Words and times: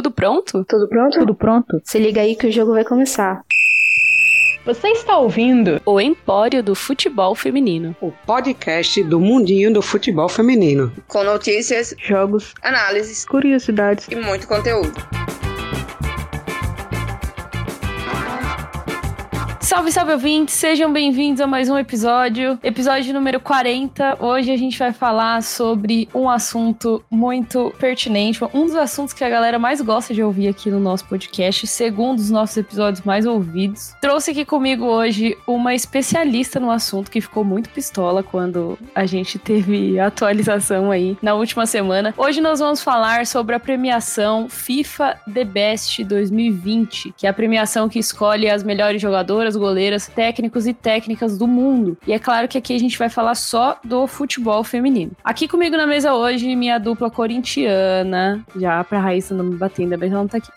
Tudo 0.00 0.10
pronto? 0.10 0.64
Tudo 0.64 0.88
pronto? 0.88 1.18
Tudo 1.18 1.34
pronto? 1.34 1.82
Se 1.84 1.98
liga 1.98 2.22
aí 2.22 2.34
que 2.34 2.46
o 2.46 2.50
jogo 2.50 2.72
vai 2.72 2.84
começar. 2.84 3.44
Você 4.64 4.88
está 4.88 5.18
ouvindo 5.18 5.78
o 5.84 6.00
Empório 6.00 6.62
do 6.62 6.74
Futebol 6.74 7.34
Feminino, 7.34 7.94
o 8.00 8.10
podcast 8.10 9.02
do 9.02 9.20
mundinho 9.20 9.70
do 9.70 9.82
futebol 9.82 10.26
feminino, 10.26 10.90
com 11.06 11.22
notícias, 11.22 11.94
jogos, 11.98 12.54
análises, 12.62 13.26
curiosidades 13.26 14.08
e 14.08 14.16
muito 14.16 14.48
conteúdo. 14.48 14.94
Salve, 19.70 19.92
salve 19.92 20.12
ouvintes, 20.14 20.56
sejam 20.56 20.92
bem-vindos 20.92 21.40
a 21.40 21.46
mais 21.46 21.70
um 21.70 21.78
episódio, 21.78 22.58
episódio 22.60 23.14
número 23.14 23.38
40. 23.38 24.16
Hoje 24.18 24.50
a 24.50 24.56
gente 24.56 24.76
vai 24.76 24.92
falar 24.92 25.44
sobre 25.44 26.08
um 26.12 26.28
assunto 26.28 27.04
muito 27.08 27.72
pertinente, 27.78 28.40
um 28.52 28.66
dos 28.66 28.74
assuntos 28.74 29.14
que 29.14 29.22
a 29.22 29.28
galera 29.28 29.60
mais 29.60 29.80
gosta 29.80 30.12
de 30.12 30.24
ouvir 30.24 30.48
aqui 30.48 30.72
no 30.72 30.80
nosso 30.80 31.04
podcast, 31.04 31.68
segundo 31.68 32.18
os 32.18 32.32
nossos 32.32 32.56
episódios 32.56 33.04
mais 33.04 33.24
ouvidos. 33.24 33.94
Trouxe 34.00 34.32
aqui 34.32 34.44
comigo 34.44 34.86
hoje 34.86 35.38
uma 35.46 35.72
especialista 35.72 36.58
no 36.58 36.72
assunto 36.72 37.08
que 37.08 37.20
ficou 37.20 37.44
muito 37.44 37.70
pistola 37.70 38.24
quando 38.24 38.76
a 38.92 39.06
gente 39.06 39.38
teve 39.38 40.00
atualização 40.00 40.90
aí 40.90 41.16
na 41.22 41.34
última 41.34 41.64
semana. 41.64 42.12
Hoje 42.18 42.40
nós 42.40 42.58
vamos 42.58 42.82
falar 42.82 43.24
sobre 43.24 43.54
a 43.54 43.60
premiação 43.60 44.48
FIFA 44.48 45.16
The 45.32 45.44
Best 45.44 46.02
2020, 46.02 47.14
que 47.16 47.24
é 47.24 47.30
a 47.30 47.32
premiação 47.32 47.88
que 47.88 48.00
escolhe 48.00 48.50
as 48.50 48.64
melhores 48.64 49.00
jogadoras, 49.00 49.59
goleiras, 49.60 50.08
técnicos 50.08 50.66
e 50.66 50.74
técnicas 50.74 51.38
do 51.38 51.46
mundo. 51.46 51.96
E 52.06 52.12
é 52.12 52.18
claro 52.18 52.48
que 52.48 52.58
aqui 52.58 52.74
a 52.74 52.78
gente 52.78 52.98
vai 52.98 53.08
falar 53.08 53.34
só 53.34 53.78
do 53.84 54.06
futebol 54.06 54.64
feminino. 54.64 55.12
Aqui 55.22 55.46
comigo 55.46 55.76
na 55.76 55.86
mesa 55.86 56.14
hoje, 56.14 56.56
minha 56.56 56.78
dupla 56.78 57.10
corintiana, 57.10 58.44
já 58.56 58.82
pra 58.82 59.00
Raíssa 59.00 59.34
não 59.34 59.44
me 59.44 59.56
bater, 59.56 59.82
ainda 59.82 59.94
ela 59.94 60.08
não 60.08 60.28
tá 60.28 60.38
aqui. 60.38 60.50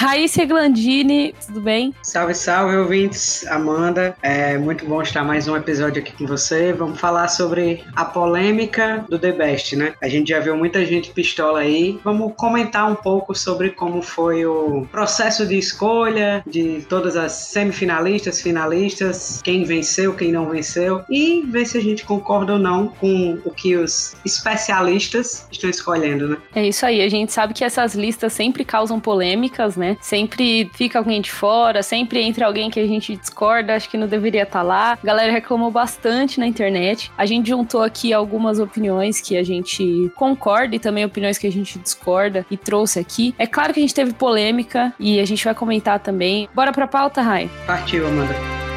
Raíssa 0.00 0.46
Glandini, 0.46 1.34
tudo 1.46 1.60
bem? 1.60 1.94
Salve, 2.02 2.34
salve, 2.34 2.74
ouvintes. 2.74 3.46
Amanda, 3.48 4.16
é 4.22 4.56
muito 4.56 4.86
bom 4.86 5.02
estar 5.02 5.22
mais 5.22 5.46
um 5.46 5.54
episódio 5.54 6.00
aqui 6.00 6.12
com 6.12 6.26
você. 6.26 6.72
Vamos 6.72 6.98
falar 6.98 7.28
sobre 7.28 7.84
a 7.94 8.06
polêmica 8.06 9.04
do 9.10 9.18
The 9.18 9.32
Best, 9.32 9.76
né? 9.76 9.92
A 10.00 10.08
gente 10.08 10.30
já 10.30 10.40
viu 10.40 10.56
muita 10.56 10.86
gente 10.86 11.10
pistola 11.10 11.58
aí. 11.58 12.00
Vamos 12.02 12.32
comentar 12.34 12.90
um 12.90 12.94
pouco 12.94 13.34
sobre 13.34 13.72
como 13.72 14.00
foi 14.00 14.46
o 14.46 14.88
processo 14.90 15.46
de 15.46 15.58
escolha 15.58 16.42
de 16.46 16.80
todas 16.88 17.14
as 17.14 17.32
semifinalistas, 17.32 18.40
finalistas, 18.40 19.42
quem 19.44 19.64
venceu, 19.64 20.14
quem 20.14 20.32
não 20.32 20.48
venceu 20.48 21.04
e 21.10 21.42
ver 21.42 21.66
se 21.66 21.76
a 21.76 21.82
gente 21.82 22.06
concorda 22.06 22.54
ou 22.54 22.58
não 22.58 22.88
com 22.88 23.38
o 23.44 23.50
que 23.50 23.76
os 23.76 24.16
especialistas 24.24 25.46
estão 25.52 25.68
escolhendo, 25.68 26.26
né? 26.26 26.36
É 26.54 26.66
isso 26.66 26.86
aí. 26.86 27.02
A 27.02 27.08
gente 27.10 27.34
sabe 27.34 27.52
que 27.52 27.62
essas 27.62 27.94
listas 27.94 28.32
sempre 28.32 28.64
causam 28.64 28.98
polêmicas, 28.98 29.76
né? 29.76 29.89
Sempre 30.00 30.70
fica 30.74 30.98
alguém 30.98 31.20
de 31.20 31.30
fora, 31.30 31.82
sempre 31.82 32.22
entra 32.22 32.46
alguém 32.46 32.70
que 32.70 32.80
a 32.80 32.86
gente 32.86 33.16
discorda, 33.16 33.74
acho 33.74 33.88
que 33.88 33.96
não 33.96 34.06
deveria 34.06 34.42
estar 34.42 34.60
tá 34.60 34.62
lá. 34.62 34.92
A 34.92 35.06
galera 35.06 35.32
reclamou 35.32 35.70
bastante 35.70 36.38
na 36.38 36.46
internet. 36.46 37.10
A 37.16 37.26
gente 37.26 37.48
juntou 37.48 37.82
aqui 37.82 38.12
algumas 38.12 38.58
opiniões 38.58 39.20
que 39.20 39.36
a 39.36 39.42
gente 39.42 40.10
concorda 40.16 40.76
e 40.76 40.78
também 40.78 41.04
opiniões 41.04 41.38
que 41.38 41.46
a 41.46 41.52
gente 41.52 41.78
discorda 41.78 42.46
e 42.50 42.56
trouxe 42.56 42.98
aqui. 42.98 43.34
É 43.38 43.46
claro 43.46 43.72
que 43.72 43.80
a 43.80 43.82
gente 43.82 43.94
teve 43.94 44.12
polêmica 44.12 44.92
e 44.98 45.20
a 45.20 45.24
gente 45.24 45.44
vai 45.44 45.54
comentar 45.54 45.98
também. 46.00 46.48
Bora 46.54 46.72
pra 46.72 46.86
pauta, 46.86 47.22
Rai? 47.22 47.50
Partiu, 47.66 48.06
Amanda. 48.06 48.69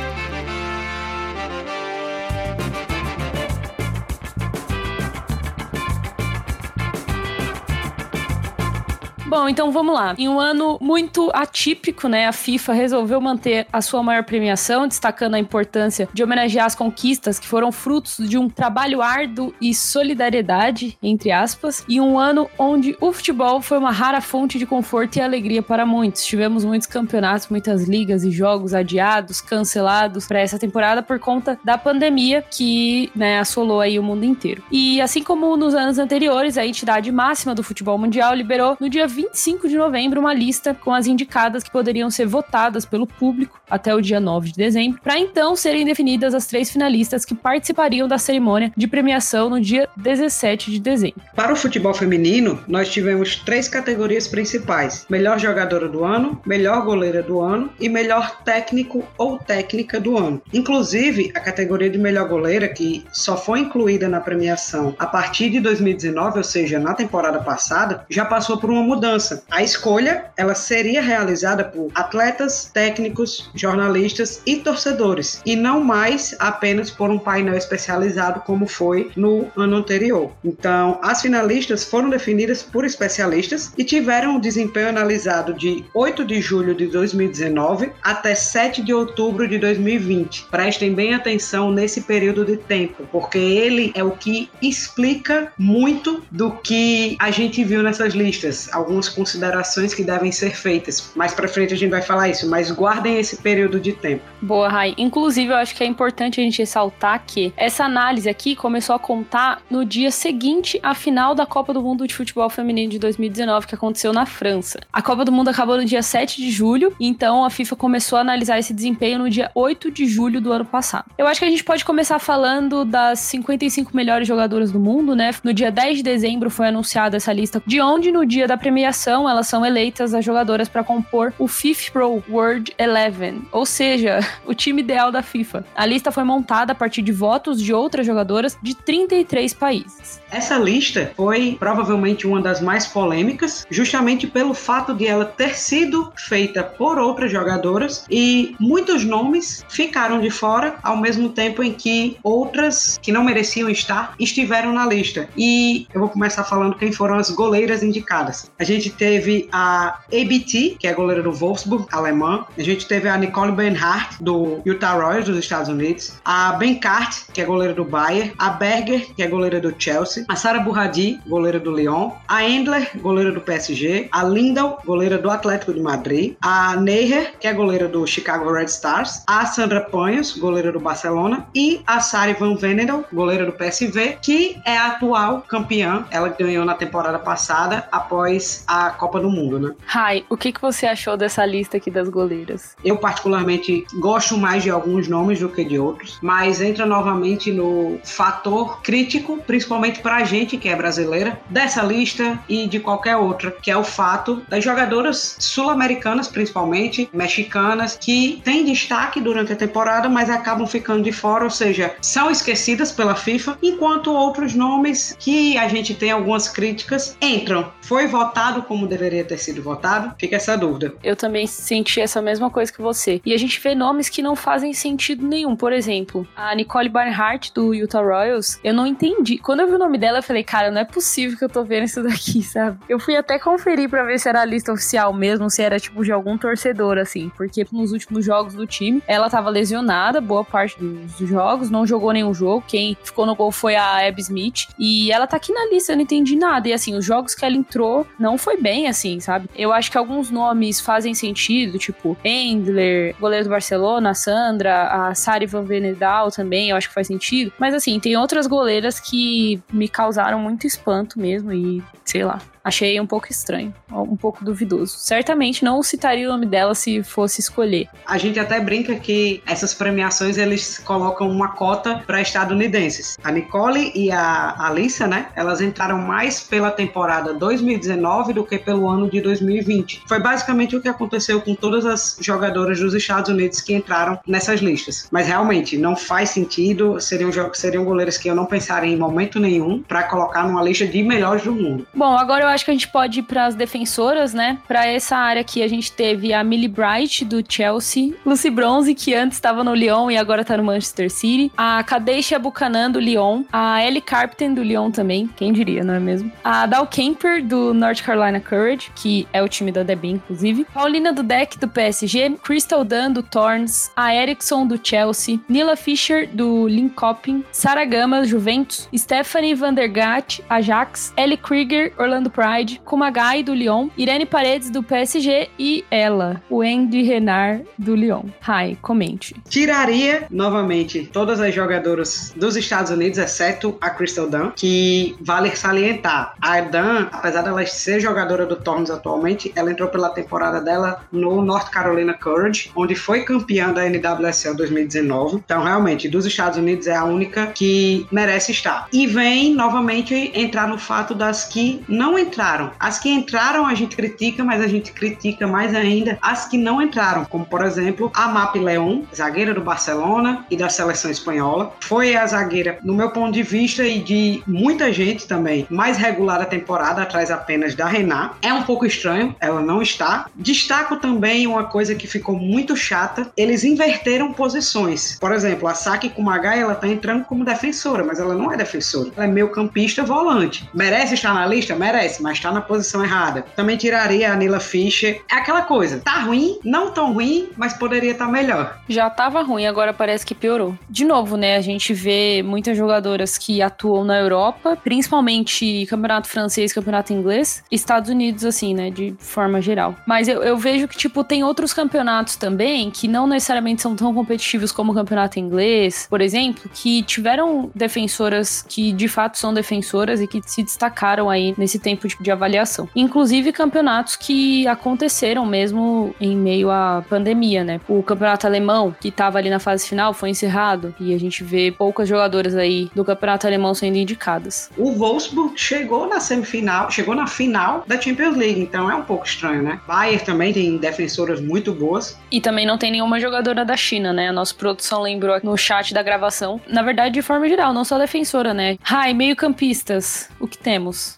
Bom, 9.33 9.49
então 9.49 9.71
vamos 9.71 9.95
lá. 9.95 10.13
Em 10.15 10.29
um 10.29 10.39
ano 10.39 10.77
muito 10.79 11.31
atípico, 11.33 12.07
né, 12.07 12.27
a 12.27 12.31
FIFA 12.31 12.71
resolveu 12.73 13.19
manter 13.19 13.65
a 13.73 13.81
sua 13.81 14.03
maior 14.03 14.23
premiação, 14.23 14.87
destacando 14.87 15.33
a 15.33 15.39
importância 15.39 16.07
de 16.13 16.23
homenagear 16.23 16.67
as 16.67 16.75
conquistas 16.75 17.39
que 17.39 17.47
foram 17.47 17.71
frutos 17.71 18.17
de 18.29 18.37
um 18.37 18.47
trabalho 18.47 19.01
árduo 19.01 19.51
e 19.59 19.73
solidariedade, 19.73 20.99
entre 21.01 21.31
aspas, 21.31 21.83
e 21.89 21.99
um 21.99 22.19
ano 22.19 22.47
onde 22.59 22.95
o 23.01 23.11
futebol 23.11 23.59
foi 23.59 23.79
uma 23.79 23.89
rara 23.89 24.21
fonte 24.21 24.59
de 24.59 24.67
conforto 24.67 25.15
e 25.15 25.21
alegria 25.21 25.63
para 25.63 25.83
muitos. 25.83 26.23
Tivemos 26.23 26.63
muitos 26.63 26.87
campeonatos, 26.87 27.47
muitas 27.47 27.87
ligas 27.87 28.23
e 28.23 28.29
jogos 28.29 28.71
adiados, 28.71 29.41
cancelados 29.41 30.27
para 30.27 30.41
essa 30.41 30.59
temporada 30.59 31.01
por 31.01 31.17
conta 31.17 31.57
da 31.63 31.75
pandemia 31.75 32.43
que, 32.43 33.09
né, 33.15 33.39
assolou 33.39 33.81
aí 33.81 33.97
o 33.97 34.03
mundo 34.03 34.25
inteiro. 34.25 34.61
E 34.71 35.01
assim 35.01 35.23
como 35.23 35.57
nos 35.57 35.73
anos 35.73 35.97
anteriores, 35.97 36.55
a 36.55 36.63
entidade 36.63 37.11
máxima 37.11 37.55
do 37.55 37.63
futebol 37.63 37.97
mundial 37.97 38.35
liberou 38.35 38.77
no 38.79 38.87
dia 38.87 39.07
20 39.07 39.22
25 39.23 39.69
de 39.69 39.77
novembro 39.77 40.19
uma 40.19 40.33
lista 40.33 40.73
com 40.73 40.93
as 40.93 41.07
indicadas 41.07 41.63
que 41.63 41.71
poderiam 41.71 42.11
ser 42.11 42.25
votadas 42.25 42.85
pelo 42.85 43.07
público 43.07 43.61
até 43.69 43.95
o 43.95 44.01
dia 44.01 44.19
9 44.19 44.51
de 44.51 44.57
dezembro, 44.57 44.99
para 45.01 45.17
então 45.17 45.55
serem 45.55 45.85
definidas 45.85 46.33
as 46.33 46.45
três 46.45 46.69
finalistas 46.69 47.23
que 47.23 47.33
participariam 47.33 48.07
da 48.07 48.17
cerimônia 48.17 48.71
de 48.75 48.85
premiação 48.85 49.49
no 49.49 49.61
dia 49.61 49.87
17 49.95 50.71
de 50.71 50.79
dezembro. 50.79 51.21
Para 51.35 51.53
o 51.53 51.55
futebol 51.55 51.93
feminino, 51.93 52.63
nós 52.67 52.89
tivemos 52.89 53.37
três 53.37 53.67
categorias 53.67 54.27
principais: 54.27 55.05
melhor 55.09 55.39
jogadora 55.39 55.87
do 55.87 56.03
ano, 56.03 56.41
melhor 56.45 56.83
goleira 56.83 57.23
do 57.23 57.39
ano 57.39 57.71
e 57.79 57.87
melhor 57.87 58.43
técnico 58.43 59.03
ou 59.17 59.37
técnica 59.37 59.99
do 59.99 60.17
ano. 60.17 60.41
Inclusive, 60.53 61.31
a 61.33 61.39
categoria 61.39 61.89
de 61.89 61.97
melhor 61.97 62.27
goleira, 62.27 62.67
que 62.67 63.05
só 63.11 63.37
foi 63.37 63.59
incluída 63.61 64.09
na 64.09 64.19
premiação 64.19 64.93
a 64.99 65.07
partir 65.07 65.49
de 65.49 65.59
2019, 65.61 66.39
ou 66.39 66.43
seja, 66.43 66.77
na 66.77 66.93
temporada 66.93 67.39
passada, 67.39 68.05
já 68.09 68.25
passou 68.25 68.57
por 68.57 68.69
uma 68.69 68.83
mudança 68.83 69.12
A 69.51 69.63
escolha 69.63 70.25
ela 70.35 70.55
seria 70.55 71.01
realizada 71.01 71.63
por 71.63 71.91
atletas, 71.93 72.69
técnicos, 72.73 73.49
jornalistas 73.53 74.41
e 74.45 74.57
torcedores, 74.57 75.41
e 75.45 75.55
não 75.55 75.83
mais 75.83 76.35
apenas 76.39 76.89
por 76.89 77.09
um 77.09 77.19
painel 77.19 77.55
especializado 77.55 78.41
como 78.41 78.67
foi 78.67 79.11
no 79.15 79.47
ano 79.55 79.77
anterior. 79.77 80.31
Então, 80.43 80.99
as 81.01 81.21
finalistas 81.21 81.83
foram 81.83 82.09
definidas 82.09 82.63
por 82.63 82.85
especialistas 82.85 83.71
e 83.77 83.83
tiveram 83.83 84.35
um 84.35 84.39
desempenho 84.39 84.89
analisado 84.89 85.53
de 85.53 85.83
8 85.93 86.25
de 86.25 86.41
julho 86.41 86.73
de 86.75 86.87
2019 86.87 87.91
até 88.01 88.35
7 88.35 88.81
de 88.81 88.93
outubro 88.93 89.47
de 89.47 89.57
2020. 89.57 90.47
Prestem 90.49 90.93
bem 90.93 91.13
atenção 91.13 91.71
nesse 91.71 92.01
período 92.01 92.45
de 92.45 92.57
tempo, 92.57 93.07
porque 93.11 93.37
ele 93.37 93.91
é 93.95 94.03
o 94.03 94.11
que 94.11 94.49
explica 94.61 95.51
muito 95.57 96.23
do 96.31 96.51
que 96.51 97.15
a 97.19 97.31
gente 97.31 97.63
viu 97.63 97.83
nessas 97.83 98.13
listas. 98.13 98.69
Alguns 98.73 99.02
algumas 99.03 99.09
considerações 99.09 99.93
que 99.93 100.03
devem 100.03 100.31
ser 100.31 100.55
feitas. 100.55 101.11
Mais 101.15 101.33
para 101.33 101.47
frente 101.47 101.73
a 101.73 101.77
gente 101.77 101.89
vai 101.89 102.01
falar 102.01 102.29
isso, 102.29 102.49
mas 102.49 102.71
guardem 102.71 103.17
esse 103.17 103.37
período 103.37 103.79
de 103.79 103.93
tempo. 103.93 104.23
Boa, 104.41 104.69
Rai. 104.69 104.93
Inclusive, 104.97 105.51
eu 105.51 105.57
acho 105.57 105.75
que 105.75 105.83
é 105.83 105.87
importante 105.87 106.39
a 106.39 106.43
gente 106.43 106.59
ressaltar 106.59 107.23
que 107.25 107.53
essa 107.57 107.83
análise 107.83 108.29
aqui 108.29 108.55
começou 108.55 108.95
a 108.95 108.99
contar 108.99 109.61
no 109.69 109.85
dia 109.85 110.11
seguinte 110.11 110.79
à 110.83 110.93
final 110.93 111.35
da 111.35 111.45
Copa 111.45 111.73
do 111.73 111.81
Mundo 111.81 112.07
de 112.07 112.13
Futebol 112.13 112.49
Feminino 112.49 112.91
de 112.91 112.99
2019, 112.99 113.67
que 113.67 113.75
aconteceu 113.75 114.13
na 114.13 114.25
França. 114.25 114.79
A 114.91 115.01
Copa 115.01 115.25
do 115.25 115.31
Mundo 115.31 115.49
acabou 115.49 115.77
no 115.77 115.85
dia 115.85 116.01
7 116.01 116.41
de 116.41 116.51
julho, 116.51 116.95
então 116.99 117.43
a 117.43 117.49
FIFA 117.49 117.75
começou 117.75 118.17
a 118.17 118.21
analisar 118.21 118.59
esse 118.59 118.73
desempenho 118.73 119.19
no 119.19 119.29
dia 119.29 119.51
8 119.55 119.91
de 119.91 120.05
julho 120.05 120.39
do 120.39 120.51
ano 120.51 120.65
passado. 120.65 121.05
Eu 121.17 121.27
acho 121.27 121.39
que 121.39 121.45
a 121.45 121.49
gente 121.49 121.63
pode 121.63 121.83
começar 121.85 122.19
falando 122.19 122.85
das 122.85 123.19
55 123.19 123.95
melhores 123.95 124.27
jogadoras 124.27 124.71
do 124.71 124.79
mundo, 124.79 125.15
né? 125.15 125.31
No 125.43 125.53
dia 125.53 125.71
10 125.71 125.97
de 125.97 126.03
dezembro 126.03 126.49
foi 126.49 126.67
anunciada 126.67 127.17
essa 127.17 127.33
lista, 127.33 127.61
de 127.65 127.81
onde 127.81 128.11
no 128.11 128.25
dia 128.25 128.47
da 128.47 128.57
premiação 128.57 128.92
premiação, 128.93 129.27
elas 129.27 129.47
são 129.47 129.65
eleitas 129.65 130.13
as 130.13 130.23
jogadoras 130.23 130.69
para 130.69 130.83
compor 130.83 131.33
o 131.39 131.47
FIFA 131.47 131.91
Pro 131.91 132.23
World 132.29 132.73
Eleven, 132.77 133.41
ou 133.51 133.65
seja, 133.65 134.19
o 134.45 134.53
time 134.53 134.81
ideal 134.81 135.11
da 135.11 135.23
FIFA. 135.23 135.65
A 135.75 135.85
lista 135.85 136.11
foi 136.11 136.23
montada 136.23 136.71
a 136.71 136.75
partir 136.75 137.01
de 137.01 137.11
votos 137.11 137.61
de 137.61 137.73
outras 137.73 138.05
jogadoras 138.05 138.57
de 138.61 138.75
33 138.75 139.53
países. 139.53 140.21
Essa 140.31 140.57
lista 140.57 141.11
foi 141.15 141.57
provavelmente 141.59 142.25
uma 142.27 142.41
das 142.41 142.61
mais 142.61 142.87
polêmicas, 142.87 143.65
justamente 143.69 144.27
pelo 144.27 144.53
fato 144.53 144.93
de 144.93 145.07
ela 145.07 145.25
ter 145.25 145.57
sido 145.57 146.11
feita 146.15 146.63
por 146.63 146.97
outras 146.97 147.31
jogadoras 147.31 148.05
e 148.09 148.55
muitos 148.59 149.03
nomes 149.03 149.65
ficaram 149.69 150.19
de 150.21 150.29
fora, 150.29 150.75
ao 150.83 150.97
mesmo 150.97 151.29
tempo 151.29 151.63
em 151.63 151.73
que 151.73 152.17
outras 152.23 152.99
que 153.01 153.11
não 153.11 153.23
mereciam 153.23 153.69
estar 153.69 154.13
estiveram 154.19 154.73
na 154.73 154.85
lista. 154.85 155.27
E 155.35 155.87
eu 155.93 155.99
vou 155.99 156.09
começar 156.09 156.43
falando 156.43 156.75
quem 156.75 156.91
foram 156.91 157.15
as 157.15 157.29
goleiras 157.29 157.83
indicadas. 157.83 158.51
A 158.59 158.63
gente 158.63 158.72
gente 158.73 158.89
teve 158.91 159.47
a 159.51 159.99
ABT, 160.11 160.77
que 160.79 160.87
é 160.87 160.93
goleira 160.93 161.21
do 161.21 161.31
Wolfsburg, 161.31 161.85
alemã. 161.91 162.45
A 162.57 162.61
gente 162.61 162.87
teve 162.87 163.07
a 163.07 163.17
Nicole 163.17 163.51
Benhart, 163.51 164.17
do 164.19 164.61
Utah 164.65 164.93
Royals, 164.93 165.25
dos 165.25 165.37
Estados 165.37 165.69
Unidos. 165.69 166.13
A 166.25 166.53
Benkart, 166.53 167.31
que 167.33 167.41
é 167.41 167.45
goleira 167.45 167.73
do 167.73 167.85
Bayern. 167.85 168.33
A 168.37 168.49
Berger, 168.49 169.13
que 169.15 169.23
é 169.23 169.27
goleira 169.27 169.59
do 169.59 169.73
Chelsea. 169.77 170.25
A 170.27 170.35
Sara 170.35 170.59
Burradi, 170.59 171.19
goleira 171.27 171.59
do 171.59 171.71
Lyon. 171.71 172.11
A 172.27 172.43
Endler, 172.43 172.89
goleira 172.99 173.31
do 173.31 173.41
PSG. 173.41 174.07
A 174.11 174.23
Lindau, 174.23 174.81
goleira 174.85 175.17
do 175.17 175.29
Atlético 175.29 175.73
de 175.73 175.79
Madrid. 175.79 176.35
A 176.41 176.75
Neiher, 176.75 177.33
que 177.39 177.47
é 177.47 177.53
goleira 177.53 177.87
do 177.87 178.05
Chicago 178.07 178.51
Red 178.51 178.65
Stars. 178.65 179.23
A 179.27 179.45
Sandra 179.45 179.81
Panhos, 179.81 180.37
goleira 180.37 180.71
do 180.71 180.79
Barcelona. 180.79 181.47
E 181.53 181.81
a 181.85 181.99
Sari 181.99 182.33
Van 182.33 182.55
Venendel, 182.55 183.05
goleira 183.11 183.45
do 183.45 183.51
PSV, 183.51 184.17
que 184.21 184.57
é 184.65 184.77
a 184.77 184.87
atual 184.87 185.41
campeã. 185.41 186.05
Ela 186.09 186.29
ganhou 186.29 186.65
na 186.65 186.73
temporada 186.73 187.19
passada 187.19 187.87
após 187.91 188.62
a 188.67 188.89
Copa 188.91 189.19
do 189.19 189.29
Mundo, 189.29 189.59
né? 189.59 189.73
Rai, 189.85 190.25
o 190.29 190.37
que, 190.37 190.51
que 190.51 190.61
você 190.61 190.85
achou 190.85 191.17
dessa 191.17 191.45
lista 191.45 191.77
aqui 191.77 191.89
das 191.89 192.09
goleiras? 192.09 192.75
Eu, 192.83 192.97
particularmente, 192.97 193.85
gosto 193.95 194.37
mais 194.37 194.63
de 194.63 194.69
alguns 194.69 195.07
nomes 195.07 195.39
do 195.39 195.49
que 195.49 195.63
de 195.63 195.79
outros, 195.79 196.17
mas 196.21 196.61
entra 196.61 196.85
novamente 196.85 197.51
no 197.51 197.99
fator 198.03 198.81
crítico, 198.81 199.37
principalmente 199.45 200.01
pra 200.01 200.23
gente 200.23 200.57
que 200.57 200.69
é 200.69 200.75
brasileira, 200.75 201.39
dessa 201.49 201.81
lista 201.81 202.39
e 202.47 202.67
de 202.67 202.79
qualquer 202.79 203.17
outra, 203.17 203.51
que 203.51 203.71
é 203.71 203.77
o 203.77 203.83
fato 203.83 204.41
das 204.47 204.63
jogadoras 204.63 205.37
sul-americanas, 205.39 206.27
principalmente, 206.27 207.09
mexicanas, 207.13 207.97
que 207.99 208.41
têm 208.43 208.65
destaque 208.65 209.19
durante 209.19 209.53
a 209.53 209.55
temporada, 209.55 210.09
mas 210.09 210.29
acabam 210.29 210.67
ficando 210.67 211.03
de 211.03 211.11
fora, 211.11 211.43
ou 211.43 211.49
seja, 211.49 211.95
são 212.01 212.29
esquecidas 212.29 212.91
pela 212.91 213.15
FIFA, 213.15 213.57
enquanto 213.61 214.13
outros 214.13 214.53
nomes 214.53 215.15
que 215.19 215.57
a 215.57 215.67
gente 215.67 215.93
tem 215.93 216.11
algumas 216.11 216.47
críticas 216.47 217.17
entram. 217.21 217.71
Foi 217.81 218.07
votado 218.07 218.52
como 218.61 218.87
deveria 218.87 219.23
ter 219.23 219.37
sido 219.37 219.61
votado? 219.61 220.13
Fica 220.17 220.35
essa 220.35 220.55
dúvida. 220.55 220.93
Eu 221.03 221.15
também 221.15 221.47
senti 221.47 221.99
essa 221.99 222.21
mesma 222.21 222.49
coisa 222.49 222.71
que 222.71 222.81
você. 222.81 223.21
E 223.25 223.33
a 223.33 223.37
gente 223.37 223.59
vê 223.59 223.73
nomes 223.75 224.09
que 224.09 224.21
não 224.21 224.35
fazem 224.35 224.73
sentido 224.73 225.25
nenhum. 225.25 225.55
Por 225.55 225.73
exemplo, 225.73 226.27
a 226.35 226.53
Nicole 226.55 226.89
Barnhart 226.89 227.51
do 227.53 227.73
Utah 227.73 228.01
Royals, 228.01 228.59
eu 228.63 228.73
não 228.73 228.85
entendi. 228.85 229.37
Quando 229.37 229.61
eu 229.61 229.67
vi 229.67 229.73
o 229.75 229.79
nome 229.79 229.97
dela, 229.97 230.19
eu 230.19 230.23
falei, 230.23 230.43
cara, 230.43 230.71
não 230.71 230.81
é 230.81 230.85
possível 230.85 231.37
que 231.37 231.43
eu 231.43 231.49
tô 231.49 231.63
vendo 231.63 231.85
isso 231.85 232.03
daqui, 232.03 232.41
sabe? 232.43 232.77
Eu 232.87 232.99
fui 232.99 233.15
até 233.15 233.39
conferir 233.39 233.89
para 233.89 234.03
ver 234.03 234.19
se 234.19 234.29
era 234.29 234.41
a 234.41 234.45
lista 234.45 234.71
oficial 234.71 235.13
mesmo, 235.13 235.49
se 235.49 235.61
era 235.61 235.79
tipo 235.79 236.03
de 236.03 236.11
algum 236.11 236.37
torcedor, 236.37 236.97
assim. 236.97 237.31
Porque 237.35 237.65
nos 237.71 237.91
últimos 237.91 238.25
jogos 238.25 238.53
do 238.53 238.67
time, 238.67 239.01
ela 239.07 239.29
tava 239.29 239.49
lesionada, 239.49 240.21
boa 240.21 240.43
parte 240.43 240.77
dos 240.79 241.27
jogos, 241.27 241.69
não 241.69 241.85
jogou 241.85 242.11
nenhum 242.11 242.33
jogo. 242.33 242.63
Quem 242.67 242.97
ficou 243.03 243.25
no 243.25 243.35
gol 243.35 243.51
foi 243.51 243.75
a 243.75 244.07
Abby 244.07 244.21
Smith. 244.21 244.67
E 244.77 245.11
ela 245.11 245.27
tá 245.27 245.37
aqui 245.37 245.53
na 245.53 245.65
lista, 245.67 245.91
eu 245.91 245.95
não 245.95 246.03
entendi 246.03 246.35
nada. 246.35 246.67
E 246.67 246.73
assim, 246.73 246.95
os 246.95 247.05
jogos 247.05 247.35
que 247.35 247.45
ela 247.45 247.55
entrou 247.55 248.05
não 248.19 248.37
foi 248.43 248.57
bem, 248.57 248.87
assim, 248.87 249.19
sabe? 249.19 249.49
Eu 249.55 249.71
acho 249.71 249.91
que 249.91 249.97
alguns 249.97 250.29
nomes 250.29 250.79
fazem 250.79 251.13
sentido, 251.13 251.77
tipo 251.77 252.17
Endler, 252.23 253.15
goleiro 253.19 253.45
do 253.45 253.49
Barcelona, 253.49 254.11
a 254.11 254.13
Sandra, 254.13 254.87
a 254.87 255.15
Sari 255.15 255.45
Van 255.45 255.63
Venedal 255.63 256.31
também, 256.31 256.69
eu 256.69 256.75
acho 256.75 256.87
que 256.87 256.93
faz 256.93 257.07
sentido. 257.07 257.51
Mas 257.57 257.73
assim, 257.73 257.99
tem 257.99 258.17
outras 258.17 258.47
goleiras 258.47 258.99
que 258.99 259.61
me 259.71 259.87
causaram 259.87 260.39
muito 260.39 260.67
espanto 260.67 261.19
mesmo 261.19 261.51
e 261.51 261.81
sei 262.03 262.23
lá. 262.23 262.39
Achei 262.63 262.99
um 262.99 263.05
pouco 263.05 263.27
estranho, 263.29 263.73
um 263.91 264.15
pouco 264.15 264.45
duvidoso. 264.45 264.97
Certamente 264.97 265.65
não 265.65 265.83
citaria 265.83 266.27
o 266.27 266.31
nome 266.31 266.45
dela 266.45 266.73
se 266.73 267.03
fosse 267.03 267.41
escolher. 267.41 267.89
A 268.05 268.17
gente 268.17 268.39
até 268.39 268.59
brinca 268.59 268.95
que 268.95 269.43
essas 269.45 269.73
premiações 269.73 270.37
eles 270.37 270.77
colocam 270.79 271.29
uma 271.29 271.49
cota 271.49 272.01
para 272.07 272.21
estadunidenses. 272.21 273.17
A 273.21 273.31
Nicole 273.31 273.91
e 273.93 274.11
a 274.11 274.55
Alissa, 274.57 275.05
né? 275.07 275.27
Elas 275.35 275.59
entraram 275.59 275.97
mais 275.97 276.39
pela 276.39 276.71
temporada 276.71 277.33
2019 277.33 278.31
do 278.31 278.45
que 278.45 278.57
pelo 278.57 278.87
ano 278.87 279.09
de 279.09 279.19
2020. 279.19 280.03
Foi 280.07 280.21
basicamente 280.21 280.75
o 280.75 280.81
que 280.81 280.87
aconteceu 280.87 281.41
com 281.41 281.55
todas 281.55 281.85
as 281.85 282.17
jogadoras 282.21 282.79
dos 282.79 282.93
Estados 282.93 283.29
Unidos 283.29 283.59
que 283.59 283.73
entraram 283.73 284.19
nessas 284.25 284.61
listas. 284.61 285.07
Mas 285.11 285.27
realmente 285.27 285.77
não 285.77 285.97
faz 285.97 286.29
sentido, 286.29 286.99
seriam 287.01 287.31
seriam 287.53 287.83
goleiros 287.83 288.17
que 288.17 288.29
eu 288.29 288.35
não 288.35 288.45
pensaria 288.45 288.93
em 288.93 288.97
momento 288.97 289.37
nenhum 289.39 289.81
para 289.81 290.03
colocar 290.03 290.47
numa 290.47 290.63
lista 290.63 290.87
de 290.87 291.03
melhores 291.03 291.43
do 291.43 291.53
mundo. 291.53 291.85
Bom, 291.93 292.17
agora 292.17 292.45
eu 292.45 292.52
acho 292.53 292.65
que 292.65 292.71
a 292.71 292.73
gente 292.73 292.87
pode 292.87 293.19
ir 293.19 293.23
para 293.23 293.45
as 293.45 293.55
defensoras, 293.55 294.33
né? 294.33 294.59
Para 294.67 294.85
essa 294.85 295.17
área 295.17 295.41
aqui 295.41 295.61
a 295.61 295.67
gente 295.67 295.91
teve 295.91 296.33
a 296.33 296.43
Millie 296.43 296.67
Bright 296.67 297.25
do 297.25 297.43
Chelsea, 297.47 298.13
Lucy 298.25 298.49
Bronze 298.49 298.93
que 298.95 299.13
antes 299.13 299.37
estava 299.37 299.63
no 299.63 299.73
Lyon 299.73 300.11
e 300.11 300.17
agora 300.17 300.45
tá 300.45 300.57
no 300.57 300.63
Manchester 300.63 301.09
City, 301.09 301.51
a 301.57 301.83
Kadeisha 301.83 302.39
Buchanan 302.39 302.91
do 302.91 302.99
Lyon, 302.99 303.43
a 303.51 303.83
Ellie 303.83 304.01
Carpenter 304.01 304.53
do 304.53 304.63
Lyon 304.63 304.91
também, 304.91 305.29
quem 305.35 305.51
diria, 305.51 305.83
não 305.83 305.93
é 305.93 305.99
mesmo? 305.99 306.31
A 306.43 306.65
Dal 306.65 306.87
Kemper 306.87 307.43
do 307.43 307.73
North 307.73 308.01
Carolina 308.01 308.39
Courage, 308.39 308.91
que 308.95 309.27
é 309.33 309.41
o 309.41 309.47
time 309.47 309.71
da 309.71 309.83
Debbie 309.83 310.11
inclusive, 310.11 310.65
Paulina 310.73 311.11
do 311.11 311.23
Deck 311.23 311.57
do 311.57 311.67
PSG, 311.67 312.37
Crystal 312.43 312.83
Dunn 312.83 313.13
do 313.13 313.23
Thorns, 313.23 313.91
a 313.95 314.13
Erickson 314.13 314.67
do 314.67 314.79
Chelsea, 314.81 315.39
Nila 315.47 315.75
Fischer 315.75 316.27
do 316.27 316.67
Linköping, 316.67 317.43
Sarah 317.51 317.85
Gama 317.85 318.25
Juventus, 318.25 318.87
Stephanie 318.95 319.55
Van 319.55 319.73
der 319.73 319.87
Gat 319.87 320.41
Ajax, 320.49 321.13
Ellie 321.17 321.37
Krieger 321.37 321.93
Orlando 321.97 322.29
Pride, 322.43 322.81
Kumagai 322.83 323.41
do 323.41 323.53
Lyon, 323.53 323.87
Irene 323.97 324.25
Paredes 324.25 324.69
do 324.69 324.83
PSG 324.83 325.47
e 325.57 325.85
ela, 325.89 326.43
Wendy 326.51 327.01
Renard 327.01 327.63
do 327.77 327.95
Lyon. 327.95 328.23
Rai, 328.41 328.77
comente. 328.81 329.33
Tiraria 329.47 330.27
novamente 330.29 331.09
todas 331.13 331.39
as 331.39 331.55
jogadoras 331.55 332.33
dos 332.35 332.57
Estados 332.57 332.91
Unidos, 332.91 333.17
exceto 333.17 333.77
a 333.79 333.89
Crystal 333.89 334.29
Dunn, 334.29 334.51
que 334.57 335.15
vale 335.21 335.55
salientar. 335.55 336.33
A 336.41 336.59
Dunn, 336.59 337.07
apesar 337.13 337.43
dela 337.43 337.65
ser 337.65 338.01
jogadora 338.01 338.45
do 338.45 338.57
Torns 338.57 338.91
atualmente, 338.91 339.53
ela 339.55 339.71
entrou 339.71 339.87
pela 339.87 340.09
temporada 340.09 340.59
dela 340.59 341.05
no 341.13 341.41
North 341.41 341.69
Carolina 341.69 342.13
Courage, 342.13 342.69
onde 342.75 342.93
foi 342.93 343.23
campeã 343.23 343.71
da 343.71 343.85
NWSL 343.87 344.57
2019. 344.57 345.37
Então, 345.37 345.63
realmente, 345.63 346.09
dos 346.09 346.25
Estados 346.25 346.57
Unidos 346.57 346.87
é 346.87 346.95
a 346.95 347.05
única 347.05 347.47
que 347.47 348.05
merece 348.11 348.51
estar. 348.51 348.89
E 348.91 349.07
vem 349.07 349.55
novamente 349.55 350.29
entrar 350.35 350.67
no 350.67 350.77
fato 350.77 351.15
das 351.15 351.45
que 351.45 351.81
não 351.87 352.19
entraram. 352.19 352.32
As 352.79 352.99
que 352.99 353.09
entraram 353.09 353.65
a 353.65 353.75
gente 353.75 353.95
critica, 353.95 354.43
mas 354.43 354.61
a 354.61 354.67
gente 354.67 354.91
critica 354.91 355.47
mais 355.47 355.75
ainda 355.75 356.17
as 356.21 356.47
que 356.47 356.57
não 356.57 356.81
entraram, 356.81 357.25
como 357.25 357.45
por 357.45 357.63
exemplo 357.63 358.11
a 358.13 358.27
Map 358.27 358.55
Leon, 358.55 359.01
zagueira 359.15 359.53
do 359.53 359.61
Barcelona 359.61 360.45
e 360.49 360.57
da 360.57 360.69
seleção 360.69 361.11
espanhola. 361.11 361.73
Foi 361.81 362.15
a 362.15 362.25
zagueira, 362.25 362.79
no 362.83 362.93
meu 362.93 363.11
ponto 363.11 363.33
de 363.33 363.43
vista 363.43 363.85
e 363.85 363.99
de 363.99 364.43
muita 364.47 364.91
gente 364.91 365.27
também, 365.27 365.67
mais 365.69 365.97
regular 365.97 366.39
da 366.39 366.45
temporada, 366.45 367.03
atrás 367.03 367.29
apenas 367.31 367.75
da 367.75 367.85
Renat. 367.85 368.35
É 368.41 368.53
um 368.53 368.63
pouco 368.63 368.85
estranho, 368.85 369.35
ela 369.39 369.61
não 369.61 369.81
está. 369.81 370.27
Destaco 370.35 370.97
também 370.97 371.47
uma 371.47 371.65
coisa 371.65 371.95
que 371.95 372.07
ficou 372.07 372.37
muito 372.37 372.75
chata: 372.75 373.31
eles 373.37 373.63
inverteram 373.63 374.33
posições. 374.33 375.17
Por 375.19 375.31
exemplo, 375.31 375.67
a 375.67 375.73
Saki 375.73 376.09
Kumagai, 376.09 376.59
ela 376.59 376.75
tá 376.75 376.87
entrando 376.87 377.25
como 377.25 377.45
defensora, 377.45 378.03
mas 378.03 378.19
ela 378.19 378.33
não 378.33 378.51
é 378.51 378.57
defensora. 378.57 379.11
Ela 379.15 379.25
é 379.25 379.29
meio 379.29 379.49
campista 379.49 380.03
volante. 380.03 380.67
Merece 380.73 381.13
estar 381.13 381.33
na 381.33 381.45
lista? 381.45 381.75
Merece, 381.75 382.22
mas 382.23 382.37
está 382.37 382.51
na 382.51 382.61
posição 382.61 383.03
errada. 383.03 383.45
Também 383.55 383.77
tiraria 383.77 384.31
a 384.31 384.35
Nila 384.35 384.59
Fischer. 384.59 385.21
É 385.29 385.35
aquela 385.35 385.61
coisa, 385.63 385.99
tá 385.99 386.21
ruim, 386.21 386.57
não 386.63 386.89
tão 386.91 387.13
ruim, 387.13 387.49
mas 387.57 387.73
poderia 387.73 388.11
estar 388.11 388.25
tá 388.25 388.31
melhor. 388.31 388.79
Já 388.87 389.09
tava 389.09 389.43
ruim, 389.43 389.67
agora 389.67 389.93
parece 389.93 390.25
que 390.25 390.33
piorou. 390.33 390.77
De 390.89 391.03
novo, 391.03 391.35
né, 391.35 391.57
a 391.57 391.61
gente 391.61 391.93
vê 391.93 392.41
muitas 392.41 392.77
jogadoras 392.77 393.37
que 393.37 393.61
atuam 393.61 394.03
na 394.03 394.17
Europa, 394.19 394.77
principalmente 394.83 395.85
campeonato 395.87 396.29
francês, 396.29 396.71
campeonato 396.71 397.11
inglês, 397.11 397.63
Estados 397.69 398.09
Unidos, 398.09 398.45
assim, 398.45 398.73
né, 398.73 398.89
de 398.89 399.13
forma 399.19 399.61
geral. 399.61 399.95
Mas 400.07 400.27
eu, 400.27 400.41
eu 400.41 400.57
vejo 400.57 400.87
que, 400.87 400.97
tipo, 400.97 401.23
tem 401.23 401.43
outros 401.43 401.73
campeonatos 401.73 402.37
também 402.37 402.89
que 402.89 403.07
não 403.07 403.27
necessariamente 403.27 403.81
são 403.81 403.95
tão 403.95 404.13
competitivos 404.13 404.71
como 404.71 404.91
o 404.91 404.95
campeonato 404.95 405.39
inglês, 405.39 406.07
por 406.09 406.21
exemplo, 406.21 406.69
que 406.73 407.03
tiveram 407.03 407.69
defensoras 407.75 408.61
que 408.61 408.91
de 408.91 409.07
fato 409.07 409.37
são 409.37 409.53
defensoras 409.53 410.21
e 410.21 410.27
que 410.27 410.41
se 410.45 410.63
destacaram 410.63 411.29
aí 411.29 411.53
nesse 411.57 411.79
tempo 411.79 412.07
de, 412.07 412.12
de 412.19 412.31
avaliação. 412.31 412.87
Inclusive 412.95 413.51
campeonatos 413.51 414.15
que 414.15 414.67
aconteceram 414.67 415.45
mesmo 415.45 416.15
em 416.19 416.35
meio 416.35 416.69
à 416.71 417.03
pandemia, 417.09 417.63
né? 417.63 417.79
O 417.87 418.01
campeonato 418.03 418.47
alemão, 418.47 418.95
que 418.99 419.09
estava 419.09 419.37
ali 419.37 419.49
na 419.49 419.59
fase 419.59 419.87
final, 419.87 420.13
foi 420.13 420.29
encerrado 420.29 420.93
e 420.99 421.13
a 421.13 421.19
gente 421.19 421.43
vê 421.43 421.71
poucas 421.71 422.07
jogadoras 422.07 422.55
aí 422.55 422.89
do 422.95 423.03
campeonato 423.03 423.47
alemão 423.47 423.73
sendo 423.73 423.97
indicadas. 423.97 424.69
O 424.77 424.91
Wolfsburg 424.93 425.53
chegou 425.59 426.07
na 426.07 426.19
semifinal, 426.19 426.89
chegou 426.89 427.15
na 427.15 427.27
final 427.27 427.83
da 427.87 427.99
Champions 427.99 428.35
League, 428.35 428.59
então 428.59 428.89
é 428.89 428.95
um 428.95 429.03
pouco 429.03 429.25
estranho, 429.25 429.61
né? 429.61 429.79
Bayern 429.87 430.23
também 430.23 430.53
tem 430.53 430.77
defensoras 430.77 431.41
muito 431.41 431.73
boas. 431.73 432.17
E 432.31 432.41
também 432.41 432.65
não 432.65 432.77
tem 432.77 432.91
nenhuma 432.91 433.19
jogadora 433.19 433.63
da 433.65 433.75
China, 433.75 434.13
né? 434.13 434.29
A 434.29 434.33
nossa 434.33 434.53
produção 434.53 435.01
lembrou 435.01 435.39
no 435.43 435.57
chat 435.57 435.93
da 435.93 436.03
gravação. 436.03 436.59
Na 436.67 436.81
verdade, 436.81 437.13
de 437.13 437.21
forma 437.21 437.47
geral, 437.47 437.73
não 437.73 437.83
só 437.83 437.97
defensora, 437.97 438.53
né? 438.53 438.77
Rai, 438.81 439.13
meio-campistas, 439.13 440.29
o 440.39 440.47
que 440.47 440.57
temos? 440.57 441.17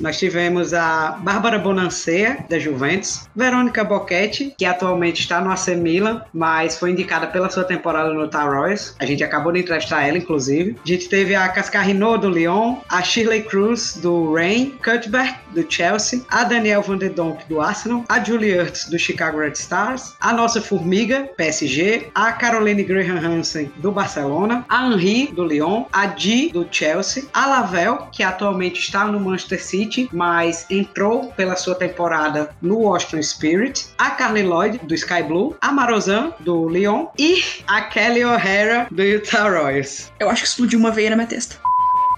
Nós 0.00 0.18
tivemos 0.18 0.74
a 0.74 1.18
Bárbara 1.22 1.58
Bonancea, 1.58 2.44
da 2.48 2.58
Juventus, 2.58 3.28
Verônica 3.34 3.82
Boquete, 3.84 4.54
que 4.58 4.64
atualmente 4.64 5.20
está 5.20 5.40
no 5.40 5.50
AC 5.50 5.68
Milan, 5.68 6.22
mas 6.32 6.78
foi 6.78 6.90
indicada 6.90 7.26
pela 7.26 7.48
sua 7.48 7.64
temporada 7.64 8.12
no 8.12 8.28
Tar 8.28 8.48
Royals. 8.48 8.94
A 8.98 9.06
gente 9.06 9.24
acabou 9.24 9.52
de 9.52 9.60
entrevistar 9.60 10.06
ela, 10.06 10.18
inclusive. 10.18 10.76
A 10.84 10.88
gente 10.88 11.08
teve 11.08 11.34
a 11.34 11.48
Cascarino, 11.48 12.18
do 12.18 12.28
Lyon, 12.28 12.76
a 12.88 13.02
Shirley 13.02 13.42
Cruz, 13.42 13.96
do 14.02 14.34
Rain, 14.34 14.74
Cuthbert, 14.82 15.34
do 15.54 15.64
Chelsea, 15.68 16.24
a 16.30 16.44
Danielle 16.44 16.82
Van 16.82 16.98
der 16.98 17.10
Donk, 17.10 17.44
do 17.48 17.60
Arsenal, 17.60 18.04
a 18.08 18.22
Julie 18.22 18.52
Ertz, 18.52 18.88
do 18.88 18.98
Chicago 18.98 19.38
Red 19.38 19.52
Stars, 19.52 20.14
a 20.20 20.32
nossa 20.32 20.60
Formiga, 20.60 21.28
PSG, 21.36 22.10
a 22.14 22.32
Caroline 22.32 22.82
Graham 22.82 23.18
Hansen, 23.18 23.72
do 23.78 23.92
Barcelona, 23.92 24.64
a 24.68 24.86
Henri, 24.86 25.32
do 25.32 25.44
Lyon, 25.44 25.86
a 25.92 26.06
Di, 26.06 26.50
do 26.50 26.66
Chelsea, 26.70 27.28
a 27.32 27.46
Lavelle, 27.46 28.08
que 28.12 28.22
atualmente 28.22 28.80
está 28.80 29.04
no 29.04 29.20
Manchester 29.22 29.62
City, 29.62 30.08
mas 30.12 30.66
entrou 30.70 31.32
pela 31.32 31.56
sua 31.56 31.74
temporada 31.74 32.50
no 32.60 32.78
Washington 32.78 33.22
Spirit, 33.22 33.86
a 33.98 34.10
Carly 34.10 34.42
Lloyd, 34.42 34.80
do 34.82 34.94
Sky 34.94 35.22
Blue, 35.22 35.56
a 35.60 35.72
Marozan, 35.72 36.32
do 36.40 36.68
Lyon, 36.68 37.08
e 37.18 37.42
a 37.66 37.82
Kelly 37.82 38.24
O'Hara, 38.24 38.86
do 38.90 39.02
Utah 39.02 39.48
Royals. 39.48 40.10
Eu 40.18 40.28
acho 40.28 40.42
que 40.42 40.48
explodiu 40.48 40.78
uma 40.78 40.90
veia 40.90 41.10
na 41.10 41.16
minha 41.16 41.28
testa. 41.28 41.56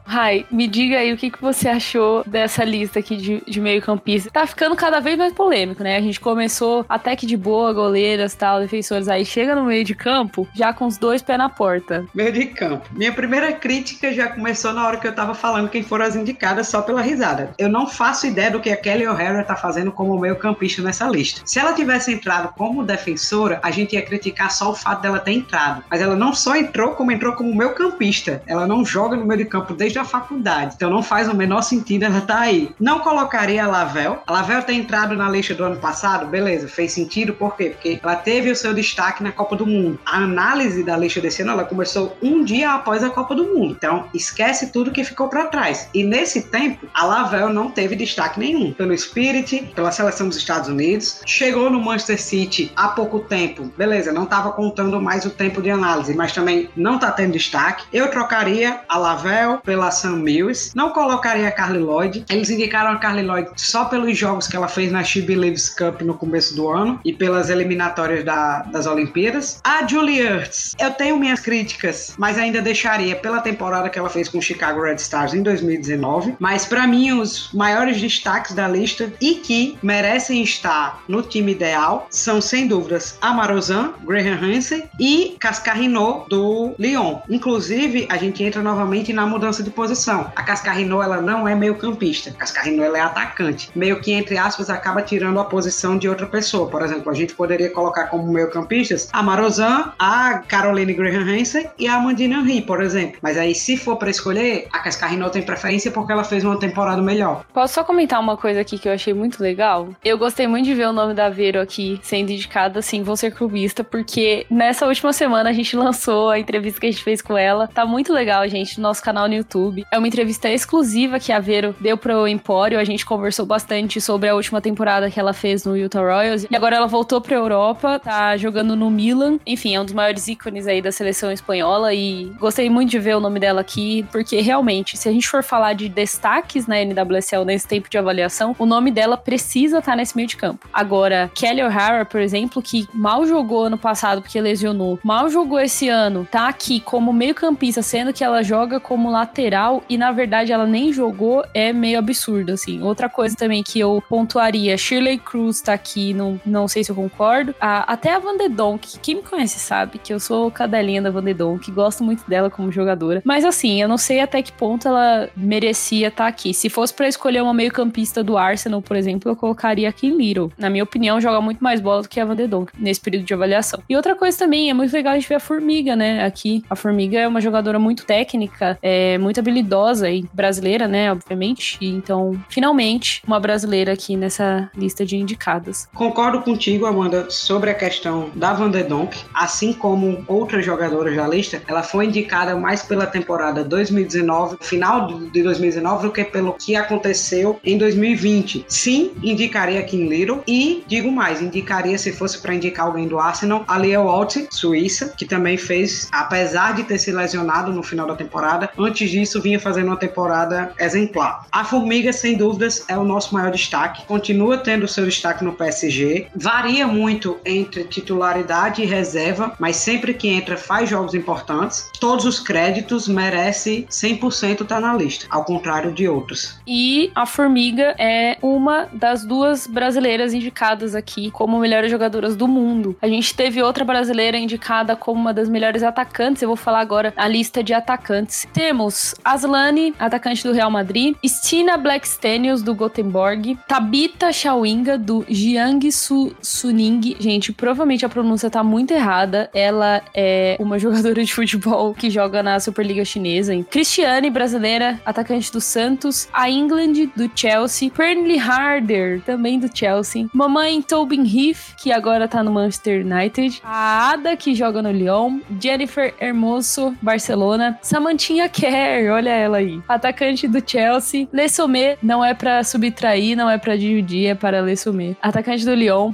Rai, 0.07 0.47
me 0.51 0.69
diga 0.69 0.99
aí 0.99 1.13
o 1.13 1.17
que, 1.17 1.31
que 1.31 1.41
você 1.41 1.69
achou 1.69 2.23
dessa 2.27 2.63
lista 2.63 2.99
aqui 2.99 3.17
de, 3.17 3.43
de 3.47 3.61
meio-campista. 3.61 4.31
Tá 4.31 4.47
ficando 4.47 4.77
cada 4.77 5.01
vez 5.01 5.17
mais 5.17 5.33
polêmico, 5.33 5.83
né? 5.83 5.97
A 5.97 6.01
gente 6.01 6.21
começou 6.21 6.85
até 6.89 7.17
que 7.17 7.27
de 7.27 7.37
boa, 7.37 7.73
goleiras, 7.73 8.35
tal, 8.35 8.61
defensores. 8.61 9.09
Aí 9.09 9.25
chega 9.25 9.55
no 9.55 9.65
meio 9.65 9.85
de 9.85 9.95
campo, 9.95 10.47
já 10.55 10.73
com 10.73 10.87
os 10.87 10.99
dois 10.99 11.23
pés 11.23 11.39
na 11.39 11.49
porta. 11.49 12.05
Meio 12.15 12.33
de 12.33 12.47
campo. 12.47 12.89
Minha 12.93 13.13
primeira 13.13 13.53
crítica 13.53 14.13
já 14.13 14.29
começou 14.29 14.73
na 14.73 14.87
hora 14.87 14.99
que 14.99 15.07
eu 15.07 15.15
tava 15.15 15.35
falando 15.35 15.69
quem 15.69 15.83
foram 15.83 16.05
as 16.05 16.15
indicadas 16.15 16.69
só 16.69 16.83
pela 16.83 17.01
risada. 17.01 17.55
Eu 17.59 17.69
não 17.69 17.87
faço 17.87 18.27
ideia 18.27 18.51
do 18.51 18.61
que 18.61 18.71
a 18.71 18.77
Kelly 18.77 19.07
O'Hara 19.09 19.43
tá 19.43 19.57
fazendo 19.57 19.91
como 19.91 20.19
meio-campista 20.19 20.83
nessa 20.83 21.09
lista. 21.09 21.41
Se 21.45 21.59
ela 21.59 21.73
tivesse 21.73 22.13
entrado 22.13 22.53
como 22.55 22.85
defensora, 22.85 23.59
a 23.63 23.71
gente 23.71 23.95
ia 23.95 24.03
criticar 24.03 24.51
só 24.51 24.71
o 24.71 24.75
fato 24.75 25.03
dela 25.03 25.19
ter 25.19 25.33
entrado. 25.33 25.83
Mas 25.91 26.01
ela 26.01 26.15
não 26.15 26.35
só 26.35 26.55
entrou, 26.55 26.93
como 26.93 27.11
entrou 27.11 27.33
como 27.33 27.55
meio-campista. 27.55 28.43
Ela 28.47 28.67
não 28.67 28.85
joga 28.85 29.17
no 29.17 29.25
meio 29.25 29.39
de 29.39 29.47
campo 29.47 29.75
desde 29.75 29.94
a 29.99 30.05
faculdade. 30.05 30.75
Então 30.77 30.91
não 30.91 31.03
faz 31.03 31.29
o 31.29 31.35
menor 31.35 31.63
sentido 31.63 32.05
ela 32.05 32.21
tá 32.21 32.41
aí. 32.41 32.75
Não 32.79 33.01
colocaria 33.01 33.65
a 33.65 33.69
Lavelle. 33.69 34.19
A 34.27 34.33
Lavelle 34.33 34.63
ter 34.63 34.75
entrado 34.75 35.17
na 35.17 35.29
lista 35.29 35.55
do 35.55 35.65
ano 35.65 35.77
passado, 35.77 36.27
beleza, 36.27 36.69
fez 36.69 36.93
sentido, 36.93 37.33
por 37.33 37.57
quê? 37.57 37.71
Porque 37.71 38.01
ela 38.03 38.17
teve 38.17 38.51
o 38.51 38.57
seu 38.57 38.75
destaque 38.75 39.23
na 39.23 39.33
Copa 39.33 39.57
do 39.57 39.67
Mundo. 39.67 39.99
A 40.05 40.19
análise 40.19 40.83
da 40.83 40.97
lista 40.97 41.21
desse 41.21 41.43
ano, 41.43 41.53
ela 41.53 41.65
começou 41.65 42.17
um 42.23 42.45
dia 42.45 42.73
após 42.73 43.03
a 43.03 43.11
Copa 43.11 43.35
do 43.35 43.45
Mundo. 43.45 43.75
Então, 43.77 44.07
esquece 44.13 44.71
tudo 44.73 44.91
que 44.91 45.05
ficou 45.05 45.29
para 45.29 45.47
trás. 45.47 45.89
E 45.95 46.03
nesse 46.03 46.43
tempo, 46.43 46.87
a 46.95 47.05
Lavelle 47.05 47.53
não 47.53 47.71
teve 47.71 47.97
destaque 47.97 48.39
nenhum. 48.39 48.73
Pelo 48.73 48.97
Spirit, 48.97 49.73
pela 49.75 49.93
seleção 49.93 50.29
dos 50.29 50.37
Estados 50.37 50.69
Unidos, 50.69 51.21
chegou 51.27 51.71
no 51.71 51.81
Manchester 51.81 52.21
City 52.21 52.73
há 52.77 52.89
pouco 52.89 53.21
tempo. 53.21 53.71
Beleza, 53.77 54.13
não 54.13 54.25
estava 54.25 54.53
contando 54.53 55.01
mais 55.01 55.25
o 55.25 55.31
tempo 55.31 55.63
de 55.63 55.71
análise, 55.71 56.15
mas 56.15 56.33
também 56.33 56.69
não 56.77 56.99
tá 56.99 57.11
tendo 57.11 57.33
destaque. 57.33 57.85
Eu 57.93 58.11
trocaria 58.11 58.81
a 58.89 58.99
Lavelle 58.99 59.59
pela 59.63 59.84
Sam 59.91 60.17
Mills. 60.17 60.73
Não 60.75 60.91
colocaria 60.91 61.49
a 61.49 61.53
Carly 61.53 61.79
Lloyd. 61.79 62.25
Eles 62.29 62.51
indicaram 62.51 62.93
a 62.93 62.97
Carly 62.97 63.23
Lloyd 63.23 63.51
só 63.57 63.87
pelos 63.87 64.17
jogos 64.17 64.47
que 64.47 64.57
ela 64.57 64.69
fez 64.69 64.91
na 64.91 65.03
She 65.03 65.23
Believes 65.23 65.69
Cup 65.69 66.03
no 66.03 66.15
começo 66.15 66.55
do 66.55 66.69
ano 66.69 67.01
e 67.05 67.13
pelas 67.13 67.51
eliminatórias 67.51 68.25
da, 68.25 68.63
das 68.63 68.87
Olimpíadas. 68.87 69.61
A 69.65 69.87
Julie 69.87 70.21
Ertz, 70.21 70.75
eu 70.79 70.91
tenho 70.93 71.19
minhas 71.19 71.41
críticas, 71.41 72.15
mas 72.19 72.39
ainda 72.39 72.61
deixaria 72.61 73.17
pela 73.17 73.41
temporada 73.41 73.89
que 73.89 73.99
ela 73.99 74.09
fez 74.09 74.29
com 74.29 74.39
o 74.39 74.43
Chicago 74.43 74.83
Red 74.83 74.97
Stars 74.97 75.35
em 75.35 75.43
2019. 75.43 76.37
Mas 76.39 76.65
para 76.65 76.87
mim, 76.87 77.13
os 77.13 77.53
maiores 77.53 78.01
destaques 78.01 78.55
da 78.55 78.69
lista 78.69 79.13
e 79.21 79.37
que 79.37 79.79
merecem 79.83 80.43
estar 80.43 81.03
no 81.09 81.23
time 81.23 81.53
ideal 81.53 82.07
são, 82.11 82.41
sem 82.41 82.67
dúvidas, 82.67 83.19
a 83.21 83.33
Marozan, 83.33 83.95
Graham 84.05 84.39
Hansen 84.43 84.85
e 84.99 85.37
Cascarino 85.39 86.25
do 86.29 86.75
Lyon. 86.79 87.21
Inclusive, 87.29 88.07
a 88.11 88.17
gente 88.17 88.43
entra 88.43 88.63
novamente 88.63 89.13
na 89.13 89.27
mudança 89.27 89.63
de 89.63 89.71
posição. 89.75 90.33
A 90.35 90.43
Cascarino, 90.43 91.03
ela 91.03 91.21
não 91.21 91.47
é 91.47 91.55
meio 91.55 91.77
campista. 91.77 92.31
A 92.31 92.35
Cascarino, 92.35 92.83
ela 92.83 92.99
é 92.99 93.01
atacante. 93.01 93.71
Meio 93.75 94.01
que, 94.01 94.13
entre 94.13 94.39
aspas, 94.39 94.71
acaba 94.71 95.03
tirando 95.03 95.39
a 95.41 95.45
posição 95.45 95.99
de 95.99 96.09
outra 96.09 96.27
pessoa. 96.27 96.69
Por 96.69 96.83
exemplo, 96.83 97.11
a 97.11 97.15
gente 97.15 97.35
poderia 97.35 97.71
colocar 97.71 98.07
como 98.07 98.33
meio 98.33 98.51
campistas 98.51 99.09
a 99.13 99.23
Marozan, 99.23 99.93
a 99.99 100.39
Caroline 100.49 100.95
Graham 100.95 101.23
Hansen 101.23 101.69
e 101.79 101.87
a 101.87 101.97
Amandine 101.97 102.35
Henry, 102.35 102.63
por 102.63 102.83
exemplo. 102.83 103.19
Mas 103.23 103.37
aí, 103.37 103.55
se 103.55 103.77
for 103.77 103.97
para 103.97 104.11
escolher, 104.11 104.69
a 104.73 104.79
Cascarino 104.79 105.29
tem 105.31 105.43
preferência 105.43 105.91
porque 105.91 106.13
ela 106.13 106.25
fez 106.25 106.45
uma 106.45 106.59
temporada 106.59 107.03
melhor. 107.03 107.45
Posso 107.53 107.75
só 107.75 107.85
comentar 107.85 108.21
uma 108.21 108.37
coisa 108.37 108.61
aqui 108.61 108.79
que 108.79 108.89
eu 108.89 108.93
achei 108.93 109.13
muito 109.13 109.43
legal? 109.43 109.89
Eu 110.05 110.19
gostei 110.19 110.47
muito 110.47 110.65
de 110.65 110.75
ver 110.75 110.89
o 110.89 110.93
nome 110.93 111.15
da 111.15 111.29
Vero 111.29 111.61
aqui 111.61 111.99
sendo 112.03 112.31
indicada, 112.31 112.79
assim, 112.79 113.03
vou 113.03 113.17
ser 113.17 113.33
clubista, 113.33 113.83
porque 113.83 114.47
nessa 114.51 114.87
última 114.87 115.13
semana 115.13 115.51
a 115.51 115.53
gente 115.53 115.77
lançou 115.77 116.31
a 116.31 116.39
entrevista 116.39 116.81
que 116.81 116.87
a 116.87 116.91
gente 116.91 117.03
fez 117.03 117.21
com 117.21 117.37
ela. 117.37 117.69
Tá 117.69 117.85
muito 117.85 118.13
legal, 118.13 118.47
gente, 118.49 118.79
no 118.79 118.83
nosso 118.83 119.03
canal 119.03 119.29
no 119.29 119.35
YouTube. 119.35 119.64
É 119.91 119.99
uma 119.99 120.09
entrevista 120.09 120.49
exclusiva 120.49 121.19
que 121.19 121.33
a 121.33 121.41
Vero 121.41 121.75
deu 121.81 121.97
pro 121.97 122.27
Empório. 122.27 122.79
A 122.79 122.85
gente 122.85 123.05
conversou 123.07 123.47
bastante 123.47 124.01
sobre 124.01 124.29
a 124.29 124.35
última 124.35 124.61
temporada 124.61 125.11
que 125.11 125.19
ela 125.19 125.33
fez 125.33 125.65
no 125.65 125.77
Utah 125.77 126.01
Royals. 126.01 126.47
E 126.51 126.57
agora 126.57 126.77
ela 126.77 126.87
voltou 126.87 127.21
pra 127.21 127.37
Europa, 127.37 127.99
tá 127.99 128.37
jogando 128.37 128.77
no 128.77 128.91
Milan. 128.91 129.39
Enfim, 129.47 129.75
é 129.75 129.81
um 129.81 129.85
dos 129.85 129.95
maiores 129.95 130.27
ícones 130.29 130.67
aí 130.67 130.83
da 130.83 130.93
seleção 130.93 131.31
espanhola. 131.31 131.95
E 131.95 132.33
gostei 132.39 132.69
muito 132.69 132.91
de 132.91 132.99
ver 132.99 133.17
o 133.17 133.21
nome 133.21 133.41
dela 133.41 133.61
aqui, 133.61 134.07
porque 134.11 134.41
realmente, 134.41 134.97
se 134.97 135.09
a 135.09 135.13
gente 135.13 135.29
for 135.29 135.43
falar 135.43 135.75
de 135.75 135.89
destaques 135.89 136.67
na 136.67 136.77
NWSL 136.83 137.45
nesse 137.45 137.67
tempo 137.67 137.89
de 137.89 137.99
avaliação, 137.99 138.55
o 138.59 138.67
nome 138.67 138.91
dela 138.91 139.17
precisa 139.17 139.79
estar 139.79 139.93
tá 139.93 139.97
nesse 139.97 140.17
meio 140.17 140.29
de 140.29 140.37
campo. 140.37 140.69
Agora, 140.73 141.31
Kelly 141.35 141.63
O'Hara, 141.63 142.05
por 142.05 142.21
exemplo, 142.21 142.63
que 142.63 142.89
mal 142.93 143.27
jogou 143.27 143.65
ano 143.65 143.79
passado 143.79 144.23
porque 144.23 144.41
lesionou, 144.41 144.99
mal 145.03 145.29
jogou 145.29 145.61
esse 145.61 145.89
ano, 145.89 146.27
tá 146.31 146.49
aqui 146.49 146.81
como 146.81 147.13
meio-campista, 147.13 147.83
sendo 147.83 148.13
que 148.13 148.25
ela 148.25 148.43
joga 148.43 148.79
como 148.81 149.11
lateral 149.11 149.54
e 149.89 149.97
na 149.97 150.13
verdade 150.13 150.53
ela 150.53 150.67
nem 150.67 150.93
jogou, 150.93 151.45
é 151.55 151.73
meio 151.73 151.99
absurdo, 151.99 152.53
assim. 152.53 152.83
Outra 152.83 153.09
coisa 153.09 153.37
também 153.37 153.63
que 153.63 153.79
eu 153.79 154.03
pontuaria, 154.09 154.77
Shirley 154.77 155.19
Cruz 155.19 155.61
tá 155.61 155.73
aqui, 155.73 156.13
não, 156.13 156.41
não 156.45 156.67
sei 156.67 156.83
se 156.83 156.91
eu 156.91 156.97
concordo. 156.97 157.55
Ah, 157.61 157.85
até 157.93 158.13
a 158.13 158.19
Van 158.19 158.37
de 158.37 158.49
Donk, 158.49 158.99
quem 159.01 159.17
me 159.17 159.23
conhece 159.23 159.59
sabe 159.59 159.99
que 159.99 160.13
eu 160.13 160.19
sou 160.19 160.51
cadelinha 160.51 161.01
da 161.01 161.11
Van 161.11 161.23
de 161.23 161.35
Donk, 161.35 161.71
gosto 161.71 162.03
muito 162.03 162.29
dela 162.29 162.51
como 162.51 162.73
jogadora. 162.73 163.23
Mas 163.25 163.45
assim, 163.45 163.81
eu 163.81 163.89
não 163.89 163.99
sei 163.99 164.21
até 164.21 164.43
que 164.43 164.53
ponto 164.53 164.89
ela 164.89 165.29
merecia 165.37 166.09
estar 166.09 166.25
tá 166.25 166.29
aqui. 166.29 166.53
Se 166.53 166.69
fosse 166.69 166.93
para 166.93 167.09
escolher 167.09 167.43
uma 167.43 167.55
meio-campista 167.55 168.23
do 168.23 168.37
Arsenal, 168.37 168.83
por 168.83 168.97
exemplo, 168.97 169.31
eu 169.31 169.37
colocaria 169.37 169.89
aqui 169.89 170.11
Little. 170.11 170.53
Na 170.59 170.69
minha 170.69 170.85
opinião, 170.85 171.21
joga 171.21 171.41
muito 171.41 171.63
mais 171.63 171.81
bola 171.81 172.03
do 172.03 172.09
que 172.09 172.19
a 172.19 172.25
Van 172.25 172.37
de 172.37 172.47
Donk 172.47 172.73
nesse 172.79 173.01
período 173.01 173.25
de 173.25 173.35
avaliação. 173.35 173.81
E 173.89 173.97
outra 173.97 174.15
coisa 174.15 174.37
também, 174.37 174.71
é 174.71 174.75
muito 174.75 174.93
legal 174.93 175.13
a 175.13 175.19
gente 175.19 175.29
ver 175.29 175.37
a 175.37 175.41
Formiga, 175.41 175.95
né? 175.95 176.25
Aqui, 176.25 176.65
a 176.69 176.75
Formiga 176.75 177.19
é 177.19 177.29
uma 177.29 177.41
jogadora 177.41 177.79
muito 177.79 178.05
técnica, 178.05 178.79
é 178.83 179.19
muito 179.19 179.41
habilidosa 179.45 180.11
e 180.11 180.25
brasileira, 180.33 180.89
né? 180.89 181.13
Obviamente. 181.13 181.79
Então, 181.81 182.41
finalmente, 182.49 183.23
uma 183.27 183.39
brasileira 183.39 183.93
aqui 183.93 184.17
nessa 184.17 184.71
lista 184.75 185.05
de 185.05 185.17
indicadas. 185.17 185.87
Concordo 185.95 186.41
contigo, 186.41 186.87
Amanda, 186.87 187.27
sobre 187.29 187.71
a 187.71 187.75
questão 187.75 188.31
da 188.35 188.55
Van 188.55 188.71
de. 188.71 189.27
Assim 189.35 189.73
como 189.73 190.25
outras 190.27 190.65
jogadoras 190.65 191.15
da 191.15 191.29
lista, 191.29 191.63
ela 191.69 191.83
foi 191.83 192.07
indicada 192.07 192.57
mais 192.57 192.83
pela 192.83 193.07
temporada 193.07 193.63
2019, 193.63 194.57
final 194.61 195.07
de 195.31 195.43
2019, 195.43 196.07
do 196.07 196.13
que 196.13 196.25
pelo 196.25 196.55
que 196.55 196.75
aconteceu 196.75 197.61
em 197.63 197.77
2020. 197.77 198.65
Sim, 198.69 199.13
indicaria 199.23 199.83
Kim 199.83 200.09
Little 200.09 200.43
e 200.47 200.83
digo 200.87 201.11
mais, 201.11 201.43
indicaria 201.43 201.99
se 201.99 202.13
fosse 202.13 202.41
para 202.41 202.55
indicar 202.55 202.87
alguém 202.87 203.07
do 203.07 203.19
Arsenal, 203.19 203.65
a 203.69 203.79
Walt, 204.03 204.37
Suíça, 204.51 205.13
que 205.17 205.27
também 205.27 205.57
fez, 205.57 206.09
apesar 206.13 206.75
de 206.75 206.85
ter 206.85 206.99
se 206.99 207.13
lesionado 207.13 207.73
no 207.73 207.83
final 207.83 208.07
da 208.07 208.17
temporada, 208.17 208.71
antes 208.79 209.11
disso 209.25 209.41
vinha 209.41 209.59
fazendo 209.59 209.89
uma 209.89 209.97
temporada 209.97 210.73
exemplar. 210.79 211.47
A 211.51 211.65
Formiga, 211.65 212.13
sem 212.13 212.37
dúvidas, 212.37 212.85
é 212.89 212.97
o 212.97 213.05
nosso 213.05 213.35
maior 213.35 213.51
destaque, 213.51 214.05
continua 214.07 214.59
tendo 214.59 214.87
seu 214.87 215.07
destaque 215.07 215.43
no 215.43 215.53
PSG, 215.53 216.27
varia 216.37 216.87
muito 216.87 217.39
entre 217.45 217.85
titularidade 217.85 218.83
e 218.83 218.87
reserva, 218.87 219.55
mas 219.59 219.77
sempre 219.77 220.13
que 220.13 220.29
entra 220.29 220.57
faz 220.57 220.91
jogos 220.91 221.15
importantes. 221.15 221.91
Todos 221.99 222.25
os 222.27 222.39
créditos 222.39 223.09
merece 223.09 223.87
100% 223.91 224.63
estar 224.63 224.65
tá 224.67 224.81
na 224.81 224.95
lista, 224.95 225.27
ao 225.31 225.45
contrário 225.45 225.93
de 225.93 226.07
outros. 226.07 226.59
E 226.67 227.11
a 227.15 227.25
Formiga 227.25 227.95
é 227.99 228.37
uma 228.43 228.89
das 228.93 229.25
duas 229.25 229.67
brasileiras 229.67 230.35
indicadas 230.35 230.95
aqui 230.95 231.31
como 231.31 231.59
melhores 231.59 231.91
jogadoras 231.91 232.37
do 232.37 232.47
mundo. 232.47 232.97
A 233.01 233.09
gente 233.09 233.35
teve 233.35 233.63
outra 233.63 233.85
brasileira 233.85 234.37
indicada 234.37 234.95
como 234.95 235.21
uma 235.21 235.33
das 235.33 235.49
melhores 235.49 235.83
atacantes. 235.83 236.43
Eu 236.43 236.49
vou 236.49 236.57
falar 236.57 236.81
agora 236.81 237.13
a 237.17 237.27
lista 237.27 237.63
de 237.63 237.73
atacantes. 237.73 238.47
Temos 238.53 239.14
Aslane, 239.25 239.95
atacante 239.99 240.43
do 240.43 240.53
Real 240.53 240.71
Madrid, 240.71 241.15
Stina 241.25 241.77
Blackstenius 241.77 242.63
do 242.63 242.75
Gothenburg, 242.75 243.59
Tabita 243.69 244.33
Chawinga 244.33 244.99
do 244.99 245.25
Jiangsu 245.29 246.35
Suning. 246.41 247.17
Gente, 247.19 247.53
provavelmente 247.53 248.05
a 248.05 248.09
pronúncia 248.09 248.51
tá 248.51 248.63
muito 248.63 248.93
errada. 248.93 249.51
Ela 249.55 250.03
é 250.15 250.57
uma 250.59 250.79
jogadora 250.81 251.23
de 251.25 251.33
futebol 251.33 251.95
que 251.95 252.11
joga 252.11 252.43
na 252.43 252.59
Superliga 252.61 253.05
Chinesa. 253.05 253.55
Cristiane, 253.71 254.31
brasileira, 254.31 255.01
atacante 255.05 255.53
do 255.53 255.61
Santos, 255.61 256.29
a 256.33 256.49
England 256.49 257.11
do 257.17 257.31
Chelsea, 257.35 257.91
Pernley 257.91 258.39
Harder, 258.39 259.21
também 259.23 259.59
do 259.59 259.71
Chelsea, 259.73 260.27
mamãe 260.33 260.81
Tobin 260.83 261.25
Heath, 261.25 261.75
que 261.77 261.93
agora 261.93 262.27
tá 262.29 262.43
no 262.43 262.53
Manchester 262.53 263.05
United, 263.05 263.61
a 263.65 264.11
Ada, 264.13 264.37
que 264.37 264.55
joga 264.55 264.83
no 264.83 264.91
Lyon, 264.91 265.41
Jennifer 265.61 266.15
Hermoso, 266.21 266.97
Barcelona, 267.03 267.79
Samantinha 267.83 268.49
Kerr, 268.49 269.04
olha 269.09 269.31
ela 269.31 269.59
aí, 269.59 269.81
atacante 269.89 270.47
do 270.49 270.63
Chelsea, 270.65 271.29
Le 271.33 271.49
Sommet, 271.49 271.99
não 272.03 272.25
é 272.25 272.35
para 272.35 272.63
subtrair, 272.65 273.37
não 273.37 273.49
é 273.49 273.59
para 273.59 273.77
dividir, 273.77 274.27
é 274.27 274.35
para 274.35 274.61
Le 274.61 274.77
Sommet, 274.77 275.17
atacante 275.21 275.65
do 275.65 275.75
Lyon, 275.75 276.13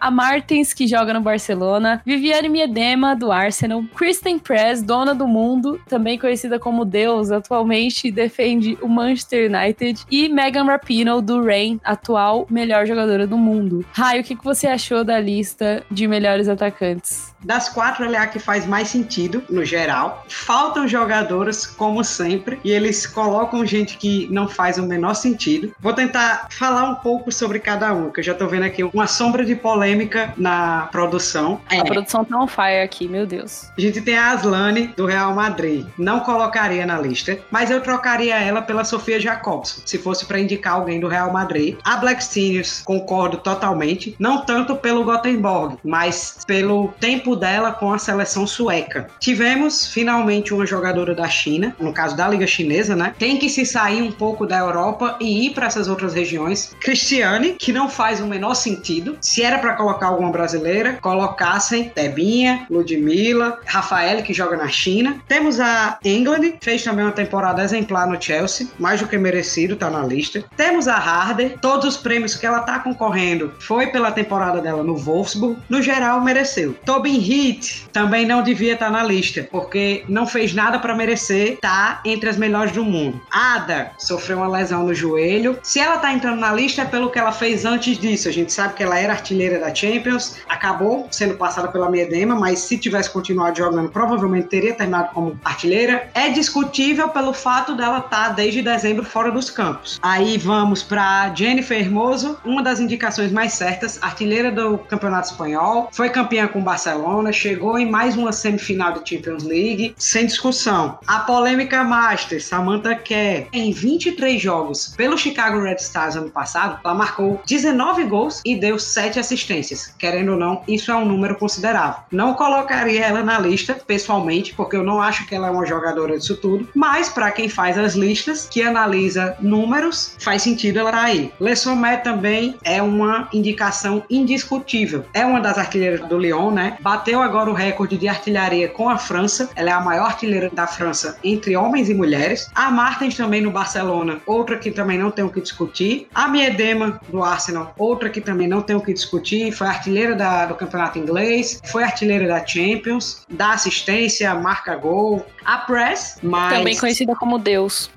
a 0.00 0.10
Martins, 0.10 0.72
que 0.72 0.86
joga 0.86 1.12
no 1.12 1.20
Barcelona, 1.20 2.00
Viviane 2.06 2.48
Miedema, 2.48 3.14
do 3.14 3.30
Arsenal, 3.30 3.84
Kristen 3.94 4.38
Press, 4.38 4.82
dona 4.82 5.14
do 5.14 5.28
mundo, 5.28 5.78
também 5.86 6.18
conhecida 6.18 6.58
como 6.58 6.86
Deus, 6.86 7.30
atualmente 7.30 8.10
defende 8.10 8.78
o 8.80 8.88
Manchester 8.88 9.50
United, 9.50 10.04
e 10.10 10.28
Megan 10.28 10.64
Rapinoe, 10.64 11.20
do 11.20 11.44
Rain, 11.44 11.78
atual 11.84 12.46
melhor 12.48 12.86
jogadora 12.86 13.26
do 13.26 13.36
mundo. 13.36 13.84
Raio, 13.92 14.22
o 14.22 14.24
que 14.24 14.34
você 14.42 14.66
achou 14.66 15.04
da 15.04 15.20
lista 15.20 15.82
de 15.90 16.08
melhores 16.08 16.48
atacantes? 16.48 17.34
Das 17.44 17.68
quatro, 17.68 18.04
ela 18.04 18.16
é 18.16 18.18
a 18.18 18.26
que 18.26 18.38
faz 18.38 18.66
mais 18.66 18.88
sentido, 18.88 19.42
no 19.50 19.64
geral. 19.64 20.24
Faltam 20.28 20.88
jogadoras, 20.88 21.66
como 21.66 22.02
sempre, 22.04 22.58
e 22.64 22.70
eles 22.70 23.06
colocam 23.06 23.64
gente 23.66 23.98
que 23.98 24.28
não 24.30 24.48
faz 24.48 24.78
o 24.78 24.82
menor 24.82 25.14
sentido. 25.14 25.74
Vou 25.80 25.92
tentar 25.92 26.48
falar 26.50 26.88
um 26.88 26.96
pouco 26.96 27.32
sobre 27.32 27.58
cada 27.58 27.92
um, 27.92 28.10
que 28.10 28.20
eu 28.20 28.24
já 28.24 28.34
tô 28.34 28.46
vendo 28.46 28.64
aqui 28.64 28.82
uma 28.82 29.06
sombra 29.06 29.44
de 29.44 29.54
polêmica 29.54 29.89
na 30.36 30.88
produção. 30.90 31.60
A 31.68 31.76
é. 31.76 31.84
produção 31.84 32.24
tá 32.24 32.38
on 32.38 32.46
fire 32.46 32.82
aqui, 32.82 33.08
meu 33.08 33.26
Deus. 33.26 33.70
A 33.76 33.80
gente 33.80 34.00
tem 34.00 34.16
a 34.16 34.32
Aslane, 34.32 34.88
do 34.96 35.06
Real 35.06 35.34
Madrid. 35.34 35.86
Não 35.98 36.20
colocaria 36.20 36.84
na 36.86 36.98
lista, 36.98 37.38
mas 37.50 37.70
eu 37.70 37.80
trocaria 37.80 38.38
ela 38.38 38.62
pela 38.62 38.84
Sofia 38.84 39.20
Jacobson, 39.20 39.82
se 39.84 39.98
fosse 39.98 40.26
para 40.26 40.40
indicar 40.40 40.74
alguém 40.74 41.00
do 41.00 41.08
Real 41.08 41.32
Madrid. 41.32 41.76
A 41.84 41.96
Black 41.96 42.22
Seniors, 42.22 42.82
concordo 42.84 43.38
totalmente. 43.38 44.14
Não 44.18 44.44
tanto 44.44 44.76
pelo 44.76 45.04
Gothenburg, 45.04 45.76
mas 45.84 46.38
pelo 46.46 46.88
tempo 47.00 47.36
dela 47.36 47.72
com 47.72 47.92
a 47.92 47.98
seleção 47.98 48.46
sueca. 48.46 49.08
Tivemos 49.18 49.86
finalmente 49.86 50.52
uma 50.54 50.66
jogadora 50.66 51.14
da 51.14 51.28
China, 51.28 51.74
no 51.78 51.92
caso 51.92 52.16
da 52.16 52.28
Liga 52.28 52.46
Chinesa, 52.46 52.96
né? 52.96 53.14
Tem 53.18 53.38
que 53.38 53.48
se 53.48 53.64
sair 53.64 54.02
um 54.02 54.12
pouco 54.12 54.46
da 54.46 54.58
Europa 54.58 55.16
e 55.20 55.46
ir 55.46 55.50
para 55.50 55.66
essas 55.66 55.88
outras 55.88 56.14
regiões. 56.14 56.74
Cristiane, 56.80 57.56
que 57.58 57.72
não 57.72 57.88
faz 57.88 58.20
o 58.20 58.26
menor 58.26 58.54
sentido. 58.54 59.16
Se 59.20 59.42
era 59.42 59.58
para 59.58 59.74
colocar 59.80 60.08
alguma 60.08 60.30
brasileira, 60.30 60.98
colocassem 61.00 61.90
Debinha, 61.94 62.66
Ludmilla, 62.70 63.58
Rafael, 63.64 64.22
que 64.22 64.34
joga 64.34 64.56
na 64.56 64.68
China. 64.68 65.16
Temos 65.26 65.58
a 65.58 65.98
England, 66.04 66.54
fez 66.60 66.84
também 66.84 67.04
uma 67.04 67.12
temporada 67.12 67.62
exemplar 67.62 68.06
no 68.06 68.20
Chelsea, 68.20 68.68
mais 68.78 69.00
do 69.00 69.08
que 69.08 69.16
merecido, 69.16 69.76
tá 69.76 69.88
na 69.88 70.02
lista. 70.02 70.44
Temos 70.56 70.86
a 70.86 70.96
Harder, 70.96 71.58
todos 71.60 71.86
os 71.86 71.96
prêmios 71.96 72.36
que 72.36 72.46
ela 72.46 72.60
tá 72.60 72.78
concorrendo 72.78 73.52
foi 73.60 73.86
pela 73.86 74.12
temporada 74.12 74.60
dela 74.60 74.82
no 74.82 74.96
Wolfsburg. 74.96 75.58
No 75.68 75.80
geral, 75.80 76.20
mereceu. 76.20 76.74
Tobin 76.84 77.18
Heath 77.18 77.88
também 77.92 78.26
não 78.26 78.42
devia 78.42 78.74
estar 78.74 78.86
tá 78.86 78.92
na 78.92 79.02
lista, 79.02 79.48
porque 79.50 80.04
não 80.08 80.26
fez 80.26 80.52
nada 80.52 80.78
para 80.78 80.94
merecer 80.94 81.58
tá 81.60 82.00
entre 82.04 82.28
as 82.28 82.36
melhores 82.36 82.72
do 82.72 82.84
mundo. 82.84 83.20
Ada 83.30 83.92
sofreu 83.98 84.38
uma 84.38 84.48
lesão 84.48 84.84
no 84.84 84.94
joelho. 84.94 85.58
Se 85.62 85.80
ela 85.80 85.98
tá 85.98 86.12
entrando 86.12 86.38
na 86.38 86.52
lista 86.52 86.82
é 86.82 86.84
pelo 86.84 87.10
que 87.10 87.18
ela 87.18 87.32
fez 87.32 87.64
antes 87.64 87.98
disso. 87.98 88.28
A 88.28 88.32
gente 88.32 88.52
sabe 88.52 88.74
que 88.74 88.82
ela 88.82 88.98
era 88.98 89.12
artilheira 89.12 89.58
da 89.58 89.69
Champions, 89.74 90.36
acabou 90.48 91.08
sendo 91.10 91.34
passada 91.34 91.68
pela 91.68 91.90
Miedema, 91.90 92.34
mas 92.34 92.60
se 92.60 92.78
tivesse 92.78 93.10
continuado 93.10 93.58
jogando, 93.58 93.88
provavelmente 93.88 94.48
teria 94.48 94.74
terminado 94.74 95.10
como 95.14 95.38
artilheira. 95.44 96.08
É 96.14 96.28
discutível 96.28 97.08
pelo 97.08 97.32
fato 97.32 97.74
dela 97.74 97.98
estar 97.98 98.28
tá 98.28 98.28
desde 98.30 98.62
dezembro 98.62 99.04
fora 99.04 99.30
dos 99.30 99.50
campos. 99.50 99.98
Aí 100.02 100.38
vamos 100.38 100.82
para 100.82 101.32
Jennifer 101.34 101.78
Hermoso, 101.78 102.38
uma 102.44 102.62
das 102.62 102.80
indicações 102.80 103.32
mais 103.32 103.52
certas, 103.52 103.98
artilheira 104.02 104.50
do 104.50 104.78
Campeonato 104.78 105.30
Espanhol, 105.30 105.88
foi 105.92 106.08
campeã 106.10 106.46
com 106.46 106.60
o 106.60 106.62
Barcelona, 106.62 107.32
chegou 107.32 107.78
em 107.78 107.90
mais 107.90 108.16
uma 108.16 108.32
semifinal 108.32 108.92
da 108.92 109.04
Champions 109.04 109.44
League, 109.44 109.94
sem 109.96 110.26
discussão. 110.26 110.98
A 111.06 111.20
polêmica 111.20 111.82
Master, 111.84 112.42
Samantha 112.42 112.94
Kerr, 112.94 113.46
em 113.52 113.72
23 113.72 114.40
jogos 114.40 114.94
pelo 114.96 115.16
Chicago 115.16 115.62
Red 115.62 115.76
Stars 115.76 116.16
ano 116.16 116.30
passado, 116.30 116.80
ela 116.84 116.94
marcou 116.94 117.40
19 117.46 118.04
gols 118.04 118.40
e 118.44 118.56
deu 118.56 118.78
7 118.78 119.18
assistências. 119.18 119.59
Querendo 119.98 120.32
ou 120.32 120.38
não, 120.38 120.62
isso 120.66 120.90
é 120.90 120.96
um 120.96 121.04
número 121.04 121.36
considerável. 121.36 122.02
Não 122.10 122.34
colocaria 122.34 123.04
ela 123.04 123.22
na 123.22 123.38
lista, 123.38 123.74
pessoalmente, 123.86 124.54
porque 124.54 124.76
eu 124.76 124.84
não 124.84 125.00
acho 125.00 125.26
que 125.26 125.34
ela 125.34 125.48
é 125.48 125.50
uma 125.50 125.66
jogadora 125.66 126.18
disso 126.18 126.36
tudo, 126.36 126.68
mas 126.74 127.08
para 127.08 127.30
quem 127.30 127.48
faz 127.48 127.76
as 127.78 127.94
listas, 127.94 128.48
que 128.50 128.62
analisa 128.62 129.36
números, 129.40 130.16
faz 130.18 130.42
sentido 130.42 130.78
ela 130.78 130.90
estar 130.90 131.02
tá 131.02 131.06
aí. 131.06 131.56
Sommet 131.56 132.02
também 132.02 132.56
é 132.64 132.80
uma 132.80 133.28
indicação 133.32 134.02
indiscutível. 134.08 135.04
É 135.12 135.24
uma 135.24 135.40
das 135.40 135.58
artilheiras 135.58 136.00
do 136.08 136.18
Lyon, 136.18 136.50
né? 136.50 136.76
Bateu 136.80 137.20
agora 137.20 137.50
o 137.50 137.54
recorde 137.54 137.96
de 137.96 138.08
artilharia 138.08 138.68
com 138.68 138.88
a 138.88 138.96
França. 138.96 139.50
Ela 139.54 139.70
é 139.70 139.72
a 139.72 139.80
maior 139.80 140.06
artilheira 140.06 140.50
da 140.50 140.66
França 140.66 141.18
entre 141.22 141.56
homens 141.56 141.88
e 141.88 141.94
mulheres. 141.94 142.50
A 142.54 142.70
Martens 142.70 143.16
também 143.16 143.40
no 143.40 143.50
Barcelona, 143.50 144.20
outra 144.26 144.56
que 144.56 144.70
também 144.70 144.98
não 144.98 145.10
tem 145.10 145.24
o 145.24 145.30
que 145.30 145.40
discutir. 145.40 146.08
A 146.14 146.28
Miedema 146.28 147.00
do 147.08 147.22
Arsenal, 147.22 147.74
outra 147.76 148.08
que 148.08 148.20
também 148.20 148.48
não 148.48 148.62
tem 148.62 148.76
o 148.76 148.80
que 148.80 148.92
discutir. 148.92 149.49
Foi 149.52 149.66
artilheira 149.66 150.14
da, 150.14 150.46
do 150.46 150.54
campeonato 150.54 150.98
inglês, 150.98 151.60
foi 151.66 151.82
artilheira 151.82 152.26
da 152.26 152.44
Champions, 152.44 153.26
dá 153.28 153.52
assistência, 153.52 154.34
marca 154.34 154.74
gol. 154.76 155.24
A 155.44 155.58
Press, 155.58 156.18
mas... 156.22 156.58
Também 156.58 156.76
conhecida 156.76 157.14
como 157.16 157.38
Deus. 157.38 157.90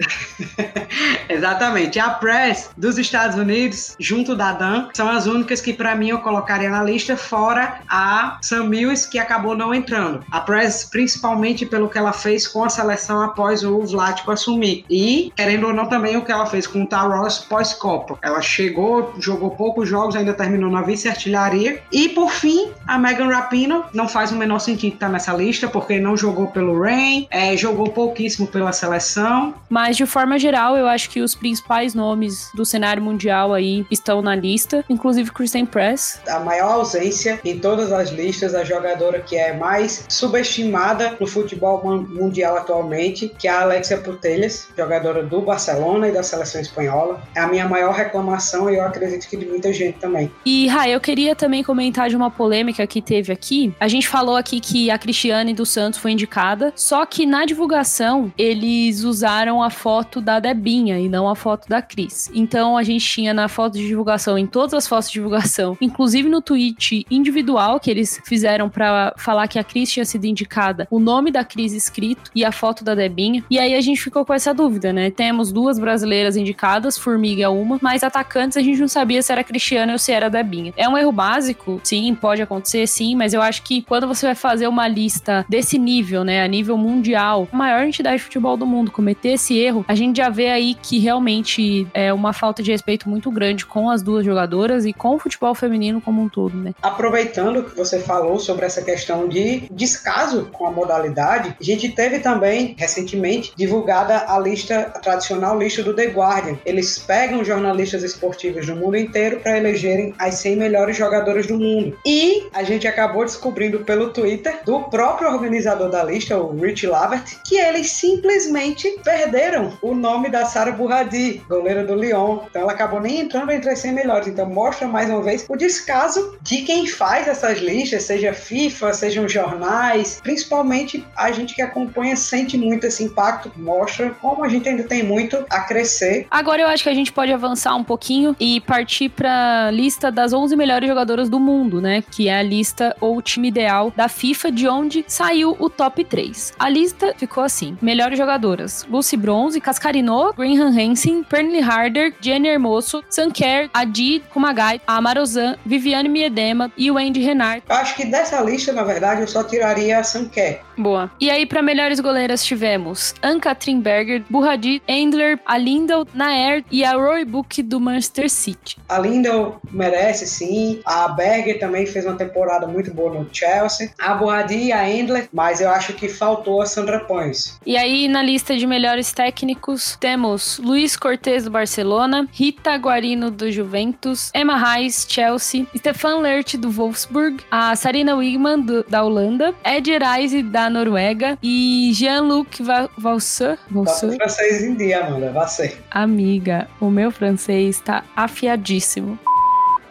Exatamente. 1.28 2.00
A 2.00 2.10
Press 2.12 2.70
dos 2.78 2.98
Estados 2.98 3.38
Unidos, 3.38 3.96
junto 4.00 4.36
da 4.36 4.54
Dan, 4.54 4.88
são 4.94 5.10
as 5.10 5.26
únicas 5.26 5.60
que 5.60 5.74
para 5.74 5.94
mim 5.94 6.10
eu 6.10 6.20
colocaria 6.20 6.70
na 6.70 6.82
lista, 6.82 7.18
fora 7.18 7.82
a 7.90 8.38
Sam 8.42 8.66
Mills, 8.66 9.10
que 9.10 9.20
acabou 9.20 9.58
não 9.58 9.74
entrando. 9.74 10.24
A 10.32 10.40
Press, 10.40 10.86
principalmente 10.86 11.66
pelo 11.66 11.90
que 11.90 11.98
ela 11.98 12.14
fez 12.14 12.48
com 12.48 12.64
a 12.64 12.70
seleção 12.70 13.22
após 13.22 13.64
o 13.64 13.82
Vlático 13.82 14.32
assumir. 14.32 14.86
E, 14.90 15.32
querendo 15.36 15.68
ou 15.68 15.74
não, 15.74 15.88
também 15.88 16.16
o 16.16 16.24
que 16.24 16.32
ela 16.32 16.46
fez 16.46 16.66
com 16.66 16.84
o 16.84 16.88
Taros 16.88 17.40
pós-Copa. 17.40 18.18
Ela 18.22 18.42
chegou, 18.42 19.14
jogou 19.20 19.52
poucos 19.52 19.88
jogos, 19.88 20.16
ainda 20.16 20.34
terminou 20.34 20.70
na 20.70 20.82
vice-artilharia. 20.82 21.43
E, 21.92 22.10
por 22.10 22.32
fim, 22.32 22.70
a 22.88 22.98
Megan 22.98 23.28
Rapino, 23.28 23.86
não 23.94 24.08
faz 24.08 24.32
o 24.32 24.36
menor 24.36 24.60
sentido 24.60 24.94
estar 24.94 25.10
nessa 25.10 25.34
lista, 25.34 25.68
porque 25.68 26.00
não 26.00 26.16
jogou 26.16 26.48
pelo 26.48 26.82
Rain, 26.82 27.28
é, 27.30 27.56
jogou 27.58 27.90
pouquíssimo 27.90 28.48
pela 28.48 28.72
seleção. 28.72 29.54
Mas, 29.70 29.98
de 29.98 30.06
forma 30.06 30.40
geral, 30.40 30.78
eu 30.78 30.88
acho 30.88 31.10
que 31.10 31.22
os 31.22 31.36
principais 31.36 31.94
nomes 31.94 32.50
do 32.54 32.66
cenário 32.66 33.02
mundial 33.02 33.54
aí 33.54 33.86
estão 33.90 34.22
na 34.22 34.36
lista, 34.36 34.84
inclusive 34.90 35.32
Kristen 35.32 35.66
Press. 35.66 36.22
A 36.28 36.40
maior 36.40 36.74
ausência 36.74 37.40
em 37.44 37.60
todas 37.60 37.92
as 37.92 38.10
listas, 38.10 38.56
a 38.56 38.64
jogadora 38.64 39.20
que 39.20 39.36
é 39.36 39.54
mais 39.54 40.06
subestimada 40.10 41.16
no 41.20 41.28
futebol 41.28 41.84
mundial 41.84 42.58
atualmente, 42.58 43.30
que 43.38 43.48
é 43.48 43.52
a 43.52 43.62
Alexia 43.62 43.98
Putellas, 43.98 44.68
jogadora 44.78 45.24
do 45.24 45.42
Barcelona 45.42 46.10
e 46.10 46.12
da 46.12 46.24
seleção 46.24 46.62
espanhola. 46.62 47.22
É 47.36 47.40
a 47.40 47.48
minha 47.48 47.68
maior 47.68 47.94
reclamação 47.94 48.70
e 48.70 48.76
eu 48.76 48.84
acredito 48.84 49.28
que 49.28 49.38
de 49.38 49.46
muita 49.46 49.72
gente 49.72 50.00
também. 50.00 50.32
E, 50.46 50.68
Rai, 50.68 50.94
eu 50.94 51.00
queria 51.00 51.23
também 51.36 51.64
comentar 51.64 52.10
de 52.10 52.16
uma 52.16 52.30
polêmica 52.30 52.86
que 52.86 53.02
teve 53.02 53.32
aqui. 53.32 53.74
A 53.80 53.88
gente 53.88 54.08
falou 54.08 54.36
aqui 54.36 54.60
que 54.60 54.92
a 54.92 54.98
Cristiane 54.98 55.54
dos 55.54 55.70
Santos 55.70 56.00
foi 56.00 56.12
indicada, 56.12 56.74
só 56.76 57.06
que 57.06 57.26
na 57.26 57.46
divulgação 57.46 58.32
eles 58.38 59.04
usaram 59.04 59.64
a 59.64 59.70
foto 59.70 60.20
da 60.20 60.40
Debinha 60.40 61.00
e 61.00 61.08
não 61.08 61.30
a 61.30 61.36
foto 61.36 61.68
da 61.70 61.82
Cris. 61.82 62.30
Então 62.34 62.78
a 62.78 62.84
gente 62.84 63.06
tinha 63.06 63.34
na 63.34 63.48
foto 63.48 63.78
de 63.78 63.88
divulgação, 63.88 64.38
em 64.38 64.46
todas 64.46 64.74
as 64.74 64.88
fotos 64.88 65.08
de 65.08 65.14
divulgação, 65.14 65.78
inclusive 65.80 66.30
no 66.30 66.42
tweet 66.42 67.06
individual 67.10 67.80
que 67.80 67.90
eles 67.90 68.22
fizeram 68.26 68.70
para 68.70 69.14
falar 69.18 69.48
que 69.48 69.58
a 69.58 69.64
Cris 69.64 69.92
tinha 69.92 70.06
sido 70.06 70.26
indicada, 70.26 70.88
o 70.92 71.00
nome 71.00 71.32
da 71.32 71.44
Cris 71.44 71.74
escrito 71.74 72.30
e 72.36 72.44
a 72.44 72.52
foto 72.52 72.84
da 72.84 72.96
Debinha. 72.96 73.44
E 73.50 73.60
aí 73.60 73.76
a 73.76 73.82
gente 73.82 74.02
ficou 74.02 74.26
com 74.26 74.34
essa 74.34 74.54
dúvida, 74.54 74.92
né? 74.92 75.10
Temos 75.10 75.52
duas 75.52 75.80
brasileiras 75.80 76.36
indicadas, 76.36 76.98
Formiga 76.98 77.50
uma, 77.50 77.80
mas 77.82 78.04
atacantes 78.04 78.58
a 78.58 78.62
gente 78.62 78.80
não 78.80 78.88
sabia 78.88 79.22
se 79.22 79.32
era 79.32 79.44
Cristiano 79.44 79.94
ou 79.94 79.98
se 79.98 80.12
era 80.12 80.30
Debinha. 80.30 80.74
É 80.76 80.88
um 80.90 80.98
erro 80.98 81.12
básico, 81.14 81.80
sim, 81.84 82.14
pode 82.16 82.42
acontecer, 82.42 82.88
sim, 82.88 83.16
mas 83.16 83.34
eu 83.34 83.42
acho 83.42 83.64
que 83.64 83.82
quando 83.82 84.08
você 84.08 84.26
vai 84.26 84.36
fazer 84.36 84.68
uma 84.68 84.88
lista 84.88 85.46
desse 85.48 85.78
nível, 85.78 86.24
né, 86.24 86.44
a 86.44 86.48
nível 86.48 86.78
mundial, 86.78 87.48
a 87.52 87.56
maior 87.56 87.84
entidade 87.84 88.18
de 88.18 88.24
futebol 88.24 88.58
do 88.58 88.66
mundo 88.66 88.92
cometer 88.92 89.30
esse 89.30 89.58
erro, 89.58 89.86
a 89.88 89.96
gente 89.96 90.18
já 90.18 90.30
vê 90.30 90.50
aí 90.50 90.76
que 90.76 91.00
realmente 91.00 91.88
é 91.94 92.14
uma 92.14 92.34
falta 92.34 92.62
de 92.62 92.72
respeito 92.72 93.10
muito 93.10 93.32
grande 93.32 93.66
com 93.66 93.90
as 93.90 94.02
duas 94.02 94.26
jogadoras 94.26 94.86
e 94.86 94.94
com 94.94 95.16
o 95.16 95.20
futebol 95.20 95.56
feminino 95.56 96.02
como 96.02 96.22
um 96.22 96.30
todo, 96.30 96.58
né? 96.58 96.74
Aproveitando 96.82 97.64
que 97.64 97.76
você 97.76 98.00
falou 98.00 98.40
sobre 98.40 98.66
essa 98.66 98.82
questão 98.82 99.28
de 99.28 99.64
descaso 99.72 100.50
com 100.52 100.66
a 100.66 100.72
modalidade, 100.72 101.56
a 101.60 101.64
gente 101.64 101.90
teve 101.90 102.20
também 102.20 102.76
recentemente 102.78 103.54
divulgada 103.56 104.26
a 104.28 104.40
lista 104.40 104.74
a 104.94 105.00
tradicional 105.00 105.58
lista 105.58 105.84
do 105.84 105.94
The 105.94 106.08
Guardian. 106.08 106.58
Eles 106.66 106.98
pegam 107.00 107.44
jornalistas 107.44 108.04
esportivos 108.04 108.66
do 108.66 108.76
mundo 108.76 108.98
inteiro 108.98 109.40
para 109.40 109.58
elegerem 109.58 110.14
as 110.18 110.36
100 110.36 110.56
melhores 110.58 110.98
jogadoras 111.04 111.48
do 111.48 111.58
mundo. 111.58 111.98
E 112.06 112.48
a 112.54 112.64
gente 112.64 112.88
acabou 112.88 113.26
descobrindo 113.26 113.80
pelo 113.80 114.12
Twitter 114.12 114.62
do 114.66 114.82
próprio 114.84 115.30
organizador 115.30 115.90
da 115.90 116.04
lista, 116.04 116.38
o 116.38 116.56
Rich 116.56 116.88
Lavert, 116.88 117.38
que 117.46 117.58
eles 117.58 117.92
simplesmente 117.92 118.90
perderam 119.04 119.78
o 119.82 119.94
nome 119.94 120.30
da 120.30 120.46
Sara 120.46 120.72
Burradi, 120.72 121.42
goleira 121.50 121.84
do 121.84 121.96
Lyon. 121.96 122.40
Então 122.50 122.62
ela 122.62 122.72
acabou 122.72 123.02
nem 123.02 123.20
entrando 123.20 123.52
entre 123.52 123.70
as 123.70 123.80
100 123.80 123.94
melhores. 123.94 124.28
Então 124.28 124.46
mostra 124.50 124.88
mais 124.88 125.10
uma 125.10 125.22
vez 125.22 125.46
o 125.50 125.56
descaso 125.56 126.38
de 126.42 126.62
quem 126.62 126.88
faz 126.88 127.28
essas 127.28 127.60
listas, 127.60 128.04
seja 128.04 128.34
FIFA, 128.34 128.94
sejam 128.94 129.28
jornais, 129.28 130.20
principalmente 130.24 131.06
a 131.16 131.32
gente 131.32 131.54
que 131.54 131.62
acompanha 131.62 132.16
sente 132.16 132.58
muito 132.58 132.86
esse 132.86 133.04
impacto, 133.04 133.52
mostra 133.58 134.12
como 134.22 134.44
a 134.44 134.50
gente 134.50 134.70
ainda 134.70 134.84
tem 134.84 135.04
muito 135.04 135.44
a 135.50 135.62
crescer. 135.62 136.28
Agora 136.30 136.62
eu 136.62 136.68
acho 136.68 136.84
que 136.84 136.90
a 136.90 136.94
gente 136.94 137.12
pode 137.12 137.32
avançar 137.32 137.76
um 137.76 137.84
pouquinho 137.84 138.36
e 138.40 138.62
partir 138.62 139.10
para 139.10 139.70
lista 139.72 140.12
das 140.12 140.34
11 140.34 140.56
melhores 140.56 140.90
jogadoras 140.94 141.30
do 141.30 141.40
mundo, 141.40 141.82
né? 141.82 142.04
Que 142.12 142.30
é 142.30 142.38
a 142.38 142.44
lista 142.44 142.96
ou 143.02 143.18
o 143.18 143.22
time 143.22 143.48
ideal 143.48 143.92
da 143.96 144.08
FIFA, 144.08 144.52
de 144.52 144.68
onde 144.68 145.04
saiu 145.08 145.58
o 145.60 145.70
top 145.70 146.04
3. 146.04 146.54
A 146.60 146.70
lista 146.70 147.14
ficou 147.18 147.44
assim: 147.44 147.78
melhores 147.82 148.18
jogadoras: 148.18 148.86
Lucy 148.90 149.18
Bronze, 149.18 149.60
Cascarino, 149.60 150.34
Greenham 150.34 150.68
Hansen, 150.68 151.24
Pernille 151.24 151.62
Harder, 151.62 152.14
Jenny 152.22 152.48
Hermoso, 152.48 153.04
Sanker, 153.10 153.70
Adi 153.74 154.22
Kumagai, 154.32 154.80
Amarozan, 154.86 155.56
Viviane 155.66 156.10
Miedema 156.10 156.72
e 156.78 156.92
Wendy 156.92 157.22
Renard. 157.22 157.64
Acho 157.68 157.96
que 157.96 158.06
dessa 158.06 158.40
lista, 158.42 158.72
na 158.72 158.84
verdade, 158.84 159.22
eu 159.22 159.28
só 159.28 159.44
tiraria 159.44 160.00
a 160.00 160.04
Sanker. 160.04 160.62
Boa. 160.78 161.12
E 161.20 161.30
aí, 161.30 161.46
para 161.46 161.62
melhores 161.62 162.00
goleiras, 162.00 162.44
tivemos 162.44 163.14
Ann-Katrin 163.22 163.80
Berger, 163.80 164.24
Burradi, 164.30 164.82
Endler, 164.88 165.40
a 165.46 165.58
Lindell, 165.58 166.08
Naer 166.14 166.64
e 166.72 166.84
a 166.84 166.94
Roy 166.94 167.26
Book 167.26 167.62
do 167.62 167.80
Manchester 167.80 168.30
City. 168.30 168.78
A 168.90 169.00
Lindell 169.00 169.60
merece, 169.72 170.26
sim. 170.28 170.82
A 170.86 171.08
Berger 171.08 171.60
também 171.60 171.86
fez 171.86 172.06
uma 172.06 172.16
temporada 172.16 172.68
muito 172.68 172.94
boa 172.94 173.14
no 173.14 173.30
Chelsea. 173.32 173.92
A 174.00 174.14
Burradi 174.14 174.66
e 174.66 174.72
a 174.72 174.90
Endler, 174.90 175.28
mas 175.32 175.62
eu 175.62 175.70
acho 175.70 175.94
que 175.94 176.08
faltou 176.08 176.62
a 176.62 176.66
Sandra 176.66 177.00
Pons. 177.00 177.60
E 177.66 177.78
aí, 177.78 178.08
na 178.08 178.22
lista 178.22 178.58
de 178.58 178.68
melhores 178.68 179.12
técnicos, 179.12 179.98
temos 180.00 180.60
Luiz 180.60 180.96
Cortez 180.96 181.46
do 181.46 181.52
Barcelona, 181.52 182.28
Rita 182.32 182.76
Guarino 182.76 183.32
do 183.32 183.52
Juventus, 183.52 184.32
Emma 184.34 184.58
Reis, 184.58 185.06
Chelsea, 185.10 185.66
Stefan 185.78 186.20
Lert 186.20 186.56
do 186.58 186.70
Wolfsburg, 186.70 187.44
a 187.50 187.76
Sarina 187.76 188.16
Wigman 188.16 188.62
do, 188.62 188.84
da 188.84 189.04
Holanda, 189.04 189.54
Ed 189.66 189.90
Reise 189.98 190.44
da 190.44 190.70
Noruega 190.70 191.38
e 191.42 191.92
Jean-Luc 191.94 192.62
Valseur. 192.98 193.58
Valseur? 193.70 194.16
francês 194.16 194.64
em 194.64 194.76
dia, 194.76 195.06
Amanda, 195.06 195.32
você. 195.32 195.78
Amiga, 195.92 196.68
o 196.80 196.90
meu 196.90 197.12
francês 197.12 197.80
tá 197.80 198.04
afiadíssimo 198.16 199.18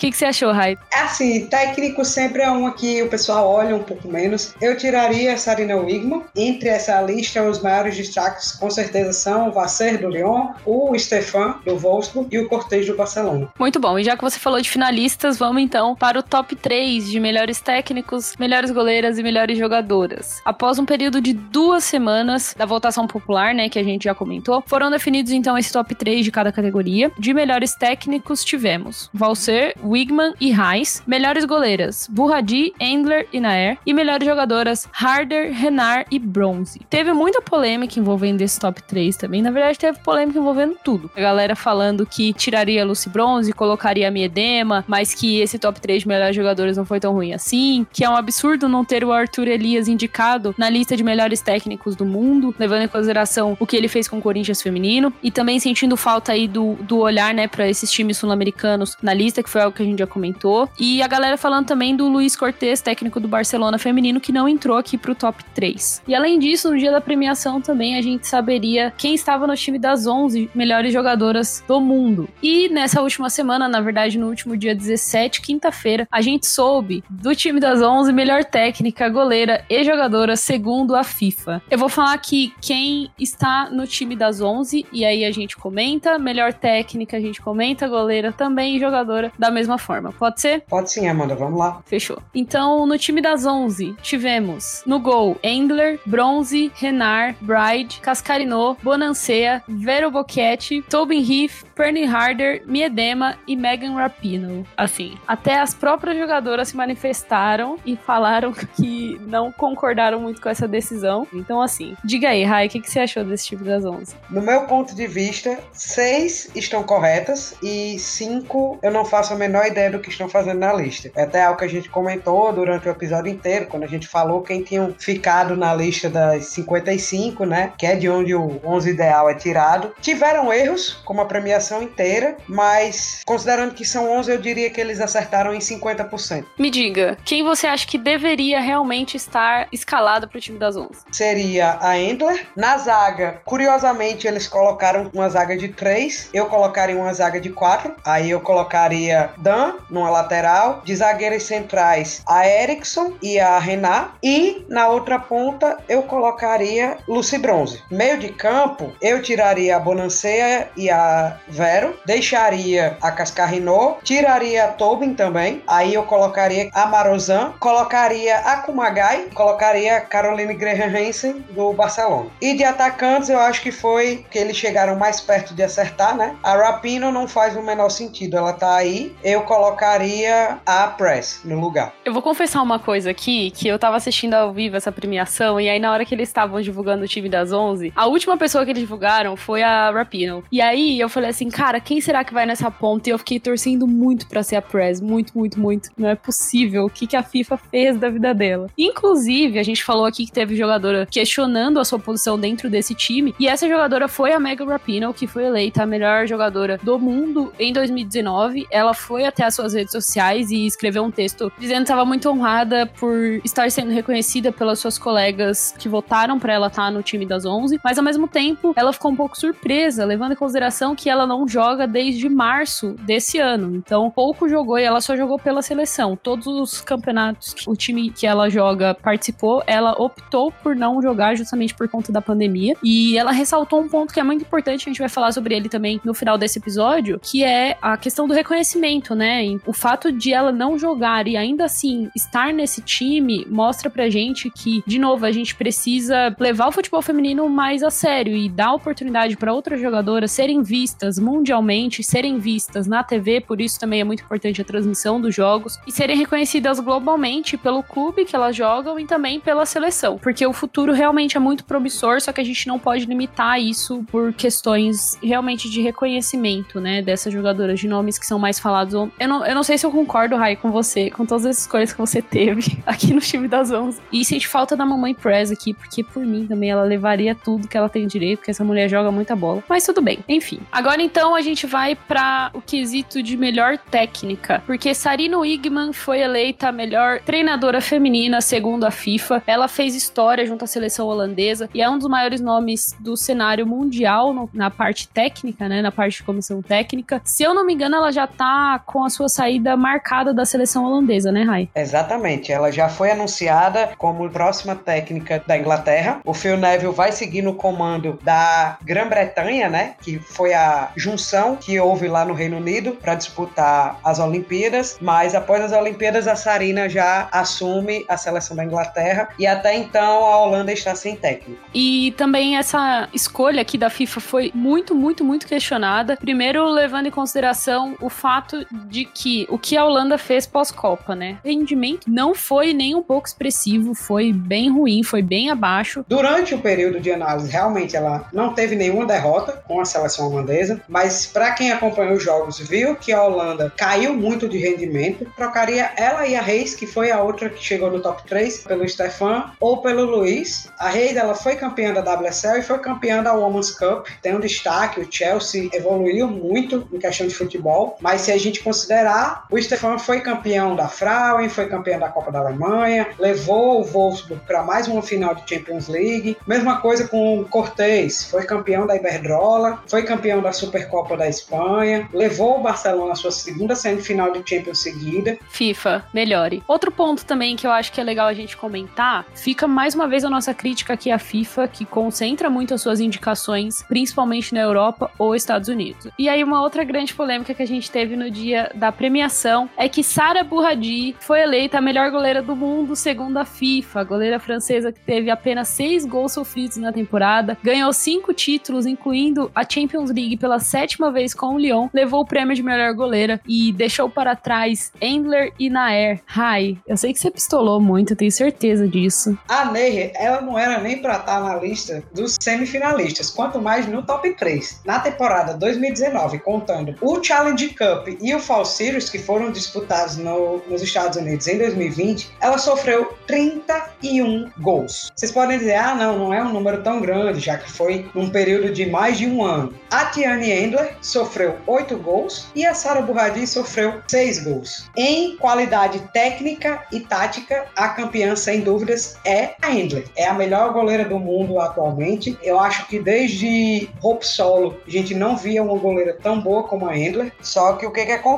que, 0.02 0.10
que 0.10 0.16
você 0.16 0.24
achou, 0.24 0.50
Rai? 0.50 0.76
É 0.92 1.00
assim, 1.00 1.46
técnico 1.46 2.04
sempre 2.04 2.42
é 2.42 2.50
uma 2.50 2.72
que 2.72 3.00
o 3.04 3.08
pessoal 3.08 3.48
olha 3.48 3.76
um 3.76 3.82
pouco 3.84 4.08
menos. 4.08 4.52
Eu 4.60 4.76
tiraria 4.76 5.32
a 5.32 5.36
Sarina 5.36 5.76
Wigman. 5.76 6.24
Entre 6.34 6.68
essa 6.68 7.00
lista, 7.02 7.40
os 7.42 7.62
maiores 7.62 7.96
destaques 7.96 8.50
com 8.52 8.68
certeza 8.68 9.12
são 9.12 9.48
o 9.48 9.52
Vasser 9.52 10.00
do 10.00 10.08
Lyon, 10.08 10.48
o 10.66 10.98
Stefan 10.98 11.60
do 11.64 11.78
Wolfsburg 11.78 12.34
e 12.34 12.40
o 12.40 12.48
Cortez 12.48 12.84
do 12.84 12.96
Barcelona. 12.96 13.48
Muito 13.56 13.78
bom. 13.78 13.96
E 13.96 14.02
já 14.02 14.16
que 14.16 14.24
você 14.24 14.40
falou 14.40 14.60
de 14.60 14.68
finalistas, 14.68 15.38
vamos 15.38 15.62
então 15.62 15.94
para 15.94 16.18
o 16.18 16.22
top 16.22 16.56
3 16.56 17.08
de 17.08 17.20
melhores 17.20 17.60
técnicos, 17.60 18.34
melhores 18.40 18.72
goleiras 18.72 19.18
e 19.18 19.22
melhores 19.22 19.56
jogadoras. 19.56 20.40
Após 20.44 20.80
um 20.80 20.84
período 20.84 21.20
de 21.20 21.32
duas 21.32 21.84
semanas 21.84 22.56
da 22.58 22.66
votação 22.66 23.06
popular, 23.06 23.54
né, 23.54 23.68
que 23.68 23.78
a 23.78 23.84
gente 23.84 24.04
já 24.04 24.14
comentou, 24.16 24.64
foram 24.66 24.90
definidos 24.90 25.30
então 25.30 25.56
esse 25.56 25.72
top 25.72 25.94
3 25.94 26.24
de 26.24 26.32
cada 26.32 26.50
categoria. 26.50 27.12
De 27.16 27.32
melhores 27.32 27.76
técnicos 27.76 28.44
tivemos 28.44 29.08
Valser, 29.14 29.76
Wigman 29.92 30.32
e 30.40 30.50
Reis. 30.50 31.02
Melhores 31.06 31.44
goleiras, 31.44 32.08
Burradi, 32.10 32.72
Endler 32.80 33.28
e 33.30 33.38
Nair. 33.38 33.76
E 33.84 33.92
melhores 33.92 34.26
jogadoras, 34.26 34.88
Harder, 34.92 35.52
Renar 35.52 36.06
e 36.10 36.18
Bronze. 36.18 36.80
Teve 36.88 37.12
muita 37.12 37.42
polêmica 37.42 38.00
envolvendo 38.00 38.40
esse 38.40 38.58
top 38.58 38.82
3 38.82 39.16
também. 39.16 39.42
Na 39.42 39.50
verdade, 39.50 39.78
teve 39.78 39.98
polêmica 39.98 40.38
envolvendo 40.38 40.76
tudo. 40.82 41.10
A 41.14 41.20
galera 41.20 41.54
falando 41.54 42.06
que 42.06 42.32
tiraria 42.32 42.84
Lucy 42.84 43.10
Bronze, 43.10 43.52
colocaria 43.52 44.08
a 44.08 44.10
Miedema, 44.10 44.82
mas 44.88 45.14
que 45.14 45.40
esse 45.40 45.58
top 45.58 45.78
3 45.78 46.02
de 46.02 46.08
melhores 46.08 46.34
jogadores 46.34 46.76
não 46.78 46.86
foi 46.86 46.98
tão 46.98 47.12
ruim 47.12 47.34
assim. 47.34 47.86
Que 47.92 48.04
é 48.04 48.08
um 48.08 48.16
absurdo 48.16 48.68
não 48.68 48.84
ter 48.84 49.04
o 49.04 49.12
Arthur 49.12 49.48
Elias 49.48 49.88
indicado 49.88 50.54
na 50.56 50.70
lista 50.70 50.96
de 50.96 51.04
melhores 51.04 51.42
técnicos 51.42 51.94
do 51.94 52.06
mundo, 52.06 52.54
levando 52.58 52.82
em 52.82 52.88
consideração 52.88 53.56
o 53.60 53.66
que 53.66 53.76
ele 53.76 53.88
fez 53.88 54.08
com 54.08 54.18
o 54.18 54.22
Corinthians 54.22 54.62
feminino. 54.62 55.12
E 55.22 55.30
também 55.30 55.60
sentindo 55.60 55.96
falta 55.98 56.32
aí 56.32 56.48
do, 56.48 56.74
do 56.76 56.98
olhar, 56.98 57.34
né, 57.34 57.46
para 57.46 57.68
esses 57.68 57.90
times 57.90 58.16
sul-americanos 58.16 58.96
na 59.02 59.12
lista, 59.12 59.42
que 59.42 59.50
foi 59.50 59.60
algo 59.60 59.76
que 59.76 59.81
que 59.82 59.88
a 59.88 59.90
gente 59.90 59.98
já 59.98 60.06
comentou. 60.06 60.68
E 60.78 61.02
a 61.02 61.08
galera 61.08 61.36
falando 61.36 61.66
também 61.66 61.96
do 61.96 62.08
Luiz 62.08 62.36
Cortes, 62.36 62.80
técnico 62.80 63.18
do 63.18 63.28
Barcelona 63.28 63.78
feminino, 63.78 64.20
que 64.20 64.32
não 64.32 64.48
entrou 64.48 64.76
aqui 64.76 64.96
pro 64.96 65.14
top 65.14 65.44
3. 65.54 66.02
E 66.06 66.14
além 66.14 66.38
disso, 66.38 66.70
no 66.70 66.78
dia 66.78 66.90
da 66.90 67.00
premiação 67.00 67.60
também 67.60 67.96
a 67.96 68.02
gente 68.02 68.26
saberia 68.26 68.92
quem 68.96 69.14
estava 69.14 69.46
no 69.46 69.56
time 69.56 69.78
das 69.78 70.06
11 70.06 70.50
melhores 70.54 70.92
jogadoras 70.92 71.64
do 71.66 71.80
mundo. 71.80 72.28
E 72.42 72.68
nessa 72.68 73.02
última 73.02 73.28
semana, 73.28 73.68
na 73.68 73.80
verdade, 73.80 74.18
no 74.18 74.28
último 74.28 74.56
dia 74.56 74.74
17, 74.74 75.40
quinta-feira, 75.40 76.06
a 76.10 76.20
gente 76.20 76.46
soube 76.46 77.02
do 77.08 77.34
time 77.34 77.58
das 77.58 77.82
11 77.82 78.12
melhor 78.12 78.44
técnica, 78.44 79.08
goleira 79.08 79.64
e 79.68 79.84
jogadora 79.84 80.36
segundo 80.36 80.94
a 80.94 81.02
FIFA. 81.02 81.62
Eu 81.70 81.78
vou 81.78 81.88
falar 81.88 82.12
aqui 82.12 82.52
quem 82.60 83.10
está 83.18 83.68
no 83.70 83.86
time 83.86 84.14
das 84.14 84.40
11 84.40 84.86
e 84.92 85.04
aí 85.04 85.24
a 85.24 85.30
gente 85.30 85.56
comenta, 85.56 86.18
melhor 86.18 86.52
técnica 86.52 87.16
a 87.16 87.20
gente 87.20 87.40
comenta, 87.40 87.88
goleira 87.88 88.32
também 88.32 88.76
e 88.76 88.80
jogadora 88.80 89.32
da 89.38 89.50
mesma 89.50 89.61
mesma 89.62 89.78
forma. 89.78 90.12
Pode 90.12 90.40
ser? 90.40 90.62
Pode 90.68 90.90
sim, 90.90 91.08
Amanda. 91.08 91.34
Vamos 91.34 91.58
lá. 91.58 91.80
Fechou. 91.86 92.18
Então, 92.34 92.86
no 92.86 92.98
time 92.98 93.20
das 93.20 93.46
11, 93.46 93.96
tivemos 94.02 94.82
no 94.84 94.98
gol 94.98 95.36
Endler, 95.42 95.98
Bronze, 96.04 96.70
Renar, 96.74 97.34
Bride, 97.40 98.00
Cascarino, 98.00 98.76
Bonancea, 98.82 99.62
Vero 99.68 100.10
Bocchetti, 100.10 100.82
Tobin 100.82 101.20
Heath, 101.20 101.64
Perny 101.74 102.04
Harder, 102.04 102.62
Miedema 102.66 103.36
e 103.46 103.56
Megan 103.56 103.94
Rapino. 103.94 104.66
Assim, 104.76 105.16
até 105.26 105.60
as 105.60 105.72
próprias 105.72 106.18
jogadoras 106.18 106.68
se 106.68 106.76
manifestaram 106.76 107.78
e 107.86 107.96
falaram 107.96 108.52
que 108.76 109.20
não 109.26 109.52
concordaram 109.52 110.20
muito 110.20 110.40
com 110.40 110.48
essa 110.48 110.66
decisão. 110.66 111.26
Então, 111.32 111.60
assim, 111.60 111.96
diga 112.04 112.30
aí, 112.30 112.42
Rai, 112.44 112.66
o 112.66 112.70
que, 112.70 112.80
que 112.80 112.90
você 112.90 113.00
achou 113.00 113.24
desse 113.24 113.46
time 113.46 113.64
das 113.64 113.84
11? 113.84 114.14
No 114.28 114.42
meu 114.42 114.66
ponto 114.66 114.94
de 114.94 115.06
vista, 115.06 115.58
seis 115.72 116.50
estão 116.54 116.82
corretas 116.82 117.54
e 117.62 117.98
cinco 117.98 118.78
eu 118.82 118.90
não 118.90 119.04
faço 119.04 119.32
a 119.32 119.36
menor 119.36 119.51
menor 119.52 119.66
ideia 119.66 119.90
do 119.90 120.00
que 120.00 120.08
estão 120.08 120.28
fazendo 120.28 120.60
na 120.60 120.72
lista. 120.72 121.10
É 121.14 121.24
até 121.24 121.42
algo 121.44 121.58
que 121.58 121.64
a 121.66 121.68
gente 121.68 121.90
comentou 121.90 122.50
durante 122.52 122.88
o 122.88 122.90
episódio 122.90 123.30
inteiro, 123.30 123.66
quando 123.66 123.82
a 123.82 123.86
gente 123.86 124.08
falou 124.08 124.40
quem 124.40 124.62
tinham 124.62 124.94
ficado 124.98 125.54
na 125.54 125.74
lista 125.74 126.08
das 126.08 126.46
55, 126.46 127.44
né? 127.44 127.72
Que 127.76 127.86
é 127.86 127.94
de 127.94 128.08
onde 128.08 128.34
o 128.34 128.58
11 128.64 128.90
ideal 128.90 129.28
é 129.28 129.34
tirado. 129.34 129.92
Tiveram 130.00 130.50
erros, 130.50 131.02
como 131.04 131.20
a 131.20 131.26
premiação 131.26 131.82
inteira, 131.82 132.36
mas 132.48 133.22
considerando 133.26 133.74
que 133.74 133.84
são 133.84 134.10
11, 134.10 134.32
eu 134.32 134.38
diria 134.38 134.70
que 134.70 134.80
eles 134.80 135.00
acertaram 135.00 135.54
em 135.54 135.58
50%. 135.58 136.46
Me 136.58 136.70
diga, 136.70 137.18
quem 137.24 137.44
você 137.44 137.66
acha 137.66 137.86
que 137.86 137.98
deveria 137.98 138.60
realmente 138.60 139.16
estar 139.16 139.68
escalado 139.70 140.26
para 140.28 140.38
o 140.38 140.40
time 140.40 140.58
das 140.58 140.76
11? 140.76 141.02
Seria 141.10 141.76
a 141.80 141.98
Endler. 141.98 142.46
Na 142.56 142.78
zaga, 142.78 143.42
curiosamente, 143.44 144.26
eles 144.26 144.48
colocaram 144.48 145.10
uma 145.12 145.28
zaga 145.28 145.56
de 145.56 145.68
3, 145.68 146.30
eu 146.32 146.46
colocaria 146.46 146.96
uma 146.96 147.12
zaga 147.12 147.38
de 147.38 147.50
4. 147.50 147.96
Aí 148.04 148.30
eu 148.30 148.40
colocaria 148.40 149.30
Dan 149.42 149.74
numa 149.90 150.08
lateral, 150.08 150.82
de 150.84 150.94
zagueiras 150.94 151.42
centrais 151.42 152.22
a 152.26 152.46
Erickson 152.48 153.14
e 153.20 153.40
a 153.40 153.58
Renat, 153.58 154.10
e 154.22 154.64
na 154.68 154.88
outra 154.88 155.18
ponta 155.18 155.76
eu 155.88 156.02
colocaria 156.04 156.98
Lucy 157.08 157.38
Bronze. 157.38 157.82
Meio 157.90 158.18
de 158.18 158.28
campo, 158.28 158.92
eu 159.00 159.20
tiraria 159.20 159.76
a 159.76 159.80
Bonancea 159.80 160.70
e 160.76 160.88
a 160.88 161.36
Vero, 161.48 161.98
deixaria 162.06 162.96
a 163.00 163.10
Cascarrinô, 163.10 163.96
tiraria 164.02 164.64
a 164.64 164.68
Tobin 164.68 165.14
também, 165.14 165.62
aí 165.66 165.94
eu 165.94 166.04
colocaria 166.04 166.70
a 166.72 166.86
Marozan, 166.86 167.52
colocaria 167.58 168.38
a 168.38 168.58
Kumagai, 168.58 169.28
colocaria 169.34 169.96
a 169.96 170.00
Caroline 170.00 170.54
Graham 170.54 170.94
Hansen 170.96 171.44
do 171.50 171.72
Barcelona. 171.72 172.30
E 172.40 172.54
de 172.54 172.64
atacantes 172.64 173.28
eu 173.28 173.40
acho 173.40 173.60
que 173.60 173.72
foi 173.72 174.24
que 174.30 174.38
eles 174.38 174.56
chegaram 174.56 174.96
mais 174.96 175.20
perto 175.20 175.54
de 175.54 175.62
acertar, 175.62 176.16
né? 176.16 176.36
A 176.42 176.54
Rapino 176.54 177.10
não 177.10 177.26
faz 177.26 177.56
o 177.56 177.62
menor 177.62 177.90
sentido, 177.90 178.36
ela 178.36 178.52
tá 178.52 178.76
aí. 178.76 179.14
Eu 179.24 179.31
eu 179.32 179.42
colocaria 179.42 180.58
a 180.66 180.86
Press 180.88 181.40
no 181.44 181.58
lugar. 181.58 181.94
Eu 182.04 182.12
vou 182.12 182.22
confessar 182.22 182.62
uma 182.62 182.78
coisa 182.78 183.10
aqui, 183.10 183.50
que 183.50 183.66
eu 183.66 183.78
tava 183.78 183.96
assistindo 183.96 184.34
ao 184.34 184.52
vivo 184.52 184.76
essa 184.76 184.92
premiação, 184.92 185.60
e 185.60 185.68
aí 185.68 185.78
na 185.78 185.90
hora 185.90 186.04
que 186.04 186.14
eles 186.14 186.28
estavam 186.28 186.60
divulgando 186.60 187.04
o 187.04 187.08
time 187.08 187.28
das 187.28 187.52
11, 187.52 187.92
a 187.96 188.06
última 188.06 188.36
pessoa 188.36 188.64
que 188.64 188.70
eles 188.70 188.82
divulgaram 188.82 189.36
foi 189.36 189.62
a 189.62 189.90
Rapino. 189.90 190.44
E 190.52 190.60
aí 190.60 191.00
eu 191.00 191.08
falei 191.08 191.30
assim, 191.30 191.48
cara, 191.48 191.80
quem 191.80 192.00
será 192.00 192.24
que 192.24 192.34
vai 192.34 192.44
nessa 192.44 192.70
ponta? 192.70 193.08
E 193.08 193.12
eu 193.12 193.18
fiquei 193.18 193.40
torcendo 193.40 193.86
muito 193.86 194.26
pra 194.26 194.42
ser 194.42 194.56
a 194.56 194.62
Press, 194.62 195.00
muito, 195.00 195.36
muito, 195.36 195.58
muito. 195.58 195.90
Não 195.96 196.08
é 196.08 196.14
possível. 196.14 196.84
O 196.84 196.90
que, 196.90 197.06
que 197.06 197.16
a 197.16 197.22
FIFA 197.22 197.56
fez 197.56 197.96
da 197.96 198.10
vida 198.10 198.34
dela? 198.34 198.68
Inclusive, 198.76 199.58
a 199.58 199.62
gente 199.62 199.82
falou 199.82 200.04
aqui 200.04 200.26
que 200.26 200.32
teve 200.32 200.54
jogadora 200.56 201.06
questionando 201.10 201.80
a 201.80 201.84
sua 201.84 201.98
posição 201.98 202.38
dentro 202.38 202.68
desse 202.68 202.94
time, 202.94 203.34
e 203.38 203.48
essa 203.48 203.68
jogadora 203.68 204.08
foi 204.08 204.32
a 204.32 204.40
Megan 204.40 204.66
Rapino, 204.66 205.14
que 205.14 205.26
foi 205.26 205.44
eleita 205.44 205.82
a 205.82 205.86
melhor 205.86 206.26
jogadora 206.26 206.78
do 206.82 206.98
mundo 206.98 207.52
em 207.58 207.72
2019. 207.72 208.66
Ela 208.70 208.92
foi 208.92 209.21
até 209.24 209.44
as 209.44 209.54
suas 209.54 209.74
redes 209.74 209.92
sociais 209.92 210.50
e 210.50 210.66
escreveu 210.66 211.04
um 211.04 211.10
texto 211.10 211.52
dizendo 211.58 211.78
que 211.78 211.82
estava 211.82 212.04
muito 212.04 212.28
honrada 212.28 212.86
por 212.86 213.40
estar 213.44 213.70
sendo 213.70 213.90
reconhecida 213.90 214.52
pelas 214.52 214.78
suas 214.78 214.98
colegas 214.98 215.74
que 215.78 215.88
votaram 215.88 216.38
para 216.38 216.52
ela 216.52 216.66
estar 216.68 216.90
no 216.90 217.02
time 217.02 217.26
das 217.26 217.44
11, 217.44 217.80
mas 217.84 217.98
ao 217.98 218.04
mesmo 218.04 218.28
tempo 218.28 218.72
ela 218.76 218.92
ficou 218.92 219.10
um 219.10 219.16
pouco 219.16 219.38
surpresa, 219.38 220.04
levando 220.04 220.32
em 220.32 220.36
consideração 220.36 220.94
que 220.94 221.08
ela 221.08 221.26
não 221.26 221.46
joga 221.46 221.86
desde 221.86 222.28
março 222.28 222.94
desse 223.00 223.38
ano. 223.38 223.76
Então, 223.76 224.10
pouco 224.10 224.48
jogou 224.48 224.78
e 224.78 224.82
ela 224.82 225.00
só 225.00 225.16
jogou 225.16 225.38
pela 225.38 225.62
seleção. 225.62 226.16
Todos 226.16 226.46
os 226.46 226.80
campeonatos, 226.80 227.54
o 227.66 227.74
time 227.74 228.10
que 228.10 228.26
ela 228.26 228.48
joga 228.48 228.94
participou, 228.94 229.62
ela 229.66 229.92
optou 229.92 230.52
por 230.62 230.74
não 230.74 231.00
jogar 231.02 231.34
justamente 231.34 231.74
por 231.74 231.88
conta 231.88 232.12
da 232.12 232.20
pandemia. 232.20 232.76
E 232.82 233.16
ela 233.16 233.32
ressaltou 233.32 233.80
um 233.80 233.88
ponto 233.88 234.12
que 234.12 234.20
é 234.20 234.22
muito 234.22 234.42
importante, 234.42 234.82
a 234.82 234.90
gente 234.90 234.98
vai 234.98 235.08
falar 235.08 235.32
sobre 235.32 235.54
ele 235.54 235.68
também 235.68 236.00
no 236.04 236.14
final 236.14 236.38
desse 236.38 236.58
episódio, 236.58 237.18
que 237.20 237.44
é 237.44 237.76
a 237.80 237.96
questão 237.96 238.26
do 238.26 238.34
reconhecimento 238.34 239.11
momento, 239.12 239.14
né? 239.14 239.42
O 239.66 239.72
fato 239.72 240.10
de 240.10 240.32
ela 240.32 240.50
não 240.50 240.78
jogar 240.78 241.26
e 241.28 241.36
ainda 241.36 241.64
assim 241.64 242.10
estar 242.16 242.52
nesse 242.52 242.82
time 242.82 243.46
mostra 243.48 243.90
pra 243.90 244.10
gente 244.10 244.50
que, 244.50 244.82
de 244.86 244.98
novo, 244.98 245.24
a 245.24 245.32
gente 245.32 245.54
precisa 245.54 246.34
levar 246.38 246.68
o 246.68 246.72
futebol 246.72 247.02
feminino 247.02 247.48
mais 247.48 247.82
a 247.82 247.90
sério 247.90 248.36
e 248.36 248.48
dar 248.48 248.72
oportunidade 248.72 249.36
para 249.36 249.52
outras 249.52 249.80
jogadoras 249.80 250.32
serem 250.32 250.62
vistas 250.62 251.18
mundialmente, 251.18 252.02
serem 252.02 252.38
vistas 252.38 252.86
na 252.86 253.02
TV, 253.02 253.40
por 253.40 253.60
isso 253.60 253.78
também 253.78 254.00
é 254.00 254.04
muito 254.04 254.22
importante 254.22 254.60
a 254.60 254.64
transmissão 254.64 255.20
dos 255.20 255.34
jogos 255.34 255.78
e 255.86 255.92
serem 255.92 256.16
reconhecidas 256.16 256.80
globalmente 256.80 257.56
pelo 257.56 257.82
clube 257.82 258.24
que 258.24 258.34
elas 258.34 258.56
jogam 258.56 258.98
e 258.98 259.06
também 259.06 259.40
pela 259.40 259.66
seleção, 259.66 260.18
porque 260.18 260.46
o 260.46 260.52
futuro 260.52 260.92
realmente 260.92 261.36
é 261.36 261.40
muito 261.40 261.64
promissor, 261.64 262.20
só 262.20 262.32
que 262.32 262.40
a 262.40 262.44
gente 262.44 262.66
não 262.66 262.78
pode 262.78 263.04
limitar 263.04 263.60
isso 263.60 264.04
por 264.10 264.32
questões 264.32 265.18
realmente 265.22 265.68
de 265.70 265.80
reconhecimento, 265.80 266.80
né, 266.80 267.02
dessas 267.02 267.32
jogadoras 267.32 267.78
de 267.78 267.88
nomes 267.88 268.18
que 268.18 268.26
são 268.26 268.38
mais 268.38 268.58
falados. 268.58 268.94
Eu 269.18 269.28
não, 269.28 269.46
eu 269.46 269.54
não 269.54 269.62
sei 269.62 269.78
se 269.78 269.86
eu 269.86 269.90
concordo, 269.90 270.36
Rai, 270.36 270.56
com 270.56 270.70
você, 270.70 271.10
com 271.10 271.24
todas 271.24 271.46
as 271.46 271.58
escolhas 271.58 271.92
que 271.92 271.98
você 271.98 272.20
teve 272.20 272.78
aqui 272.86 273.12
no 273.12 273.20
time 273.20 273.48
das 273.48 273.70
11. 273.70 274.00
E 274.12 274.24
sente 274.24 274.46
falta 274.48 274.76
da 274.76 274.84
mamãe 274.84 275.14
Press 275.14 275.50
aqui, 275.50 275.74
porque 275.74 276.02
por 276.02 276.24
mim 276.24 276.46
também 276.46 276.70
ela 276.70 276.82
levaria 276.82 277.34
tudo 277.34 277.68
que 277.68 277.76
ela 277.76 277.88
tem 277.88 278.06
direito, 278.06 278.38
porque 278.38 278.50
essa 278.50 278.64
mulher 278.64 278.88
joga 278.88 279.10
muita 279.10 279.34
bola. 279.34 279.62
Mas 279.68 279.84
tudo 279.84 280.02
bem, 280.02 280.18
enfim. 280.28 280.60
Agora 280.70 281.02
então 281.02 281.34
a 281.34 281.40
gente 281.40 281.66
vai 281.66 281.94
para 281.94 282.50
o 282.54 282.60
quesito 282.60 283.22
de 283.22 283.36
melhor 283.36 283.78
técnica, 283.78 284.62
porque 284.66 284.94
Sarino 284.94 285.44
Igman 285.44 285.92
foi 285.92 286.20
eleita 286.20 286.68
a 286.68 286.72
melhor 286.72 287.20
treinadora 287.20 287.80
feminina 287.80 288.40
segundo 288.40 288.84
a 288.84 288.90
FIFA. 288.90 289.42
Ela 289.46 289.68
fez 289.68 289.94
história 289.94 290.46
junto 290.46 290.64
à 290.64 290.66
seleção 290.66 291.06
holandesa 291.06 291.68
e 291.74 291.80
é 291.82 291.88
um 291.88 291.98
dos 291.98 292.08
maiores 292.08 292.40
nomes 292.40 292.94
do 293.00 293.16
cenário 293.16 293.66
mundial 293.66 294.32
no, 294.32 294.50
na 294.52 294.70
parte 294.70 295.08
técnica, 295.08 295.68
né, 295.68 295.82
na 295.82 295.92
parte 295.92 296.18
de 296.18 296.22
comissão 296.22 296.62
técnica. 296.62 297.20
Se 297.24 297.42
eu 297.42 297.54
não 297.54 297.64
me 297.64 297.74
engano, 297.74 297.96
ela 297.96 298.10
já 298.10 298.26
tá 298.26 298.78
com 298.92 299.04
a 299.04 299.10
sua 299.10 299.28
saída 299.28 299.76
marcada 299.76 300.34
da 300.34 300.44
seleção 300.44 300.84
holandesa, 300.84 301.32
né, 301.32 301.42
Rai? 301.42 301.68
Exatamente. 301.74 302.52
Ela 302.52 302.70
já 302.70 302.88
foi 302.88 303.10
anunciada 303.10 303.90
como 303.96 304.28
próxima 304.30 304.76
técnica 304.76 305.42
da 305.46 305.56
Inglaterra. 305.56 306.20
O 306.24 306.34
Phil 306.34 306.56
Neville 306.56 306.92
vai 306.92 307.10
seguir 307.10 307.42
no 307.42 307.54
comando 307.54 308.18
da 308.22 308.76
Grã-Bretanha, 308.82 309.68
né, 309.68 309.94
que 310.02 310.18
foi 310.18 310.52
a 310.52 310.90
junção 310.96 311.56
que 311.56 311.78
houve 311.80 312.08
lá 312.08 312.24
no 312.24 312.34
Reino 312.34 312.58
Unido 312.58 312.92
para 312.92 313.14
disputar 313.14 313.98
as 314.04 314.18
Olimpíadas, 314.18 314.98
mas 315.00 315.34
após 315.34 315.62
as 315.62 315.72
Olimpíadas 315.72 316.28
a 316.28 316.36
Sarina 316.36 316.88
já 316.88 317.28
assume 317.32 318.04
a 318.08 318.16
seleção 318.16 318.56
da 318.56 318.64
Inglaterra 318.64 319.28
e 319.38 319.46
até 319.46 319.76
então 319.76 320.24
a 320.24 320.38
Holanda 320.38 320.72
está 320.72 320.94
sem 320.94 321.16
técnico. 321.16 321.60
E 321.72 322.12
também 322.16 322.56
essa 322.56 323.08
escolha 323.12 323.62
aqui 323.62 323.78
da 323.78 323.88
FIFA 323.88 324.20
foi 324.20 324.50
muito, 324.54 324.94
muito, 324.94 325.24
muito 325.24 325.46
questionada. 325.46 326.16
Primeiro, 326.16 326.68
levando 326.68 327.06
em 327.06 327.10
consideração 327.10 327.96
o 328.00 328.08
fato 328.08 328.66
de 328.88 329.04
que 329.04 329.46
o 329.48 329.58
que 329.58 329.76
a 329.76 329.84
Holanda 329.84 330.18
fez 330.18 330.46
pós-Copa, 330.46 331.14
né? 331.14 331.38
O 331.44 331.48
rendimento 331.48 332.10
não 332.10 332.34
foi 332.34 332.72
nem 332.72 332.94
um 332.94 333.02
pouco 333.02 333.26
expressivo, 333.26 333.94
foi 333.94 334.32
bem 334.32 334.70
ruim, 334.70 335.02
foi 335.02 335.22
bem 335.22 335.50
abaixo. 335.50 336.04
Durante 336.08 336.54
o 336.54 336.58
período 336.58 337.00
de 337.00 337.10
análise, 337.10 337.50
realmente 337.50 337.96
ela 337.96 338.28
não 338.32 338.54
teve 338.54 338.76
nenhuma 338.76 339.06
derrota 339.06 339.52
com 339.66 339.80
a 339.80 339.84
seleção 339.84 340.30
holandesa, 340.30 340.80
mas 340.88 341.26
para 341.26 341.52
quem 341.52 341.72
acompanhou 341.72 342.14
os 342.14 342.22
jogos 342.22 342.58
viu 342.58 342.96
que 342.96 343.12
a 343.12 343.22
Holanda 343.22 343.72
caiu 343.76 344.14
muito 344.14 344.48
de 344.48 344.58
rendimento, 344.58 345.26
trocaria 345.36 345.90
ela 345.96 346.26
e 346.26 346.36
a 346.36 346.42
Reis, 346.42 346.74
que 346.74 346.86
foi 346.86 347.10
a 347.10 347.22
outra 347.22 347.48
que 347.48 347.62
chegou 347.62 347.90
no 347.90 348.00
top 348.00 348.22
3, 348.26 348.58
pelo 348.58 348.88
Stefan 348.88 349.52
ou 349.60 349.78
pelo 349.78 350.04
Luiz. 350.04 350.68
A 350.78 350.88
Reis 350.88 351.16
ela 351.16 351.34
foi 351.34 351.56
campeã 351.56 351.92
da 351.92 352.00
WSL 352.00 352.58
e 352.58 352.62
foi 352.62 352.78
campeã 352.78 353.22
da 353.22 353.32
Women's 353.32 353.70
Cup. 353.70 354.06
Tem 354.20 354.34
um 354.34 354.40
destaque, 354.40 355.00
o 355.00 355.08
Chelsea 355.10 355.68
evoluiu 355.72 356.28
muito 356.28 356.88
em 356.92 356.98
questão 356.98 357.26
de 357.26 357.34
futebol, 357.34 357.96
mas 358.00 358.22
se 358.22 358.32
a 358.32 358.38
gente 358.38 358.61
considerar, 358.62 359.46
o 359.50 359.60
Stefan 359.60 359.98
foi 359.98 360.20
campeão 360.20 360.74
da 360.76 360.88
Frauen, 360.88 361.48
foi 361.48 361.66
campeão 361.66 361.98
da 361.98 362.08
Copa 362.08 362.30
da 362.30 362.38
Alemanha, 362.38 363.08
levou 363.18 363.80
o 363.80 363.84
Wolfsburg 363.84 364.42
para 364.46 364.62
mais 364.62 364.88
uma 364.88 365.02
final 365.02 365.34
de 365.34 365.42
Champions 365.48 365.88
League. 365.88 366.36
Mesma 366.46 366.80
coisa 366.80 367.06
com 367.08 367.40
o 367.40 367.44
Cortez, 367.44 368.30
foi 368.30 368.44
campeão 368.44 368.86
da 368.86 368.96
Iberdrola, 368.96 369.82
foi 369.86 370.02
campeão 370.04 370.40
da 370.40 370.52
Supercopa 370.52 371.16
da 371.16 371.28
Espanha, 371.28 372.08
levou 372.12 372.58
o 372.58 372.62
Barcelona 372.62 373.12
à 373.12 373.16
sua 373.16 373.30
segunda 373.30 373.74
semifinal 373.74 374.32
de 374.32 374.38
Champions 374.48 374.80
seguida. 374.80 375.38
FIFA, 375.50 376.04
melhore. 376.12 376.62
Outro 376.68 376.90
ponto 376.90 377.24
também 377.24 377.56
que 377.56 377.66
eu 377.66 377.70
acho 377.70 377.92
que 377.92 378.00
é 378.00 378.04
legal 378.04 378.28
a 378.28 378.34
gente 378.34 378.56
comentar, 378.56 379.26
fica 379.34 379.66
mais 379.66 379.94
uma 379.94 380.08
vez 380.08 380.24
a 380.24 380.30
nossa 380.30 380.54
crítica 380.54 380.92
aqui 380.94 381.10
à 381.10 381.18
FIFA, 381.18 381.68
que 381.68 381.84
concentra 381.84 382.48
muito 382.48 382.74
as 382.74 382.82
suas 382.82 383.00
indicações, 383.00 383.82
principalmente 383.82 384.54
na 384.54 384.60
Europa 384.60 385.10
ou 385.18 385.34
Estados 385.34 385.68
Unidos. 385.68 386.08
E 386.18 386.28
aí 386.28 386.44
uma 386.44 386.60
outra 386.62 386.84
grande 386.84 387.14
polêmica 387.14 387.54
que 387.54 387.62
a 387.62 387.66
gente 387.66 387.90
teve 387.90 388.16
no 388.16 388.30
dia 388.30 388.51
da 388.74 388.92
premiação 388.92 389.68
é 389.76 389.88
que 389.88 390.02
Sara 390.02 390.44
Burradi 390.44 391.14
foi 391.20 391.40
eleita 391.40 391.78
a 391.78 391.80
melhor 391.80 392.10
goleira 392.10 392.42
do 392.42 392.54
mundo 392.54 392.94
segundo 392.94 393.36
a 393.36 393.44
FIFA, 393.44 394.00
a 394.00 394.04
goleira 394.04 394.38
francesa 394.38 394.92
que 394.92 395.00
teve 395.00 395.30
apenas 395.30 395.68
seis 395.68 396.04
gols 396.04 396.32
sofridos 396.32 396.76
na 396.76 396.92
temporada, 396.92 397.56
ganhou 397.62 397.92
cinco 397.92 398.32
títulos, 398.32 398.86
incluindo 398.86 399.50
a 399.54 399.68
Champions 399.68 400.10
League 400.10 400.36
pela 400.36 400.58
sétima 400.58 401.10
vez 401.10 401.34
com 401.34 401.54
o 401.54 401.58
Lyon, 401.58 401.88
levou 401.92 402.20
o 402.20 402.26
prêmio 402.26 402.54
de 402.54 402.62
melhor 402.62 402.94
goleira 402.94 403.40
e 403.46 403.72
deixou 403.72 404.08
para 404.08 404.36
trás 404.36 404.92
Endler 405.00 405.52
e 405.58 405.68
Naer. 405.68 406.20
Rai, 406.26 406.78
eu 406.86 406.96
sei 406.96 407.12
que 407.12 407.18
você 407.18 407.30
pistolou 407.30 407.80
muito, 407.80 408.16
tenho 408.16 408.32
certeza 408.32 408.86
disso. 408.86 409.36
A 409.48 409.66
Neher, 409.66 410.12
ela 410.14 410.40
não 410.40 410.58
era 410.58 410.78
nem 410.78 411.00
para 411.00 411.16
estar 411.16 411.40
na 411.40 411.56
lista 411.56 412.02
dos 412.14 412.36
semifinalistas, 412.40 413.30
quanto 413.30 413.60
mais 413.60 413.86
no 413.86 414.02
top 414.02 414.30
3. 414.34 414.82
Na 414.84 415.00
temporada 415.00 415.54
2019, 415.54 416.38
contando 416.40 416.94
o 417.00 417.22
Challenge 417.22 417.68
Cup 417.68 418.08
e 418.20 418.34
o 418.34 418.40
Fall 418.42 418.64
Series, 418.64 419.08
que 419.08 419.18
foram 419.18 419.50
disputados 419.50 420.16
no, 420.16 420.62
nos 420.68 420.82
Estados 420.82 421.16
Unidos 421.16 421.46
em 421.46 421.58
2020, 421.58 422.30
ela 422.40 422.58
sofreu 422.58 423.14
31 423.26 424.50
gols. 424.58 425.10
Vocês 425.14 425.32
podem 425.32 425.58
dizer, 425.58 425.76
ah, 425.76 425.94
não, 425.94 426.18
não 426.18 426.34
é 426.34 426.42
um 426.42 426.52
número 426.52 426.82
tão 426.82 427.00
grande, 427.00 427.40
já 427.40 427.56
que 427.56 427.70
foi 427.70 428.10
num 428.14 428.30
período 428.30 428.72
de 428.72 428.86
mais 428.86 429.18
de 429.18 429.26
um 429.26 429.44
ano. 429.44 429.74
A 429.90 430.06
Tiane 430.06 430.50
Endler 430.50 430.96
sofreu 431.00 431.56
8 431.66 431.96
gols 431.98 432.46
e 432.54 432.66
a 432.66 432.74
Sara 432.74 433.00
Burradi 433.00 433.46
sofreu 433.46 434.02
6 434.08 434.44
gols. 434.44 434.90
Em 434.96 435.36
qualidade 435.36 436.00
técnica 436.12 436.82
e 436.92 437.00
tática, 437.00 437.66
a 437.76 437.88
campeã, 437.88 438.34
sem 438.34 438.60
dúvidas, 438.60 439.16
é 439.24 439.54
a 439.62 439.72
Endler. 439.72 440.04
É 440.16 440.26
a 440.26 440.34
melhor 440.34 440.72
goleira 440.72 441.04
do 441.04 441.18
mundo 441.18 441.60
atualmente. 441.60 442.36
Eu 442.42 442.58
acho 442.58 442.86
que 442.86 442.98
desde 442.98 443.88
Hope 444.02 444.26
Solo 444.26 444.80
a 444.86 444.90
gente 444.90 445.14
não 445.14 445.36
via 445.36 445.62
uma 445.62 445.78
goleira 445.78 446.16
tão 446.22 446.40
boa 446.40 446.64
como 446.64 446.88
a 446.88 446.98
Endler. 446.98 447.32
Só 447.40 447.74
que 447.74 447.86
o 447.86 447.92
que, 447.92 448.04
que 448.04 448.12
acontece? 448.12 448.31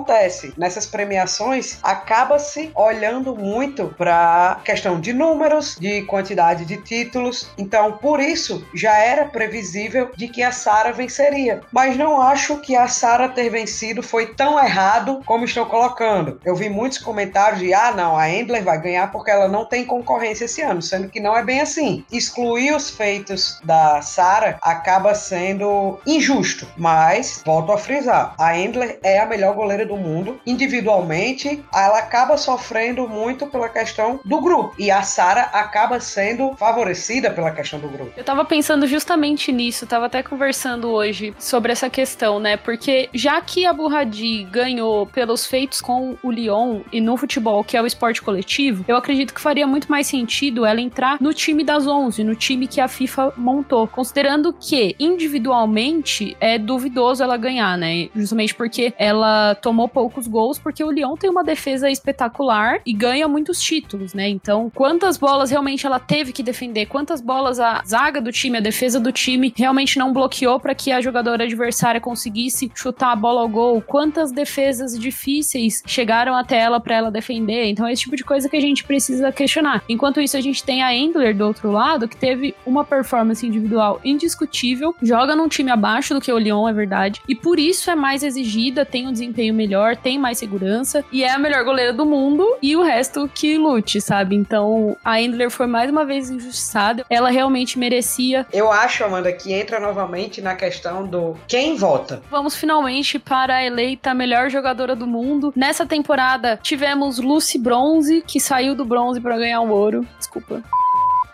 Nessas 0.56 0.86
premiações, 0.86 1.78
acaba-se 1.82 2.70
olhando 2.74 3.36
muito 3.36 3.94
para 3.96 4.60
questão 4.64 5.00
de 5.00 5.12
números, 5.12 5.76
de 5.78 6.02
quantidade 6.02 6.64
de 6.64 6.78
títulos. 6.78 7.48
Então, 7.58 7.92
por 7.92 8.20
isso, 8.20 8.66
já 8.74 8.96
era 8.98 9.26
previsível 9.26 10.10
de 10.16 10.28
que 10.28 10.42
a 10.42 10.52
Sara 10.52 10.92
venceria. 10.92 11.60
Mas 11.72 11.96
não 11.96 12.20
acho 12.20 12.58
que 12.58 12.76
a 12.76 12.88
Sara 12.88 13.28
ter 13.28 13.50
vencido 13.50 14.02
foi 14.02 14.34
tão 14.34 14.58
errado 14.58 15.20
como 15.26 15.44
estão 15.44 15.66
colocando. 15.66 16.40
Eu 16.44 16.54
vi 16.54 16.68
muitos 16.68 16.98
comentários 16.98 17.60
de 17.60 17.72
ah, 17.74 17.92
não, 17.92 18.16
a 18.16 18.28
Endler 18.30 18.64
vai 18.64 18.80
ganhar 18.80 19.10
porque 19.10 19.30
ela 19.30 19.48
não 19.48 19.64
tem 19.64 19.84
concorrência 19.84 20.44
esse 20.44 20.62
ano, 20.62 20.82
sendo 20.82 21.08
que 21.08 21.20
não 21.20 21.36
é 21.36 21.42
bem 21.42 21.60
assim. 21.60 22.04
Excluir 22.10 22.74
os 22.74 22.90
feitos 22.90 23.60
da 23.64 24.00
Sara 24.02 24.58
acaba 24.62 25.14
sendo 25.14 25.98
injusto, 26.06 26.66
mas 26.76 27.42
volto 27.44 27.72
a 27.72 27.78
frisar, 27.78 28.34
a 28.38 28.56
Endler 28.56 28.98
é 29.02 29.18
a 29.18 29.26
melhor 29.26 29.54
goleira 29.54 29.83
do 29.84 29.96
mundo. 29.96 30.40
Individualmente, 30.46 31.62
ela 31.72 31.98
acaba 31.98 32.36
sofrendo 32.36 33.08
muito 33.08 33.46
pela 33.46 33.68
questão 33.68 34.20
do 34.24 34.40
grupo 34.40 34.74
e 34.78 34.90
a 34.90 35.02
Sara 35.02 35.42
acaba 35.52 36.00
sendo 36.00 36.54
favorecida 36.56 37.30
pela 37.30 37.50
questão 37.50 37.78
do 37.78 37.88
grupo. 37.88 38.12
Eu 38.16 38.24
tava 38.24 38.44
pensando 38.44 38.86
justamente 38.86 39.52
nisso, 39.52 39.86
tava 39.86 40.06
até 40.06 40.22
conversando 40.22 40.88
hoje 40.90 41.34
sobre 41.38 41.72
essa 41.72 41.90
questão, 41.90 42.38
né? 42.38 42.56
Porque 42.56 43.08
já 43.12 43.40
que 43.40 43.66
a 43.66 43.72
Burradi 43.72 44.44
ganhou 44.44 45.06
pelos 45.06 45.46
feitos 45.46 45.80
com 45.80 46.16
o 46.22 46.30
Lyon 46.30 46.80
e 46.92 47.00
no 47.00 47.16
futebol, 47.16 47.64
que 47.64 47.76
é 47.76 47.82
o 47.82 47.86
esporte 47.86 48.22
coletivo, 48.22 48.84
eu 48.86 48.96
acredito 48.96 49.34
que 49.34 49.40
faria 49.40 49.66
muito 49.66 49.90
mais 49.90 50.06
sentido 50.06 50.64
ela 50.64 50.80
entrar 50.80 51.18
no 51.20 51.34
time 51.34 51.64
das 51.64 51.86
11, 51.86 52.24
no 52.24 52.34
time 52.34 52.66
que 52.66 52.80
a 52.80 52.88
FIFA 52.88 53.34
montou, 53.36 53.86
considerando 53.86 54.52
que 54.52 54.94
individualmente 54.98 56.36
é 56.40 56.58
duvidoso 56.58 57.22
ela 57.22 57.36
ganhar, 57.36 57.76
né? 57.76 58.08
Justamente 58.14 58.54
porque 58.54 58.92
ela 58.98 59.54
tomou 59.56 59.73
poucos 59.88 60.26
gols, 60.26 60.58
porque 60.58 60.82
o 60.82 60.90
Lyon 60.90 61.16
tem 61.16 61.30
uma 61.30 61.44
defesa 61.44 61.90
espetacular 61.90 62.80
e 62.84 62.92
ganha 62.92 63.28
muitos 63.28 63.60
títulos, 63.60 64.14
né? 64.14 64.28
Então, 64.28 64.70
quantas 64.74 65.16
bolas 65.16 65.50
realmente 65.50 65.86
ela 65.86 65.98
teve 65.98 66.32
que 66.32 66.42
defender, 66.42 66.86
quantas 66.86 67.20
bolas 67.20 67.58
a 67.58 67.82
zaga 67.86 68.20
do 68.20 68.32
time, 68.32 68.58
a 68.58 68.60
defesa 68.60 69.00
do 69.00 69.12
time 69.12 69.52
realmente 69.56 69.98
não 69.98 70.12
bloqueou 70.12 70.58
para 70.60 70.74
que 70.74 70.92
a 70.92 71.00
jogadora 71.00 71.44
adversária 71.44 72.00
conseguisse 72.00 72.70
chutar 72.74 73.12
a 73.12 73.16
bola 73.16 73.40
ao 73.40 73.48
gol, 73.48 73.82
quantas 73.82 74.32
defesas 74.32 74.98
difíceis 74.98 75.82
chegaram 75.86 76.34
até 76.34 76.58
ela 76.58 76.80
para 76.80 76.96
ela 76.96 77.10
defender. 77.10 77.66
Então, 77.66 77.86
é 77.86 77.92
esse 77.92 78.02
tipo 78.02 78.16
de 78.16 78.24
coisa 78.24 78.48
que 78.48 78.56
a 78.56 78.60
gente 78.60 78.84
precisa 78.84 79.32
questionar. 79.32 79.82
Enquanto 79.88 80.20
isso, 80.20 80.36
a 80.36 80.40
gente 80.40 80.62
tem 80.62 80.82
a 80.82 80.94
Endler 80.94 81.36
do 81.36 81.46
outro 81.46 81.70
lado, 81.70 82.08
que 82.08 82.16
teve 82.16 82.54
uma 82.66 82.84
performance 82.84 83.46
individual 83.46 84.00
indiscutível, 84.04 84.94
joga 85.02 85.34
num 85.34 85.48
time 85.48 85.70
abaixo 85.70 86.14
do 86.14 86.20
que 86.20 86.32
o 86.32 86.38
Lyon, 86.38 86.68
é 86.68 86.72
verdade, 86.72 87.20
e 87.28 87.34
por 87.34 87.58
isso 87.58 87.90
é 87.90 87.94
mais 87.94 88.22
exigida, 88.22 88.84
tem 88.84 89.06
um 89.06 89.12
desempenho 89.12 89.54
melhor, 89.64 89.96
tem 89.96 90.18
mais 90.18 90.36
segurança 90.38 91.02
e 91.10 91.24
é 91.24 91.32
a 91.32 91.38
melhor 91.38 91.64
goleira 91.64 91.92
do 91.92 92.04
mundo 92.04 92.46
e 92.60 92.76
o 92.76 92.82
resto 92.82 93.28
que 93.32 93.56
lute, 93.56 94.00
sabe? 94.00 94.36
Então 94.36 94.94
a 95.02 95.20
Endler 95.20 95.50
foi 95.50 95.66
mais 95.66 95.90
uma 95.90 96.04
vez 96.04 96.28
injustiçada. 96.28 97.04
Ela 97.08 97.30
realmente 97.30 97.78
merecia. 97.78 98.46
Eu 98.52 98.70
acho, 98.70 99.02
Amanda, 99.04 99.32
que 99.32 99.52
entra 99.52 99.80
novamente 99.80 100.42
na 100.42 100.54
questão 100.54 101.06
do 101.06 101.34
quem 101.48 101.76
vota. 101.76 102.22
Vamos 102.30 102.54
finalmente 102.54 103.18
para 103.18 103.56
a 103.56 103.64
eleita 103.64 104.12
melhor 104.12 104.50
jogadora 104.50 104.94
do 104.94 105.06
mundo. 105.06 105.52
Nessa 105.56 105.86
temporada 105.86 106.58
tivemos 106.62 107.18
Lucy 107.18 107.58
Bronze, 107.58 108.22
que 108.26 108.38
saiu 108.38 108.74
do 108.74 108.84
bronze 108.84 109.20
para 109.20 109.38
ganhar 109.38 109.60
o 109.62 109.70
ouro. 109.70 110.06
Desculpa. 110.18 110.62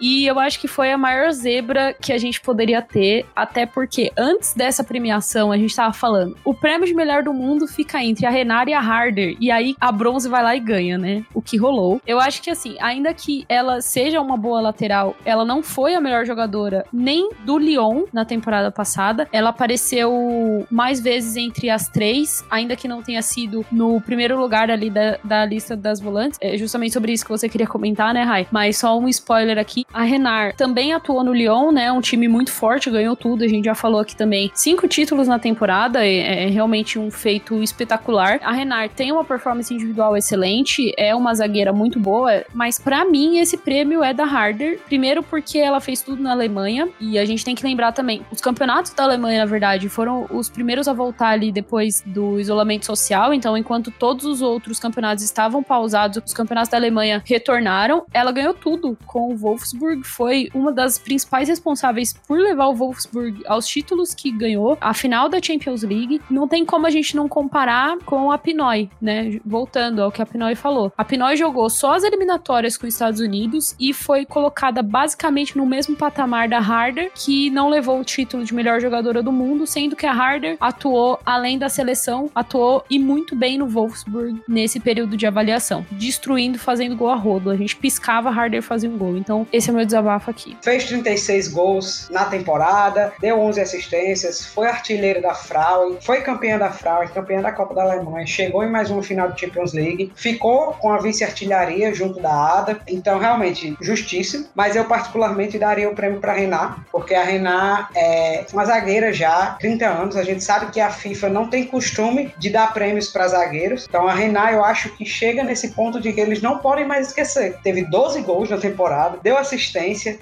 E 0.00 0.26
eu 0.26 0.38
acho 0.38 0.60
que 0.60 0.68
foi 0.68 0.92
a 0.92 0.98
maior 0.98 1.30
zebra 1.30 1.94
que 1.94 2.12
a 2.12 2.18
gente 2.18 2.40
poderia 2.40 2.80
ter, 2.80 3.26
até 3.34 3.66
porque 3.66 4.10
antes 4.16 4.54
dessa 4.54 4.82
premiação 4.82 5.52
a 5.52 5.58
gente 5.58 5.74
tava 5.74 5.92
falando, 5.92 6.36
o 6.44 6.54
prêmio 6.54 6.86
de 6.86 6.94
melhor 6.94 7.22
do 7.22 7.32
mundo 7.32 7.66
fica 7.66 8.02
entre 8.02 8.26
a 8.26 8.30
Renata 8.30 8.70
e 8.70 8.74
a 8.74 8.80
Harder, 8.80 9.36
e 9.40 9.50
aí 9.50 9.74
a 9.80 9.92
bronze 9.92 10.28
vai 10.28 10.42
lá 10.42 10.56
e 10.56 10.60
ganha, 10.60 10.98
né? 10.98 11.24
O 11.34 11.42
que 11.42 11.56
rolou. 11.56 12.00
Eu 12.06 12.20
acho 12.20 12.42
que 12.42 12.50
assim, 12.50 12.76
ainda 12.80 13.12
que 13.12 13.44
ela 13.48 13.80
seja 13.80 14.20
uma 14.20 14.36
boa 14.36 14.60
lateral, 14.60 15.16
ela 15.24 15.44
não 15.44 15.62
foi 15.62 15.94
a 15.94 16.00
melhor 16.00 16.24
jogadora 16.24 16.84
nem 16.92 17.30
do 17.44 17.58
Lyon 17.58 18.04
na 18.12 18.24
temporada 18.24 18.70
passada. 18.70 19.28
Ela 19.32 19.50
apareceu 19.50 20.66
mais 20.70 21.00
vezes 21.00 21.36
entre 21.36 21.70
as 21.70 21.88
três, 21.88 22.44
ainda 22.50 22.76
que 22.76 22.88
não 22.88 23.02
tenha 23.02 23.22
sido 23.22 23.64
no 23.70 24.00
primeiro 24.00 24.38
lugar 24.38 24.70
ali 24.70 24.90
da, 24.90 25.18
da 25.22 25.44
lista 25.44 25.76
das 25.76 26.00
volantes. 26.00 26.38
É 26.40 26.56
justamente 26.56 26.92
sobre 26.92 27.12
isso 27.12 27.24
que 27.24 27.30
você 27.30 27.48
queria 27.48 27.66
comentar, 27.66 28.14
né, 28.14 28.22
Rai? 28.22 28.46
Mas 28.50 28.78
só 28.78 28.98
um 28.98 29.08
spoiler 29.08 29.58
aqui. 29.58 29.84
A 29.92 30.02
Renar 30.02 30.54
também 30.54 30.92
atuou 30.92 31.24
no 31.24 31.32
Lyon, 31.32 31.72
né? 31.72 31.90
Um 31.90 32.00
time 32.00 32.28
muito 32.28 32.52
forte, 32.52 32.90
ganhou 32.90 33.16
tudo. 33.16 33.42
A 33.42 33.48
gente 33.48 33.64
já 33.64 33.74
falou 33.74 34.00
aqui 34.00 34.14
também. 34.14 34.50
Cinco 34.54 34.86
títulos 34.86 35.26
na 35.26 35.38
temporada, 35.38 36.06
é, 36.06 36.44
é 36.44 36.46
realmente 36.46 36.98
um 36.98 37.10
feito 37.10 37.60
espetacular. 37.62 38.38
A 38.42 38.52
Renar 38.52 38.88
tem 38.90 39.10
uma 39.10 39.24
performance 39.24 39.72
individual 39.72 40.16
excelente, 40.16 40.92
é 40.96 41.14
uma 41.14 41.34
zagueira 41.34 41.72
muito 41.72 41.98
boa, 41.98 42.44
mas 42.54 42.78
para 42.78 43.04
mim 43.04 43.38
esse 43.38 43.56
prêmio 43.56 44.02
é 44.04 44.14
da 44.14 44.24
Harder. 44.24 44.78
Primeiro 44.86 45.22
porque 45.22 45.58
ela 45.58 45.80
fez 45.80 46.02
tudo 46.02 46.22
na 46.22 46.32
Alemanha 46.32 46.88
e 47.00 47.18
a 47.18 47.24
gente 47.24 47.44
tem 47.44 47.54
que 47.54 47.64
lembrar 47.64 47.92
também, 47.92 48.24
os 48.30 48.40
campeonatos 48.40 48.92
da 48.92 49.02
Alemanha, 49.02 49.40
na 49.40 49.46
verdade, 49.46 49.88
foram 49.88 50.26
os 50.30 50.48
primeiros 50.48 50.86
a 50.86 50.92
voltar 50.92 51.30
ali 51.30 51.50
depois 51.50 52.02
do 52.06 52.38
isolamento 52.38 52.86
social. 52.86 53.34
Então, 53.34 53.56
enquanto 53.56 53.90
todos 53.90 54.24
os 54.24 54.40
outros 54.40 54.78
campeonatos 54.78 55.24
estavam 55.24 55.62
pausados, 55.62 56.22
os 56.24 56.32
campeonatos 56.32 56.70
da 56.70 56.76
Alemanha 56.76 57.22
retornaram. 57.24 58.04
Ela 58.12 58.30
ganhou 58.30 58.54
tudo 58.54 58.96
com 59.06 59.32
o 59.32 59.36
Wolfsburg 59.36 59.79
Wolfsburg 59.80 60.04
foi 60.04 60.48
uma 60.54 60.70
das 60.70 60.98
principais 60.98 61.48
responsáveis 61.48 62.12
por 62.12 62.38
levar 62.38 62.66
o 62.66 62.74
Wolfsburg 62.74 63.42
aos 63.46 63.66
títulos 63.66 64.14
que 64.14 64.30
ganhou, 64.30 64.76
a 64.80 64.92
final 64.92 65.28
da 65.28 65.40
Champions 65.42 65.82
League. 65.82 66.20
Não 66.30 66.46
tem 66.46 66.64
como 66.64 66.86
a 66.86 66.90
gente 66.90 67.16
não 67.16 67.28
comparar 67.28 67.96
com 68.04 68.30
a 68.30 68.36
Pinoy, 68.38 68.90
né? 69.00 69.40
Voltando 69.44 70.02
ao 70.02 70.12
que 70.12 70.20
a 70.20 70.26
Pinoy 70.26 70.54
falou. 70.54 70.92
A 70.96 71.04
Pinoy 71.04 71.36
jogou 71.36 71.70
só 71.70 71.94
as 71.94 72.04
eliminatórias 72.04 72.76
com 72.76 72.86
os 72.86 72.94
Estados 72.94 73.20
Unidos 73.20 73.74
e 73.80 73.92
foi 73.94 74.26
colocada 74.26 74.82
basicamente 74.82 75.56
no 75.56 75.64
mesmo 75.64 75.96
patamar 75.96 76.48
da 76.48 76.58
Harder, 76.58 77.10
que 77.14 77.50
não 77.50 77.68
levou 77.68 77.98
o 77.98 78.04
título 78.04 78.44
de 78.44 78.54
melhor 78.54 78.80
jogadora 78.80 79.22
do 79.22 79.32
mundo, 79.32 79.66
sendo 79.66 79.96
que 79.96 80.06
a 80.06 80.12
Harder 80.12 80.56
atuou 80.60 81.18
além 81.24 81.58
da 81.58 81.68
seleção, 81.68 82.30
atuou 82.34 82.84
e 82.90 82.98
muito 82.98 83.34
bem 83.34 83.56
no 83.56 83.66
Wolfsburg 83.66 84.42
nesse 84.46 84.78
período 84.78 85.16
de 85.16 85.26
avaliação, 85.26 85.86
destruindo, 85.92 86.58
fazendo 86.58 86.96
gol 86.96 87.08
a 87.08 87.14
rodo. 87.14 87.50
A 87.50 87.56
gente 87.56 87.76
piscava, 87.76 88.28
a 88.28 88.32
Harder 88.32 88.62
fazia 88.62 88.90
um 88.90 88.98
gol. 88.98 89.16
Então, 89.16 89.46
esse 89.52 89.69
é 89.70 89.74
meu 89.74 89.84
desabafo 89.84 90.30
aqui. 90.30 90.56
Fez 90.62 90.84
36 90.84 91.48
gols 91.48 92.08
na 92.10 92.24
temporada, 92.24 93.12
deu 93.20 93.40
11 93.40 93.60
assistências, 93.60 94.46
foi 94.46 94.68
artilheiro 94.68 95.22
da 95.22 95.34
Frauen, 95.34 95.98
foi 96.00 96.20
campeã 96.20 96.58
da 96.58 96.70
Frauen, 96.70 97.08
campeã 97.08 97.40
da 97.40 97.52
Copa 97.52 97.74
da 97.74 97.82
Alemanha, 97.82 98.26
chegou 98.26 98.62
em 98.62 98.70
mais 98.70 98.90
uma 98.90 99.02
final 99.02 99.30
de 99.30 99.40
Champions 99.40 99.72
League, 99.72 100.12
ficou 100.14 100.72
com 100.74 100.92
a 100.92 100.98
vice-artilharia 100.98 101.92
junto 101.94 102.20
da 102.20 102.30
Ada. 102.30 102.80
Então, 102.88 103.18
realmente, 103.18 103.76
justíssimo. 103.80 104.46
Mas 104.54 104.76
eu, 104.76 104.84
particularmente, 104.84 105.58
daria 105.58 105.88
o 105.88 105.94
prêmio 105.94 106.20
para 106.20 106.32
Renat, 106.32 106.80
porque 106.90 107.14
a 107.14 107.24
Renat 107.24 107.88
é 107.96 108.44
uma 108.52 108.64
zagueira 108.64 109.12
já, 109.12 109.56
30 109.60 109.86
anos. 109.86 110.16
A 110.16 110.22
gente 110.22 110.42
sabe 110.42 110.70
que 110.70 110.80
a 110.80 110.90
FIFA 110.90 111.28
não 111.28 111.48
tem 111.48 111.64
costume 111.64 112.32
de 112.38 112.50
dar 112.50 112.72
prêmios 112.72 113.08
para 113.08 113.28
zagueiros. 113.28 113.86
Então, 113.88 114.06
a 114.08 114.14
Renat, 114.14 114.52
eu 114.52 114.64
acho 114.64 114.90
que 114.96 115.04
chega 115.04 115.42
nesse 115.42 115.68
ponto 115.68 116.00
de 116.00 116.12
que 116.12 116.20
eles 116.20 116.42
não 116.42 116.58
podem 116.58 116.86
mais 116.86 117.08
esquecer. 117.08 117.58
Teve 117.62 117.84
12 117.84 118.22
gols 118.22 118.50
na 118.50 118.58
temporada, 118.58 119.18
deu 119.22 119.36
assistência, 119.36 119.49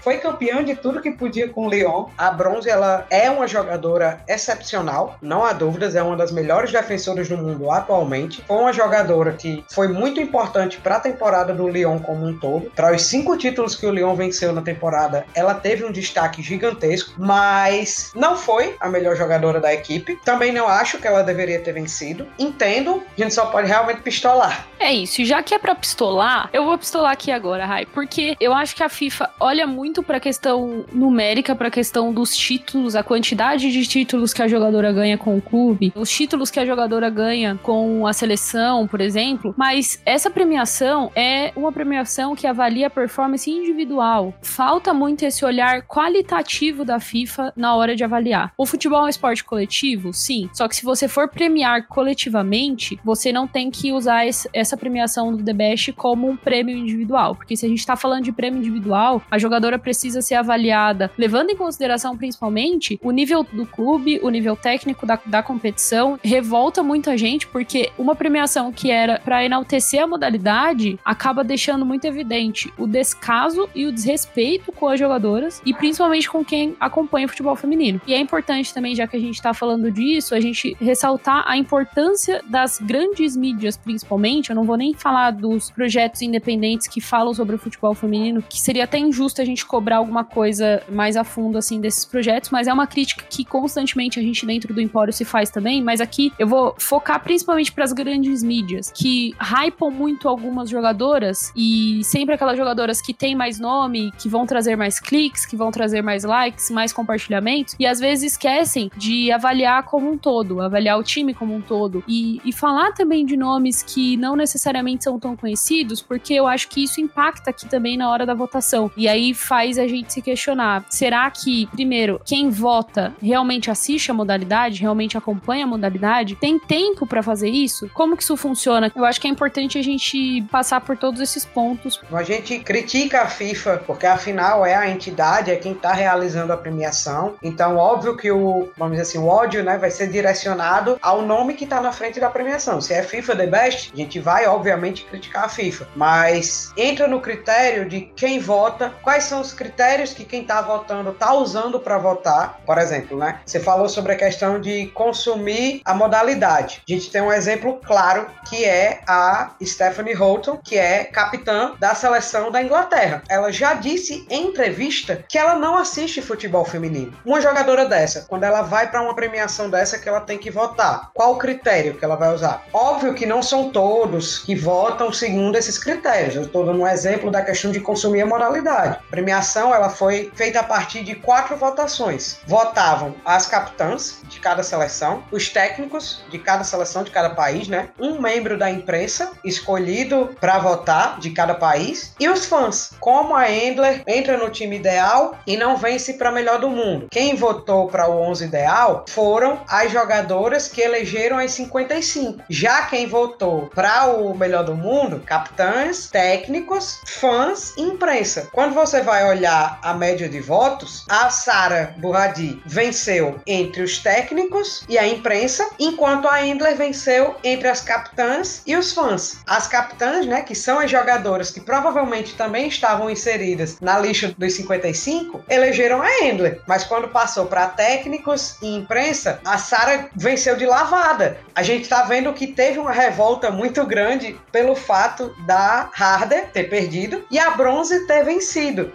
foi 0.01 0.19
campeão 0.19 0.63
de 0.63 0.75
tudo 0.75 1.01
que 1.01 1.11
podia 1.11 1.49
com 1.49 1.67
o 1.67 1.71
Lyon. 1.71 2.07
A 2.17 2.31
Bronze, 2.31 2.69
ela 2.69 3.07
é 3.11 3.31
uma 3.31 3.47
jogadora 3.47 4.21
excepcional, 4.29 5.17
não 5.21 5.45
há 5.45 5.53
dúvidas, 5.53 5.95
é 5.95 6.03
uma 6.03 6.17
das 6.17 6.33
melhores 6.33 6.73
defensoras 6.73 7.29
do 7.29 7.37
mundo 7.37 7.71
atualmente. 7.71 8.43
Foi 8.47 8.57
uma 8.57 8.73
jogadora 8.73 9.33
que 9.33 9.65
foi 9.71 9.89
muito 9.89 10.21
importante 10.21 10.79
para 10.79 10.97
a 10.97 11.01
temporada 11.01 11.53
do 11.53 11.69
Lyon 11.69 11.99
como 11.99 12.27
um 12.27 12.37
todo. 12.37 12.71
Para 12.71 12.95
os 12.95 13.03
cinco 13.03 13.37
títulos 13.37 13.75
que 13.75 13.87
o 13.87 13.91
Lyon 13.91 14.15
venceu 14.15 14.53
na 14.53 14.63
temporada, 14.63 15.25
ela 15.35 15.55
teve 15.55 15.85
um 15.85 15.93
destaque 15.93 16.43
gigantesco, 16.43 17.13
mas 17.19 18.13
não 18.15 18.37
foi 18.37 18.77
a 18.81 18.89
melhor 18.89 19.17
jogadora 19.17 19.61
da 19.61 19.73
equipe. 19.73 20.19
Também 20.25 20.53
não 20.53 20.69
acho 20.69 20.99
que 20.99 21.07
ela 21.07 21.23
deveria 21.23 21.61
ter 21.61 21.73
vencido. 21.73 22.27
Entendo, 22.39 23.03
a 23.17 23.21
gente 23.21 23.35
só 23.35 23.47
pode 23.47 23.69
realmente 23.69 24.03
pistolar. 24.03 24.67
É 24.79 24.93
isso, 24.93 25.25
já 25.25 25.43
que 25.43 25.55
é 25.55 25.59
para 25.59 25.75
pistolar, 25.75 26.49
eu 26.53 26.65
vou 26.65 26.79
pistolar 26.79 27.13
aqui 27.13 27.31
agora, 27.31 27.67
Rai, 27.67 27.87
porque 27.87 28.37
eu 28.41 28.55
acho 28.55 28.77
que 28.77 28.83
a 28.83 28.89
FIFA 28.89 29.18
olha 29.41 29.67
muito 29.67 30.03
para 30.03 30.19
a 30.19 30.21
questão 30.21 30.85
numérica, 30.93 31.55
para 31.55 31.69
a 31.69 31.71
questão 31.71 32.13
dos 32.13 32.37
títulos, 32.37 32.95
a 32.95 33.03
quantidade 33.03 33.71
de 33.71 33.87
títulos 33.87 34.33
que 34.33 34.43
a 34.43 34.49
jogadora 34.49 34.93
ganha 34.93 35.17
com 35.17 35.37
o 35.37 35.41
clube, 35.41 35.93
os 35.95 36.11
títulos 36.11 36.51
que 36.51 36.61
a 36.61 36.67
jogadora 36.67 37.09
ganha 37.11 37.59
com 37.63 38.07
a 38.07 38.13
seleção, 38.13 38.87
por 38.87 39.01
exemplo. 39.01 39.55
Mas 39.57 40.01
essa 40.05 40.31
premiação 40.31 41.11
é 41.15 41.53
uma 41.57 41.73
premiação 41.73 42.35
que 42.35 42.47
avalia 42.47 42.89
a 42.89 42.91
performance 42.91 43.51
individual. 43.51 44.35
Falta 44.43 44.93
muito 44.93 45.25
esse 45.25 45.45
olhar 45.45 45.83
qualitativo 45.83 46.85
da 46.85 47.01
FIFA 47.01 47.53
na 47.57 47.75
hora 47.75 47.97
de 47.97 48.05
avaliar. 48.05 48.53
O 48.57 48.67
futebol 48.67 49.01
é 49.01 49.05
um 49.05 49.09
esporte 49.09 49.45
coletivo? 49.45 50.13
Sim. 50.13 50.49
Só 50.53 50.69
que 50.69 50.77
se 50.77 50.85
você 50.85 51.09
for 51.09 51.29
premiar 51.29 51.87
coletivamente, 51.87 52.99
você 53.05 53.33
não 53.33 53.47
tem 53.47 53.71
que 53.71 53.93
usar 53.93 54.27
essa 54.53 54.77
premiação 54.77 55.35
do 55.35 55.43
The 55.43 55.53
Best 55.53 55.93
como 55.93 56.29
um 56.29 56.37
prêmio 56.37 56.77
individual. 56.77 57.35
Porque 57.35 57.57
se 57.57 57.65
a 57.65 57.69
gente 57.69 57.87
tá 57.87 57.97
falando 57.97 58.25
de 58.25 58.33
prêmio 58.33 58.61
individual, 58.61 59.08
individual, 59.09 59.23
a 59.31 59.39
jogadora 59.39 59.79
precisa 59.79 60.21
ser 60.21 60.35
avaliada, 60.35 61.11
levando 61.17 61.51
em 61.51 61.57
consideração 61.57 62.17
principalmente 62.17 62.99
o 63.03 63.11
nível 63.11 63.45
do 63.45 63.65
clube, 63.65 64.21
o 64.23 64.29
nível 64.29 64.55
técnico 64.55 65.07
da, 65.07 65.19
da 65.25 65.43
competição. 65.43 66.19
Revolta 66.23 66.83
muita 66.83 67.17
gente 67.17 67.47
porque 67.47 67.91
uma 67.97 68.15
premiação 68.15 68.71
que 68.73 68.91
era 68.91 69.21
para 69.25 69.45
enaltecer 69.45 70.03
a 70.03 70.07
modalidade 70.07 70.99
acaba 71.05 71.43
deixando 71.43 71.87
muito 71.87 72.05
evidente 72.05 72.73
o 72.77 72.87
descaso 72.87 73.69
e 73.75 73.87
o 73.87 73.93
desrespeito 73.93 74.73
com 74.73 74.89
as 74.89 74.99
jogadoras 74.99 75.63
e 75.65 75.73
principalmente 75.73 76.29
com 76.29 76.45
quem 76.45 76.77
acompanha 76.79 77.27
o 77.27 77.29
futebol 77.29 77.57
feminino. 77.57 78.01
E 78.07 78.13
é 78.13 78.19
importante 78.19 78.75
também, 78.75 78.95
já 78.95 79.07
que 79.07 79.17
a 79.17 79.21
gente 79.21 79.35
está 79.35 79.55
falando 79.55 79.91
disso, 79.91 80.35
a 80.35 80.41
gente 80.41 80.77
ressaltar 80.81 81.45
a 81.47 81.57
importância 81.57 82.43
das 82.49 82.79
grandes 82.79 83.37
mídias, 83.37 83.77
principalmente. 83.77 84.51
Eu 84.51 84.57
não 84.57 84.65
vou 84.65 84.77
nem 84.77 84.95
falar 84.95 85.31
dos 85.31 85.71
projetos 85.71 86.23
independentes 86.23 86.87
que 86.87 87.01
falam 87.01 87.33
sobre 87.33 87.55
o 87.55 87.59
futebol 87.59 87.95
feminino, 87.95 88.43
que 88.43 88.61
seria 88.61 88.85
até 88.85 88.98
injusto 88.99 89.41
a 89.41 89.45
gente 89.45 89.65
cobrar 89.65 89.97
alguma 89.97 90.25
coisa 90.25 90.83
mais 90.89 91.17
a 91.17 91.25
fundo, 91.25 91.59
assim, 91.59 91.81
desses 91.81 92.05
projetos, 92.05 92.51
mas 92.51 92.67
é 92.67 92.73
uma 92.73 92.87
crítica 92.87 93.25
que 93.29 93.45
constantemente 93.45 94.19
a 94.19 94.23
gente 94.23 94.45
dentro 94.47 94.73
do 94.75 94.81
Empório 94.81 95.13
se 95.13 95.25
faz 95.25 95.51
também. 95.51 95.83
Mas 95.83 96.01
aqui 96.01 96.33
eu 96.39 96.47
vou 96.47 96.75
focar 96.79 97.23
principalmente 97.23 97.73
para 97.73 97.85
as 97.85 97.93
grandes 97.93 98.43
mídias, 98.43 98.91
que 98.95 99.35
hypam 99.41 99.91
muito 99.91 100.29
algumas 100.29 100.69
jogadoras 100.69 101.53
e 101.57 102.03
sempre 102.05 102.35
aquelas 102.35 102.57
jogadoras 102.57 103.01
que 103.01 103.13
têm 103.15 103.35
mais 103.35 103.59
nome, 103.59 104.13
que 104.19 104.29
vão 104.29 104.47
trazer 104.47 104.77
mais 104.77 105.01
cliques, 105.01 105.47
que 105.47 105.57
vão 105.57 105.71
trazer 105.71 106.03
mais 106.03 106.25
likes, 106.25 106.71
mais 106.71 106.93
compartilhamentos, 106.93 107.75
e 107.79 107.87
às 107.87 107.99
vezes 107.99 108.33
esquecem 108.33 108.91
de 108.97 109.31
avaliar 109.31 109.83
como 109.85 110.11
um 110.11 110.19
todo, 110.19 110.61
avaliar 110.61 110.99
o 110.99 111.03
time 111.03 111.35
como 111.35 111.55
um 111.55 111.61
todo 111.61 112.03
e, 112.07 112.41
e 112.45 112.53
falar 112.53 112.93
também 112.93 113.25
de 113.25 113.37
nomes 113.37 113.83
que 113.83 114.17
não 114.17 114.37
necessariamente 114.37 115.05
são 115.05 115.19
tão 115.19 115.37
conhecidos, 115.37 116.01
porque 116.01 116.35
eu 116.35 116.47
acho 116.47 116.69
que 116.69 116.83
isso 116.83 117.01
impacta 117.01 117.51
aqui 117.51 117.69
também 117.69 117.97
na 117.97 118.11
hora 118.11 118.27
da 118.27 118.35
votação 118.35 118.88
e 118.97 119.09
aí 119.09 119.35
faz 119.35 119.79
a 119.79 119.87
gente 119.87 120.13
se 120.13 120.23
questionar: 120.23 120.85
será 120.89 121.31
que, 121.31 121.67
primeiro, 121.69 122.21
quem 122.25 122.51
vota 122.51 123.15
realmente 123.23 123.71
assiste 123.71 124.11
a 124.11 124.15
modalidade, 124.15 124.81
realmente 124.81 125.17
acompanha 125.17 125.65
a 125.65 125.69
modalidade? 125.69 126.37
Tem 126.37 126.59
tempo 126.59 127.07
para 127.07 127.23
fazer 127.23 127.49
isso? 127.49 127.91
Como 127.95 128.17
que 128.17 128.23
isso 128.23 128.37
funciona? 128.37 128.93
Eu 128.95 129.05
acho 129.05 129.21
que 129.21 129.27
é 129.27 129.31
importante 129.31 129.79
a 129.79 129.83
gente 129.83 130.43
passar 130.51 130.81
por 130.81 130.97
todos 130.97 131.21
esses 131.21 131.45
pontos. 131.45 132.01
A 132.13 132.23
gente 132.23 132.59
critica 132.61 133.23
a 133.23 133.27
FIFA 133.27 133.83
porque 133.87 134.07
afinal 134.07 134.65
é 134.65 134.75
a 134.75 134.89
entidade, 134.89 135.51
é 135.51 135.57
quem 135.57 135.73
está 135.73 135.93
realizando 135.93 136.53
a 136.53 136.57
premiação. 136.57 137.35
Então, 137.43 137.77
óbvio 137.77 138.17
que 138.17 138.31
o, 138.31 138.71
vamos 138.77 138.93
dizer 138.93 139.03
assim, 139.03 139.19
o 139.19 139.27
ódio, 139.27 139.63
né, 139.63 139.79
vai 139.79 139.91
ser 139.91 140.09
direcionado 140.09 140.99
ao 141.01 141.23
nome 141.23 141.55
que 141.55 141.65
está 141.65 141.81
na 141.81 141.93
frente 141.93 142.21
da 142.21 142.31
premiação. 142.31 142.81
Se 142.81 142.93
é 142.93 143.03
FIFA 143.03 143.37
The 143.37 143.47
Best, 143.47 143.91
a 143.93 143.97
gente 143.97 144.21
vai 144.21 144.47
obviamente 144.47 145.05
criticar 145.05 145.45
a 145.45 145.49
FIFA, 145.49 145.89
mas 145.97 146.73
entra 146.77 147.09
no 147.09 147.21
critério 147.21 147.89
de 147.89 148.03
quem 148.15 148.39
vota 148.39 148.78
vota, 148.79 148.95
quais 149.03 149.25
são 149.25 149.41
os 149.41 149.53
critérios 149.53 150.13
que 150.13 150.25
quem 150.25 150.43
está 150.43 150.63
votando 150.63 151.11
está 151.11 151.35
usando 151.35 151.81
para 151.81 151.99
votar. 151.99 152.61
Por 152.65 152.79
exemplo, 152.79 153.19
né? 153.19 153.41
Você 153.45 153.59
falou 153.59 153.89
sobre 153.89 154.13
a 154.13 154.17
questão 154.17 154.61
de 154.61 154.87
consumir 154.89 155.83
a 155.85 155.93
modalidade. 155.93 156.83
A 156.89 156.93
gente 156.93 157.11
tem 157.11 157.21
um 157.21 157.33
exemplo 157.33 157.81
claro 157.85 158.27
que 158.49 158.65
é 158.65 159.01
a 159.07 159.51
Stephanie 159.63 160.15
Houghton, 160.15 160.57
que 160.57 160.79
é 160.79 161.05
capitã 161.05 161.73
da 161.79 161.95
seleção 161.95 162.51
da 162.51 162.63
Inglaterra. 162.63 163.23
Ela 163.29 163.51
já 163.51 163.75
disse 163.75 164.27
em 164.31 164.49
entrevista 164.49 165.25
que 165.29 165.37
ela 165.37 165.57
não 165.57 165.77
assiste 165.77 166.23
futebol 166.23 166.65
feminino. 166.65 167.13
Uma 167.25 167.41
jogadora 167.41 167.87
dessa, 167.87 168.25
quando 168.29 168.45
ela 168.45 168.63
vai 168.63 168.91
para 168.91 169.03
uma 169.03 169.15
premiação 169.15 169.69
dessa, 169.69 169.99
que 169.99 170.09
ela 170.09 170.21
tem 170.21 170.39
que 170.39 170.51
votar. 170.51 171.11
Qual 171.13 171.35
o 171.35 171.39
critério 171.39 171.95
que 171.95 172.05
ela 172.05 172.17
vai 172.17 172.33
usar? 172.33 172.65
Óbvio 172.73 173.15
que 173.15 173.27
não 173.27 173.43
são 173.43 173.71
todos 173.71 174.39
que 174.39 174.55
votam 174.55 175.13
segundo 175.13 175.57
esses 175.57 175.79
critérios. 175.79 176.37
Eu 176.37 176.43
estou 176.43 176.65
dando 176.65 176.81
um 176.81 176.87
exemplo 176.87 177.31
da 177.31 177.43
questão 177.43 177.71
de 177.73 177.81
consumir 177.81 178.21
a 178.21 178.27
A 178.69 178.99
premiação 179.11 179.75
ela 179.75 179.89
foi 179.89 180.31
feita 180.35 180.61
a 180.61 180.65
partir 180.65 181.03
de 181.03 181.15
quatro 181.15 181.57
votações. 181.57 182.39
Votavam 182.47 183.15
as 183.25 183.47
capitãs 183.47 184.21
de 184.25 184.39
cada 184.41 184.63
seleção, 184.63 185.25
os 185.33 185.49
técnicos 185.49 186.23
de 186.31 186.39
cada 186.39 186.63
seleção 186.65 187.03
de 187.03 187.11
cada 187.11 187.31
país, 187.31 187.67
né? 187.67 187.89
Um 187.99 188.21
membro 188.21 188.59
da 188.59 188.71
imprensa 188.71 189.33
escolhido 189.45 190.37
para 190.41 190.59
votar 190.59 191.19
de 191.19 191.31
cada 191.31 191.55
país 191.55 192.15
e 192.21 192.29
os 192.29 192.45
fãs. 192.45 192.93
Como 193.01 193.35
a 193.35 193.51
Endler 193.51 194.03
entra 194.07 194.37
no 194.37 194.51
time 194.51 194.77
ideal 194.77 195.39
e 195.47 195.57
não 195.57 195.77
vence 195.77 196.15
para 196.15 196.31
melhor 196.31 196.61
do 196.61 196.69
mundo. 196.69 197.09
Quem 197.11 197.35
votou 197.35 197.89
para 197.89 198.09
o 198.09 198.21
11 198.21 198.45
ideal 198.45 199.05
foram 199.09 199.61
as 199.69 199.91
jogadoras 199.91 200.69
que 200.69 200.81
elegeram 200.81 201.39
as 201.39 201.53
55. 201.53 202.43
Já 202.51 202.83
quem 202.83 203.07
votou 203.07 203.71
para 203.75 204.07
o 204.07 204.37
melhor 204.37 204.65
do 204.65 204.75
mundo, 204.75 205.21
capitães, 205.25 206.09
técnicos, 206.09 207.01
fãs 207.07 207.75
e 207.77 207.83
imprensa. 207.83 208.49
Quando 208.59 208.75
você 208.75 209.03
vai 209.03 209.25
olhar 209.25 209.79
a 209.81 209.95
média 209.95 210.29
de 210.29 210.41
votos, 210.41 211.05
a 211.09 211.31
Sara 211.31 211.95
Burradi 211.99 212.61
venceu 212.67 213.41
entre 213.47 213.85
os 213.85 213.99
técnicos 213.99 214.85
e 214.89 214.99
a 214.99 215.07
imprensa, 215.07 215.65
enquanto 215.79 216.27
a 216.27 216.45
Endler 216.45 216.77
venceu 216.77 217.37
entre 217.45 217.69
as 217.69 217.81
capitãs 217.81 218.63
e 218.67 218.75
os 218.75 218.93
fãs. 218.93 219.39
As 219.47 219.69
capitãs, 219.69 220.27
né, 220.27 220.43
que 220.43 220.57
são 220.57 220.81
as 220.81 220.91
jogadoras 220.91 221.53
que 221.53 221.61
provavelmente 221.61 222.35
também 222.35 222.67
estavam 222.67 223.09
inseridas 223.09 223.79
na 223.81 223.97
lista 223.97 224.35
dos 224.37 224.55
55, 224.55 225.45
elegeram 225.49 226.03
a 226.03 226.25
Endler. 226.25 226.61
Mas 226.67 226.83
quando 226.83 227.11
passou 227.11 227.47
para 227.47 227.69
técnicos 227.69 228.57
e 228.61 228.75
imprensa, 228.75 229.39
a 229.45 229.57
Sara 229.57 230.11
venceu 230.17 230.57
de 230.57 230.67
lavada. 230.67 231.39
A 231.55 231.63
gente 231.63 231.83
está 231.83 232.03
vendo 232.03 232.33
que 232.33 232.49
teve 232.49 232.81
uma 232.81 232.91
revolta 232.91 233.53
muito 233.53 233.87
grande 233.87 234.37
pelo 234.51 234.75
fato 234.75 235.33
da 235.47 235.89
Harder 235.97 236.51
ter 236.51 236.65
perdido 236.65 237.25
e 237.31 237.39
a 237.39 237.51
Bronze 237.51 238.05
ter 238.09 238.25
vencido. 238.25 238.48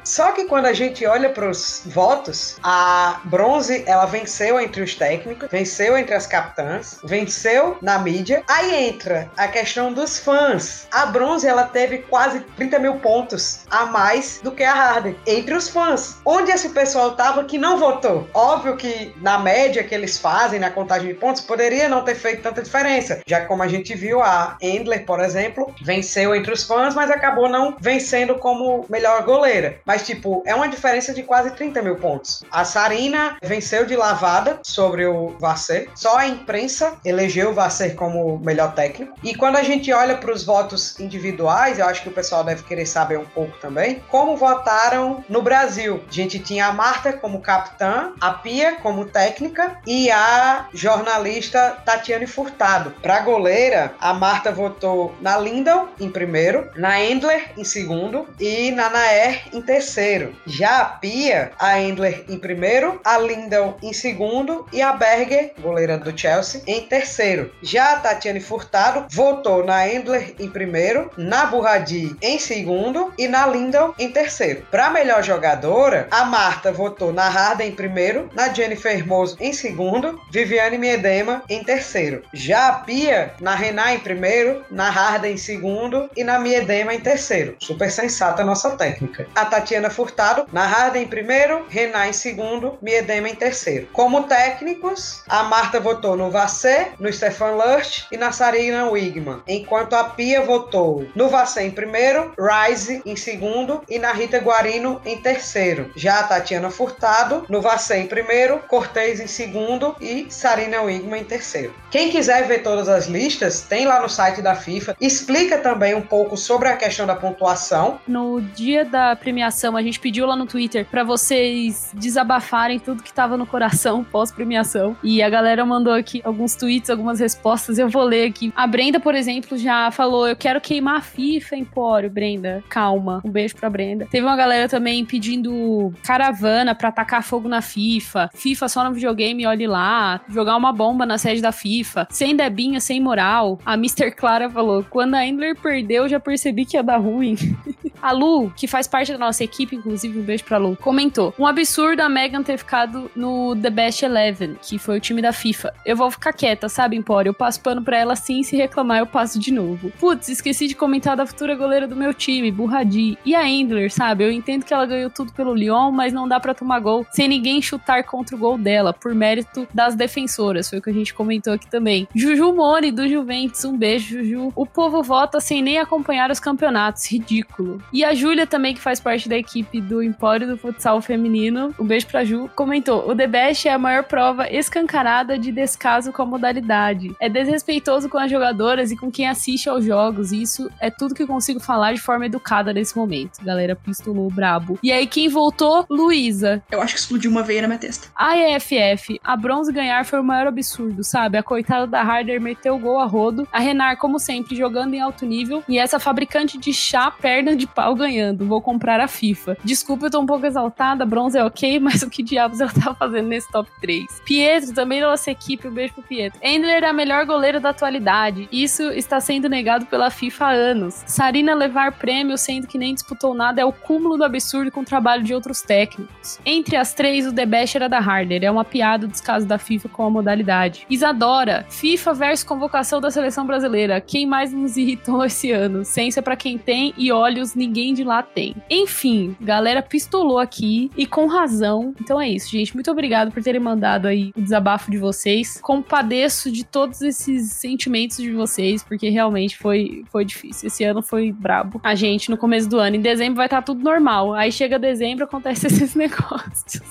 Só 0.03 0.31
que 0.31 0.45
quando 0.45 0.65
a 0.65 0.73
gente 0.73 1.05
olha 1.05 1.29
para 1.29 1.49
os 1.49 1.83
votos, 1.85 2.57
a 2.63 3.21
Bronze 3.25 3.83
ela 3.85 4.05
venceu 4.05 4.59
entre 4.59 4.81
os 4.81 4.95
técnicos, 4.95 5.49
venceu 5.49 5.97
entre 5.97 6.15
as 6.15 6.25
capitãs, 6.25 6.99
venceu 7.03 7.77
na 7.81 7.99
mídia. 7.99 8.43
Aí 8.47 8.87
entra 8.89 9.29
a 9.37 9.47
questão 9.47 9.93
dos 9.93 10.17
fãs. 10.17 10.87
A 10.91 11.05
Bronze 11.05 11.47
ela 11.47 11.65
teve 11.65 11.99
quase 11.99 12.39
30 12.55 12.79
mil 12.79 12.95
pontos 12.95 13.61
a 13.69 13.85
mais 13.85 14.39
do 14.43 14.51
que 14.51 14.63
a 14.63 14.73
Harder 14.73 15.15
entre 15.27 15.53
os 15.53 15.69
fãs. 15.69 16.17
Onde 16.25 16.51
esse 16.51 16.69
pessoal 16.69 17.15
tava 17.15 17.43
que 17.43 17.57
não 17.57 17.77
votou? 17.77 18.27
Óbvio 18.33 18.75
que 18.75 19.13
na 19.21 19.37
média 19.37 19.83
que 19.83 19.93
eles 19.93 20.17
fazem 20.17 20.59
na 20.59 20.71
contagem 20.71 21.09
de 21.09 21.13
pontos 21.13 21.41
poderia 21.41 21.87
não 21.87 22.03
ter 22.03 22.15
feito 22.15 22.41
tanta 22.41 22.61
diferença, 22.61 23.21
já 23.25 23.45
como 23.45 23.63
a 23.63 23.67
gente 23.67 23.93
viu 23.95 24.21
a 24.21 24.57
Endler, 24.61 25.05
por 25.05 25.19
exemplo, 25.19 25.73
venceu 25.81 26.35
entre 26.35 26.53
os 26.53 26.63
fãs, 26.63 26.95
mas 26.95 27.11
acabou 27.11 27.49
não 27.49 27.75
vencendo 27.79 28.35
como 28.35 28.85
melhor 28.89 29.23
goleira. 29.33 29.79
Mas 29.85 30.05
tipo 30.05 30.43
é 30.45 30.53
uma 30.53 30.69
diferença 30.69 31.13
de 31.13 31.23
quase 31.23 31.51
30 31.51 31.81
mil 31.81 31.95
pontos. 31.95 32.43
A 32.51 32.63
Sarina 32.63 33.37
venceu 33.41 33.85
de 33.85 33.95
lavada 33.95 34.59
sobre 34.63 35.05
o 35.07 35.29
Vasser. 35.39 35.89
Só 35.95 36.17
a 36.17 36.27
imprensa 36.27 36.97
elegeu 37.03 37.49
o 37.49 37.53
Vasser 37.53 37.95
como 37.95 38.37
melhor 38.39 38.73
técnico. 38.73 39.13
E 39.23 39.33
quando 39.35 39.57
a 39.57 39.63
gente 39.63 39.91
olha 39.91 40.17
para 40.17 40.31
os 40.31 40.43
votos 40.43 40.99
individuais, 40.99 41.79
eu 41.79 41.85
acho 41.85 42.03
que 42.03 42.09
o 42.09 42.13
pessoal 42.13 42.43
deve 42.43 42.63
querer 42.63 42.85
saber 42.85 43.17
um 43.17 43.25
pouco 43.25 43.57
também 43.59 44.03
como 44.09 44.37
votaram 44.37 45.23
no 45.27 45.41
Brasil. 45.41 46.03
A 46.07 46.13
gente 46.13 46.37
tinha 46.39 46.67
a 46.67 46.73
Marta 46.73 47.13
como 47.13 47.41
capitã, 47.41 48.13
a 48.21 48.31
Pia 48.31 48.75
como 48.75 49.05
técnica 49.05 49.77
e 49.87 50.11
a 50.11 50.67
jornalista 50.73 51.77
Tatiane 51.85 52.27
Furtado. 52.27 52.91
Para 53.01 53.19
goleira, 53.21 53.93
a 53.99 54.13
Marta 54.13 54.51
votou 54.51 55.15
na 55.21 55.37
Lindau 55.37 55.89
em 55.99 56.09
primeiro, 56.09 56.69
na 56.75 57.01
Endler 57.01 57.51
em 57.57 57.63
segundo 57.63 58.27
e 58.39 58.71
na 58.71 58.89
Naer 59.23 59.43
em 59.53 59.61
terceiro. 59.61 60.35
Já 60.45 60.79
a 60.79 60.85
Pia, 60.85 61.51
a 61.57 61.79
Endler 61.79 62.25
em 62.27 62.37
primeiro, 62.37 62.99
a 63.03 63.17
Lindau 63.17 63.77
em 63.81 63.93
segundo 63.93 64.65
e 64.73 64.81
a 64.81 64.91
Berger, 64.93 65.53
goleira 65.59 65.97
do 65.97 66.17
Chelsea, 66.17 66.61
em 66.67 66.81
terceiro. 66.81 67.51
Já 67.61 67.93
a 67.93 67.99
Tatiane 67.99 68.41
Furtado 68.41 69.05
votou 69.09 69.63
na 69.63 69.87
Endler 69.87 70.35
em 70.39 70.49
primeiro, 70.49 71.09
na 71.17 71.45
Burradi 71.45 72.15
em 72.21 72.37
segundo 72.37 73.13
e 73.17 73.27
na 73.27 73.47
Lindau 73.47 73.95
em 73.97 74.11
terceiro. 74.11 74.65
Para 74.69 74.89
melhor 74.89 75.23
jogadora, 75.23 76.07
a 76.11 76.25
Marta 76.25 76.71
votou 76.71 77.13
na 77.13 77.29
Harden 77.29 77.69
em 77.69 77.75
primeiro, 77.75 78.29
na 78.33 78.53
Jennifer 78.53 78.93
Hermoso 78.93 79.37
em 79.39 79.53
segundo, 79.53 80.19
Viviane 80.29 80.77
Miedema 80.77 81.43
em 81.47 81.63
terceiro. 81.63 82.23
Já 82.33 82.67
a 82.67 82.73
Pia, 82.73 83.33
na 83.39 83.55
Renan 83.55 83.93
em 83.93 83.99
primeiro, 83.99 84.65
na 84.69 84.89
Harden 84.89 85.33
em 85.33 85.37
segundo 85.37 86.09
e 86.15 86.23
na 86.23 86.39
Miedema 86.39 86.93
em 86.93 86.99
terceiro. 86.99 87.55
Super 87.59 87.89
sensata 87.89 88.41
a 88.41 88.45
nossa 88.45 88.71
técnica. 88.71 89.12
A 89.35 89.45
Tatiana 89.45 89.89
Furtado, 89.89 90.45
na 90.51 90.65
Harden 90.65 91.03
em 91.03 91.07
primeiro, 91.07 91.65
Renan 91.69 92.07
em 92.07 92.13
segundo, 92.13 92.77
Miedema 92.81 93.29
em 93.29 93.35
terceiro. 93.35 93.87
Como 93.93 94.23
técnicos, 94.23 95.21
a 95.27 95.43
Marta 95.43 95.79
votou 95.79 96.15
no 96.15 96.31
Vassé, 96.31 96.91
no 96.99 97.11
Stefan 97.11 97.51
Lurch 97.51 98.05
e 98.11 98.17
na 98.17 98.31
Sarina 98.31 98.89
Wigman, 98.89 99.41
enquanto 99.47 99.93
a 99.93 100.03
Pia 100.05 100.41
votou 100.41 101.07
no 101.15 101.29
Vassé 101.29 101.65
em 101.65 101.71
primeiro, 101.71 102.33
Rise 102.37 103.01
em 103.05 103.15
segundo 103.15 103.81
e 103.89 103.99
na 103.99 104.11
Rita 104.11 104.39
Guarino 104.39 105.01
em 105.05 105.17
terceiro. 105.17 105.91
Já 105.95 106.19
a 106.19 106.23
Tatiana 106.23 106.69
Furtado 106.69 107.45
no 107.49 107.61
Vassé 107.61 107.99
em 107.99 108.07
primeiro, 108.07 108.59
Cortez 108.67 109.19
em 109.19 109.27
segundo 109.27 109.95
e 109.99 110.27
Sarina 110.29 110.81
Wigman 110.81 111.21
em 111.21 111.25
terceiro. 111.25 111.73
Quem 111.91 112.09
quiser 112.09 112.47
ver 112.47 112.63
todas 112.63 112.89
as 112.89 113.05
listas, 113.05 113.61
tem 113.61 113.85
lá 113.85 114.01
no 114.01 114.09
site 114.09 114.41
da 114.41 114.55
FIFA. 114.55 114.95
Explica 114.99 115.57
também 115.57 115.93
um 115.93 116.01
pouco 116.01 116.35
sobre 116.37 116.69
a 116.69 116.75
questão 116.75 117.05
da 117.05 117.15
pontuação. 117.15 117.99
No 118.07 118.41
dia 118.41 118.83
da 118.85 119.02
premiação, 119.15 119.75
a 119.75 119.81
gente 119.81 119.99
pediu 119.99 120.25
lá 120.25 120.35
no 120.35 120.45
Twitter 120.45 120.85
para 120.85 121.03
vocês 121.03 121.91
desabafarem 121.93 122.79
tudo 122.79 123.03
que 123.03 123.13
tava 123.13 123.37
no 123.37 123.45
coração 123.45 124.03
pós-premiação. 124.03 124.95
E 125.03 125.21
a 125.21 125.29
galera 125.29 125.65
mandou 125.65 125.93
aqui 125.93 126.21
alguns 126.23 126.55
tweets, 126.55 126.89
algumas 126.89 127.19
respostas. 127.19 127.77
Eu 127.77 127.89
vou 127.89 128.03
ler 128.03 128.27
aqui. 128.27 128.51
A 128.55 128.65
Brenda, 128.65 128.99
por 128.99 129.15
exemplo, 129.15 129.57
já 129.57 129.91
falou: 129.91 130.27
Eu 130.27 130.35
quero 130.35 130.59
queimar 130.61 130.97
a 130.97 131.01
FIFA, 131.01 131.55
Empório. 131.55 132.09
Brenda, 132.09 132.63
calma. 132.69 133.21
Um 133.23 133.29
beijo 133.29 133.55
pra 133.55 133.69
Brenda. 133.69 134.07
Teve 134.09 134.25
uma 134.25 134.35
galera 134.35 134.67
também 134.67 135.05
pedindo 135.05 135.93
caravana 136.03 136.73
pra 136.73 136.89
atacar 136.89 137.23
fogo 137.23 137.47
na 137.47 137.61
FIFA. 137.61 138.29
FIFA 138.33 138.69
só 138.69 138.83
no 138.83 138.93
videogame, 138.93 139.45
olhe 139.45 139.67
lá. 139.67 140.21
Jogar 140.29 140.55
uma 140.55 140.71
bomba 140.71 141.05
na 141.05 141.17
sede 141.17 141.41
da 141.41 141.51
FIFA. 141.51 142.07
Sem 142.09 142.35
debinha, 142.35 142.79
sem 142.79 142.99
moral. 142.99 143.59
A 143.65 143.73
Mr. 143.73 144.11
Clara 144.11 144.49
falou: 144.49 144.85
Quando 144.89 145.15
a 145.15 145.25
Endler 145.25 145.55
perdeu, 145.59 146.07
já 146.07 146.19
percebi 146.19 146.65
que 146.65 146.77
ia 146.77 146.83
dar 146.83 146.97
ruim. 146.97 147.35
a 148.03 148.11
Lu, 148.11 148.51
que 148.51 148.67
faz 148.67 148.85
parte 148.85 149.13
da 149.13 149.17
nossa 149.17 149.45
equipe, 149.45 149.75
inclusive, 149.77 150.19
um 150.19 150.23
beijo 150.23 150.43
pra 150.43 150.57
Lu, 150.57 150.75
comentou: 150.75 151.33
Um 151.39 151.47
absurdo 151.47 152.01
a 152.01 152.09
Megan 152.09 152.43
ter 152.43 152.57
ficado 152.57 153.09
no 153.15 153.55
The 153.55 153.69
Best 153.69 154.03
Eleven, 154.03 154.57
que 154.61 154.77
foi 154.77 154.97
o 154.97 154.99
time 154.99 155.21
da 155.21 155.31
FIFA. 155.31 155.73
Eu 155.85 155.95
vou 155.95 156.11
ficar 156.11 156.33
quieta, 156.33 156.67
sabe, 156.67 156.97
Empório? 156.97 157.29
Eu 157.29 157.33
passo 157.33 157.61
pano 157.61 157.81
pra 157.81 157.97
ela 157.97 158.13
assim, 158.13 158.43
se 158.43 158.57
reclamar, 158.57 158.99
eu 158.99 159.07
passo 159.07 159.39
de 159.39 159.53
novo. 159.53 159.89
Putz, 159.99 160.27
esqueci 160.27 160.67
de 160.67 160.75
comentar 160.75 161.15
da 161.15 161.25
futura 161.25 161.55
goleira 161.55 161.87
do 161.87 161.95
meu 161.95 162.13
time, 162.13 162.51
Burradi. 162.51 163.17
E 163.25 163.33
a 163.33 163.47
Endler, 163.47 163.89
sabe? 163.89 164.25
Eu 164.25 164.31
entendo 164.31 164.65
que 164.65 164.73
ela 164.73 164.85
ganhou 164.85 165.09
tudo 165.09 165.31
pelo 165.31 165.55
Lyon, 165.55 165.91
mas 165.91 166.11
não 166.11 166.27
dá 166.27 166.39
para 166.39 166.53
tomar 166.53 166.79
gol 166.79 167.05
sem 167.11 167.29
ninguém 167.29 167.61
chutar 167.61 168.03
contra 168.03 168.35
o 168.35 168.39
gol 168.39 168.57
dela, 168.57 168.91
por 168.93 169.15
mérito 169.15 169.65
das 169.73 169.95
defensoras. 169.95 170.69
Foi 170.69 170.79
o 170.79 170.81
que 170.81 170.89
a 170.89 170.93
gente 170.93 171.13
comentou 171.13 171.53
aqui 171.53 171.69
também. 171.69 172.07
Juju 172.13 172.53
Mori, 172.53 172.91
do 172.91 173.07
Juventus, 173.07 173.63
um 173.63 173.77
beijo, 173.77 174.17
Juju. 174.17 174.51
O 174.55 174.65
povo 174.65 175.01
vota 175.01 175.39
sem 175.39 175.61
nem 175.61 175.77
acompanhar 175.79 176.29
os 176.29 176.39
campeonatos, 176.39 177.09
ridículo. 177.09 177.81
E 177.93 178.03
a 178.03 178.15
Júlia 178.15 178.47
também, 178.47 178.73
que 178.73 178.81
faz 178.81 178.99
parte 178.99 179.29
da 179.29 179.37
equipe 179.37 179.79
do 179.79 180.01
Empório 180.01 180.47
do 180.47 180.57
Futsal 180.57 180.99
Feminino, 180.99 181.75
um 181.79 181.85
beijo 181.85 182.07
pra 182.07 182.25
Ju, 182.25 182.49
comentou: 182.55 183.07
o 183.07 183.15
The 183.15 183.27
Best 183.27 183.67
é 183.67 183.71
a 183.71 183.77
maior 183.77 184.03
prova 184.03 184.49
escancarada 184.49 185.37
de 185.37 185.51
descaso 185.51 186.11
com 186.11 186.23
a 186.23 186.25
modalidade. 186.25 187.15
É 187.19 187.29
desrespeitoso 187.29 188.09
com 188.09 188.17
as 188.17 188.31
jogadoras 188.31 188.91
e 188.91 188.97
com 188.97 189.11
quem 189.11 189.27
assiste 189.27 189.69
aos 189.69 189.85
jogos, 189.85 190.31
e 190.31 190.41
isso 190.41 190.67
é 190.81 190.89
tudo 190.89 191.13
que 191.13 191.21
eu 191.21 191.27
consigo 191.27 191.59
falar 191.59 191.93
de 191.93 192.01
forma 192.01 192.25
educada 192.25 192.73
nesse 192.73 192.97
momento. 192.97 193.43
Galera, 193.43 193.75
pistolou 193.75 194.27
brabo. 194.31 194.79
E 194.81 194.91
aí, 194.91 195.05
quem 195.05 195.29
voltou? 195.29 195.85
Luísa. 195.87 196.63
Eu 196.71 196.81
acho 196.81 196.95
que 196.95 196.99
explodiu 196.99 197.29
uma 197.29 197.43
veia 197.43 197.61
na 197.61 197.67
minha 197.67 197.79
testa. 197.79 198.07
A 198.15 198.35
EFF, 198.35 199.19
a 199.23 199.37
bronze 199.37 199.71
ganhar 199.71 200.03
foi 200.03 200.19
o 200.19 200.23
maior 200.23 200.47
absurdo, 200.47 201.03
sabe? 201.03 201.37
A 201.37 201.43
coitada 201.43 201.85
da 201.85 202.01
Harder 202.01 202.41
meteu 202.41 202.75
o 202.75 202.79
gol 202.79 202.99
a 202.99 203.05
rodo. 203.05 203.47
A 203.51 203.59
Renar, 203.59 203.97
como 203.97 204.17
sempre, 204.17 204.55
jogando 204.55 204.95
em 204.95 204.99
alto 204.99 205.27
nível. 205.27 205.63
E 205.69 205.77
essa 205.77 205.99
fabricante 205.99 206.57
de 206.57 206.73
chá, 206.73 207.11
perna 207.11 207.55
de 207.55 207.67
pau 207.67 207.82
FAO 207.83 207.95
ganhando. 207.95 208.45
Vou 208.45 208.61
comprar 208.61 208.99
a 208.99 209.07
FIFA. 209.07 209.57
Desculpa, 209.63 210.05
eu 210.05 210.11
tô 210.11 210.19
um 210.21 210.25
pouco 210.25 210.45
exaltada. 210.45 211.05
Bronze 211.05 211.37
é 211.37 211.43
ok, 211.43 211.79
mas 211.81 212.01
o 212.01 212.09
que 212.09 212.23
diabos 212.23 212.61
ela 212.61 212.71
tá 212.71 212.93
fazendo 212.93 213.27
nesse 213.27 213.51
top 213.51 213.69
3? 213.81 214.05
Pietro, 214.25 214.73
também 214.73 215.01
da 215.01 215.09
nossa 215.09 215.29
equipe. 215.31 215.67
Um 215.67 215.71
beijo 215.71 215.93
pro 215.93 216.03
Pietro. 216.03 216.39
Endler 216.41 216.83
é 216.83 216.87
a 216.87 216.93
melhor 216.93 217.25
goleira 217.25 217.59
da 217.59 217.69
atualidade. 217.69 218.47
Isso 218.51 218.83
está 218.91 219.19
sendo 219.19 219.49
negado 219.49 219.85
pela 219.85 220.09
FIFA 220.09 220.45
há 220.45 220.51
anos. 220.51 221.03
Sarina 221.05 221.53
levar 221.53 221.91
prêmio 221.93 222.37
sendo 222.37 222.67
que 222.67 222.77
nem 222.77 222.93
disputou 222.93 223.33
nada 223.33 223.61
é 223.61 223.65
o 223.65 223.73
cúmulo 223.73 224.17
do 224.17 224.23
absurdo 224.23 224.71
com 224.71 224.81
o 224.81 224.85
trabalho 224.85 225.23
de 225.23 225.33
outros 225.33 225.61
técnicos. 225.61 226.39
Entre 226.45 226.75
as 226.75 226.93
três, 226.93 227.27
o 227.27 227.33
The 227.33 227.45
Best 227.45 227.75
era 227.75 227.89
da 227.89 227.99
Harder. 227.99 228.43
É 228.43 228.51
uma 228.51 228.63
piada 228.63 229.05
o 229.05 229.09
descaso 229.09 229.45
da 229.45 229.57
FIFA 229.57 229.89
com 229.89 230.05
a 230.05 230.09
modalidade. 230.09 230.85
Isadora, 230.89 231.65
FIFA 231.69 232.13
versus 232.13 232.43
convocação 232.43 233.01
da 233.01 233.11
seleção 233.11 233.45
brasileira. 233.45 233.99
Quem 233.99 234.25
mais 234.25 234.53
nos 234.53 234.77
irritou 234.77 235.23
esse 235.25 235.51
ano? 235.51 235.83
Ciência 235.83 236.21
para 236.21 236.35
quem 236.35 236.57
tem 236.57 236.93
e 236.97 237.11
olhos 237.11 237.55
ninguém 237.55 237.72
de 237.73 238.03
lá 238.03 238.21
tem. 238.21 238.55
Enfim, 238.69 239.35
galera 239.41 239.81
pistolou 239.81 240.37
aqui 240.37 240.91
e 240.95 241.05
com 241.05 241.25
razão. 241.25 241.93
Então 241.99 242.19
é 242.19 242.29
isso, 242.29 242.49
gente. 242.49 242.73
Muito 242.73 242.91
obrigado 242.91 243.31
por 243.31 243.41
terem 243.41 243.59
mandado 243.59 244.07
aí 244.07 244.31
o 244.35 244.41
desabafo 244.41 244.91
de 244.91 244.97
vocês. 244.97 245.59
Compadeço 245.61 246.51
de 246.51 246.63
todos 246.63 247.01
esses 247.01 247.51
sentimentos 247.51 248.17
de 248.17 248.31
vocês, 248.31 248.83
porque 248.83 249.09
realmente 249.09 249.57
foi, 249.57 250.03
foi 250.11 250.23
difícil. 250.23 250.67
Esse 250.67 250.83
ano 250.83 251.01
foi 251.01 251.31
brabo. 251.31 251.81
A 251.83 251.95
gente 251.95 252.29
no 252.29 252.37
começo 252.37 252.69
do 252.69 252.77
ano. 252.77 252.95
Em 252.95 253.01
dezembro 253.01 253.35
vai 253.35 253.47
estar 253.47 253.57
tá 253.57 253.63
tudo 253.63 253.83
normal. 253.83 254.33
Aí 254.33 254.51
chega 254.51 254.77
dezembro, 254.77 255.25
acontece 255.25 255.65
esses 255.67 255.95
negócios. 255.95 256.81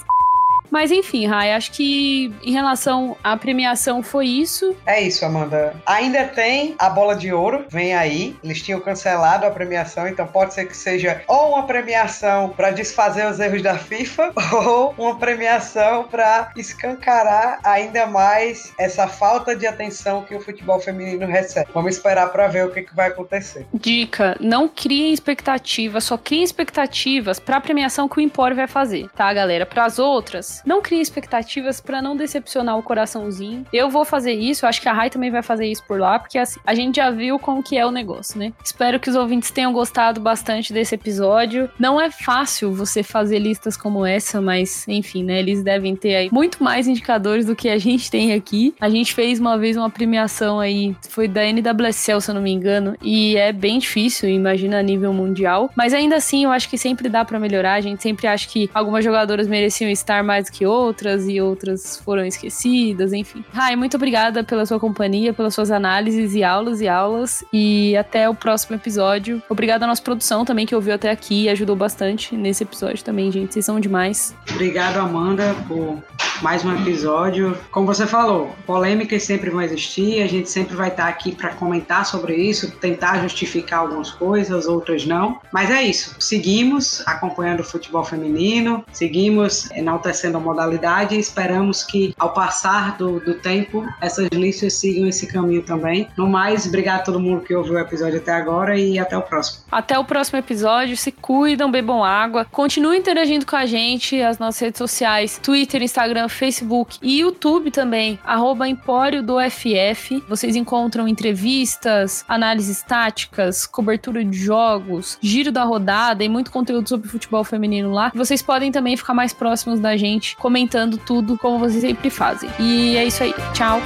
Mas 0.72 0.90
enfim, 0.90 1.26
Rai, 1.26 1.52
acho 1.52 1.70
que 1.70 2.32
em 2.42 2.50
relação 2.50 3.14
à 3.22 3.36
premiação 3.36 4.02
foi 4.02 4.26
isso. 4.26 4.74
É 4.86 5.02
isso, 5.02 5.22
Amanda. 5.22 5.74
Ainda 5.84 6.24
tem 6.24 6.74
a 6.78 6.88
bola 6.88 7.14
de 7.14 7.30
ouro, 7.30 7.66
vem 7.68 7.94
aí. 7.94 8.34
Eles 8.42 8.62
tinham 8.62 8.80
cancelado 8.80 9.44
a 9.44 9.50
premiação, 9.50 10.08
então 10.08 10.26
pode 10.26 10.54
ser 10.54 10.64
que 10.64 10.74
seja 10.74 11.20
ou 11.28 11.50
uma 11.50 11.64
premiação 11.64 12.48
para 12.48 12.70
desfazer 12.70 13.26
os 13.26 13.38
erros 13.38 13.60
da 13.60 13.76
FIFA 13.76 14.32
ou 14.64 14.94
uma 14.96 15.18
premiação 15.18 16.04
para 16.04 16.50
escancarar 16.56 17.60
ainda 17.62 18.06
mais 18.06 18.72
essa 18.78 19.06
falta 19.06 19.54
de 19.54 19.66
atenção 19.66 20.22
que 20.22 20.34
o 20.34 20.40
futebol 20.40 20.80
feminino 20.80 21.26
recebe. 21.26 21.68
Vamos 21.74 21.96
esperar 21.96 22.32
para 22.32 22.48
ver 22.48 22.64
o 22.64 22.70
que, 22.70 22.80
que 22.80 22.96
vai 22.96 23.08
acontecer. 23.08 23.66
Dica: 23.74 24.38
não 24.40 24.66
criem 24.68 25.12
expectativas, 25.12 26.04
só 26.04 26.16
criem 26.16 26.42
expectativas 26.42 27.38
para 27.38 27.58
a 27.58 27.60
premiação 27.60 28.08
que 28.08 28.16
o 28.16 28.20
Empório 28.22 28.56
vai 28.56 28.66
fazer, 28.66 29.10
tá, 29.14 29.30
galera? 29.34 29.66
Para 29.66 29.84
as 29.84 29.98
outras, 29.98 30.61
não 30.64 30.82
crie 30.82 31.00
expectativas 31.00 31.80
para 31.80 32.02
não 32.02 32.16
decepcionar 32.16 32.78
o 32.78 32.82
coraçãozinho. 32.82 33.66
Eu 33.72 33.90
vou 33.90 34.04
fazer 34.04 34.32
isso, 34.32 34.66
acho 34.66 34.80
que 34.80 34.88
a 34.88 34.92
Rai 34.92 35.10
também 35.10 35.30
vai 35.30 35.42
fazer 35.42 35.66
isso 35.66 35.84
por 35.86 35.98
lá, 35.98 36.18
porque 36.18 36.38
assim, 36.38 36.60
a 36.64 36.74
gente 36.74 36.96
já 36.96 37.10
viu 37.10 37.38
como 37.38 37.62
que 37.62 37.76
é 37.76 37.86
o 37.86 37.90
negócio, 37.90 38.38
né? 38.38 38.52
Espero 38.64 39.00
que 39.00 39.10
os 39.10 39.16
ouvintes 39.16 39.50
tenham 39.50 39.72
gostado 39.72 40.20
bastante 40.20 40.72
desse 40.72 40.94
episódio. 40.94 41.70
Não 41.78 42.00
é 42.00 42.10
fácil 42.10 42.72
você 42.72 43.02
fazer 43.02 43.38
listas 43.38 43.76
como 43.76 44.04
essa, 44.04 44.40
mas 44.40 44.86
enfim, 44.88 45.24
né? 45.24 45.38
Eles 45.38 45.62
devem 45.62 45.96
ter 45.96 46.14
aí 46.14 46.28
muito 46.32 46.62
mais 46.62 46.86
indicadores 46.86 47.46
do 47.46 47.56
que 47.56 47.68
a 47.68 47.78
gente 47.78 48.10
tem 48.10 48.32
aqui. 48.32 48.74
A 48.80 48.88
gente 48.88 49.14
fez 49.14 49.38
uma 49.40 49.58
vez 49.58 49.76
uma 49.76 49.90
premiação 49.90 50.60
aí, 50.60 50.94
foi 51.08 51.28
da 51.28 51.42
NWSL, 51.44 52.20
se 52.20 52.30
eu 52.30 52.34
não 52.34 52.42
me 52.42 52.50
engano, 52.50 52.96
e 53.02 53.36
é 53.36 53.52
bem 53.52 53.78
difícil, 53.78 54.28
imagina 54.28 54.78
a 54.78 54.82
nível 54.82 55.12
mundial. 55.12 55.70
Mas 55.76 55.92
ainda 55.92 56.16
assim, 56.16 56.44
eu 56.44 56.50
acho 56.50 56.68
que 56.68 56.78
sempre 56.78 57.08
dá 57.08 57.24
para 57.24 57.38
melhorar. 57.38 57.74
A 57.74 57.80
gente 57.80 58.02
sempre 58.02 58.26
acha 58.26 58.48
que 58.48 58.70
algumas 58.72 59.04
jogadoras 59.04 59.46
mereciam 59.46 59.90
estar 59.90 60.22
mais 60.22 60.48
que 60.52 60.66
outras 60.66 61.26
e 61.26 61.40
outras 61.40 61.96
foram 61.96 62.24
esquecidas, 62.24 63.12
enfim. 63.12 63.44
Rai, 63.52 63.74
muito 63.74 63.96
obrigada 63.96 64.44
pela 64.44 64.66
sua 64.66 64.78
companhia, 64.78 65.32
pelas 65.32 65.54
suas 65.54 65.70
análises 65.70 66.34
e 66.34 66.44
aulas 66.44 66.80
e 66.80 66.88
aulas. 66.88 67.42
E 67.52 67.96
até 67.96 68.28
o 68.28 68.34
próximo 68.34 68.76
episódio. 68.76 69.42
Obrigada 69.48 69.84
à 69.84 69.88
nossa 69.88 70.02
produção 70.02 70.44
também, 70.44 70.66
que 70.66 70.74
ouviu 70.74 70.94
até 70.94 71.10
aqui 71.10 71.44
e 71.44 71.48
ajudou 71.48 71.74
bastante 71.74 72.36
nesse 72.36 72.62
episódio 72.62 73.02
também, 73.02 73.32
gente. 73.32 73.54
Vocês 73.54 73.64
são 73.64 73.80
demais. 73.80 74.34
Obrigado, 74.50 74.98
Amanda, 74.98 75.54
por 75.66 75.98
mais 76.42 76.64
um 76.64 76.76
episódio. 76.76 77.56
Como 77.70 77.86
você 77.86 78.04
falou, 78.04 78.54
polêmicas 78.66 79.22
sempre 79.22 79.48
vão 79.48 79.62
existir, 79.62 80.20
a 80.22 80.26
gente 80.26 80.50
sempre 80.50 80.74
vai 80.74 80.88
estar 80.88 81.06
aqui 81.06 81.32
para 81.32 81.50
comentar 81.54 82.04
sobre 82.04 82.34
isso, 82.34 82.70
tentar 82.72 83.22
justificar 83.22 83.80
algumas 83.80 84.10
coisas, 84.10 84.66
outras 84.66 85.06
não. 85.06 85.40
Mas 85.52 85.70
é 85.70 85.82
isso, 85.82 86.16
seguimos 86.18 87.02
acompanhando 87.06 87.60
o 87.60 87.64
futebol 87.64 88.04
feminino, 88.04 88.84
seguimos 88.92 89.70
enaltecendo 89.70 90.36
modalidade 90.42 91.14
e 91.14 91.18
esperamos 91.18 91.82
que, 91.82 92.14
ao 92.18 92.32
passar 92.32 92.96
do, 92.96 93.20
do 93.20 93.34
tempo, 93.34 93.86
essas 94.00 94.28
listas 94.32 94.74
sigam 94.74 95.08
esse 95.08 95.26
caminho 95.26 95.62
também. 95.62 96.08
No 96.16 96.26
mais, 96.26 96.66
obrigado 96.66 97.00
a 97.00 97.04
todo 97.04 97.20
mundo 97.20 97.42
que 97.42 97.54
ouviu 97.54 97.74
o 97.74 97.78
episódio 97.78 98.18
até 98.18 98.32
agora 98.32 98.78
e 98.78 98.98
até 98.98 99.16
o 99.16 99.22
próximo. 99.22 99.62
Até 99.70 99.98
o 99.98 100.04
próximo 100.04 100.38
episódio, 100.38 100.96
se 100.96 101.12
cuidam, 101.12 101.70
bebam 101.70 102.04
água, 102.04 102.44
continuem 102.44 103.00
interagindo 103.00 103.46
com 103.46 103.56
a 103.56 103.66
gente, 103.66 104.20
as 104.20 104.38
nossas 104.38 104.60
redes 104.60 104.78
sociais, 104.78 105.38
Twitter, 105.42 105.82
Instagram, 105.82 106.28
Facebook 106.28 106.98
e 107.02 107.20
YouTube 107.20 107.70
também, 107.70 108.18
arroba 108.24 108.68
Empório 108.68 109.22
do 109.22 109.36
FF. 109.40 110.22
Vocês 110.28 110.56
encontram 110.56 111.06
entrevistas, 111.08 112.24
análises 112.28 112.82
táticas, 112.82 113.66
cobertura 113.66 114.24
de 114.24 114.36
jogos, 114.36 115.18
giro 115.20 115.52
da 115.52 115.64
rodada 115.64 116.24
e 116.24 116.28
muito 116.28 116.50
conteúdo 116.50 116.88
sobre 116.88 117.08
futebol 117.08 117.44
feminino 117.44 117.92
lá. 117.92 118.10
Vocês 118.14 118.42
podem 118.42 118.72
também 118.72 118.96
ficar 118.96 119.14
mais 119.14 119.32
próximos 119.32 119.80
da 119.80 119.96
gente, 120.22 120.36
comentando 120.36 120.96
tudo 120.96 121.36
como 121.36 121.58
vocês 121.58 121.80
sempre 121.80 122.08
fazem. 122.08 122.48
E 122.60 122.96
é 122.96 123.04
isso 123.04 123.22
aí. 123.22 123.34
Tchau! 123.52 123.80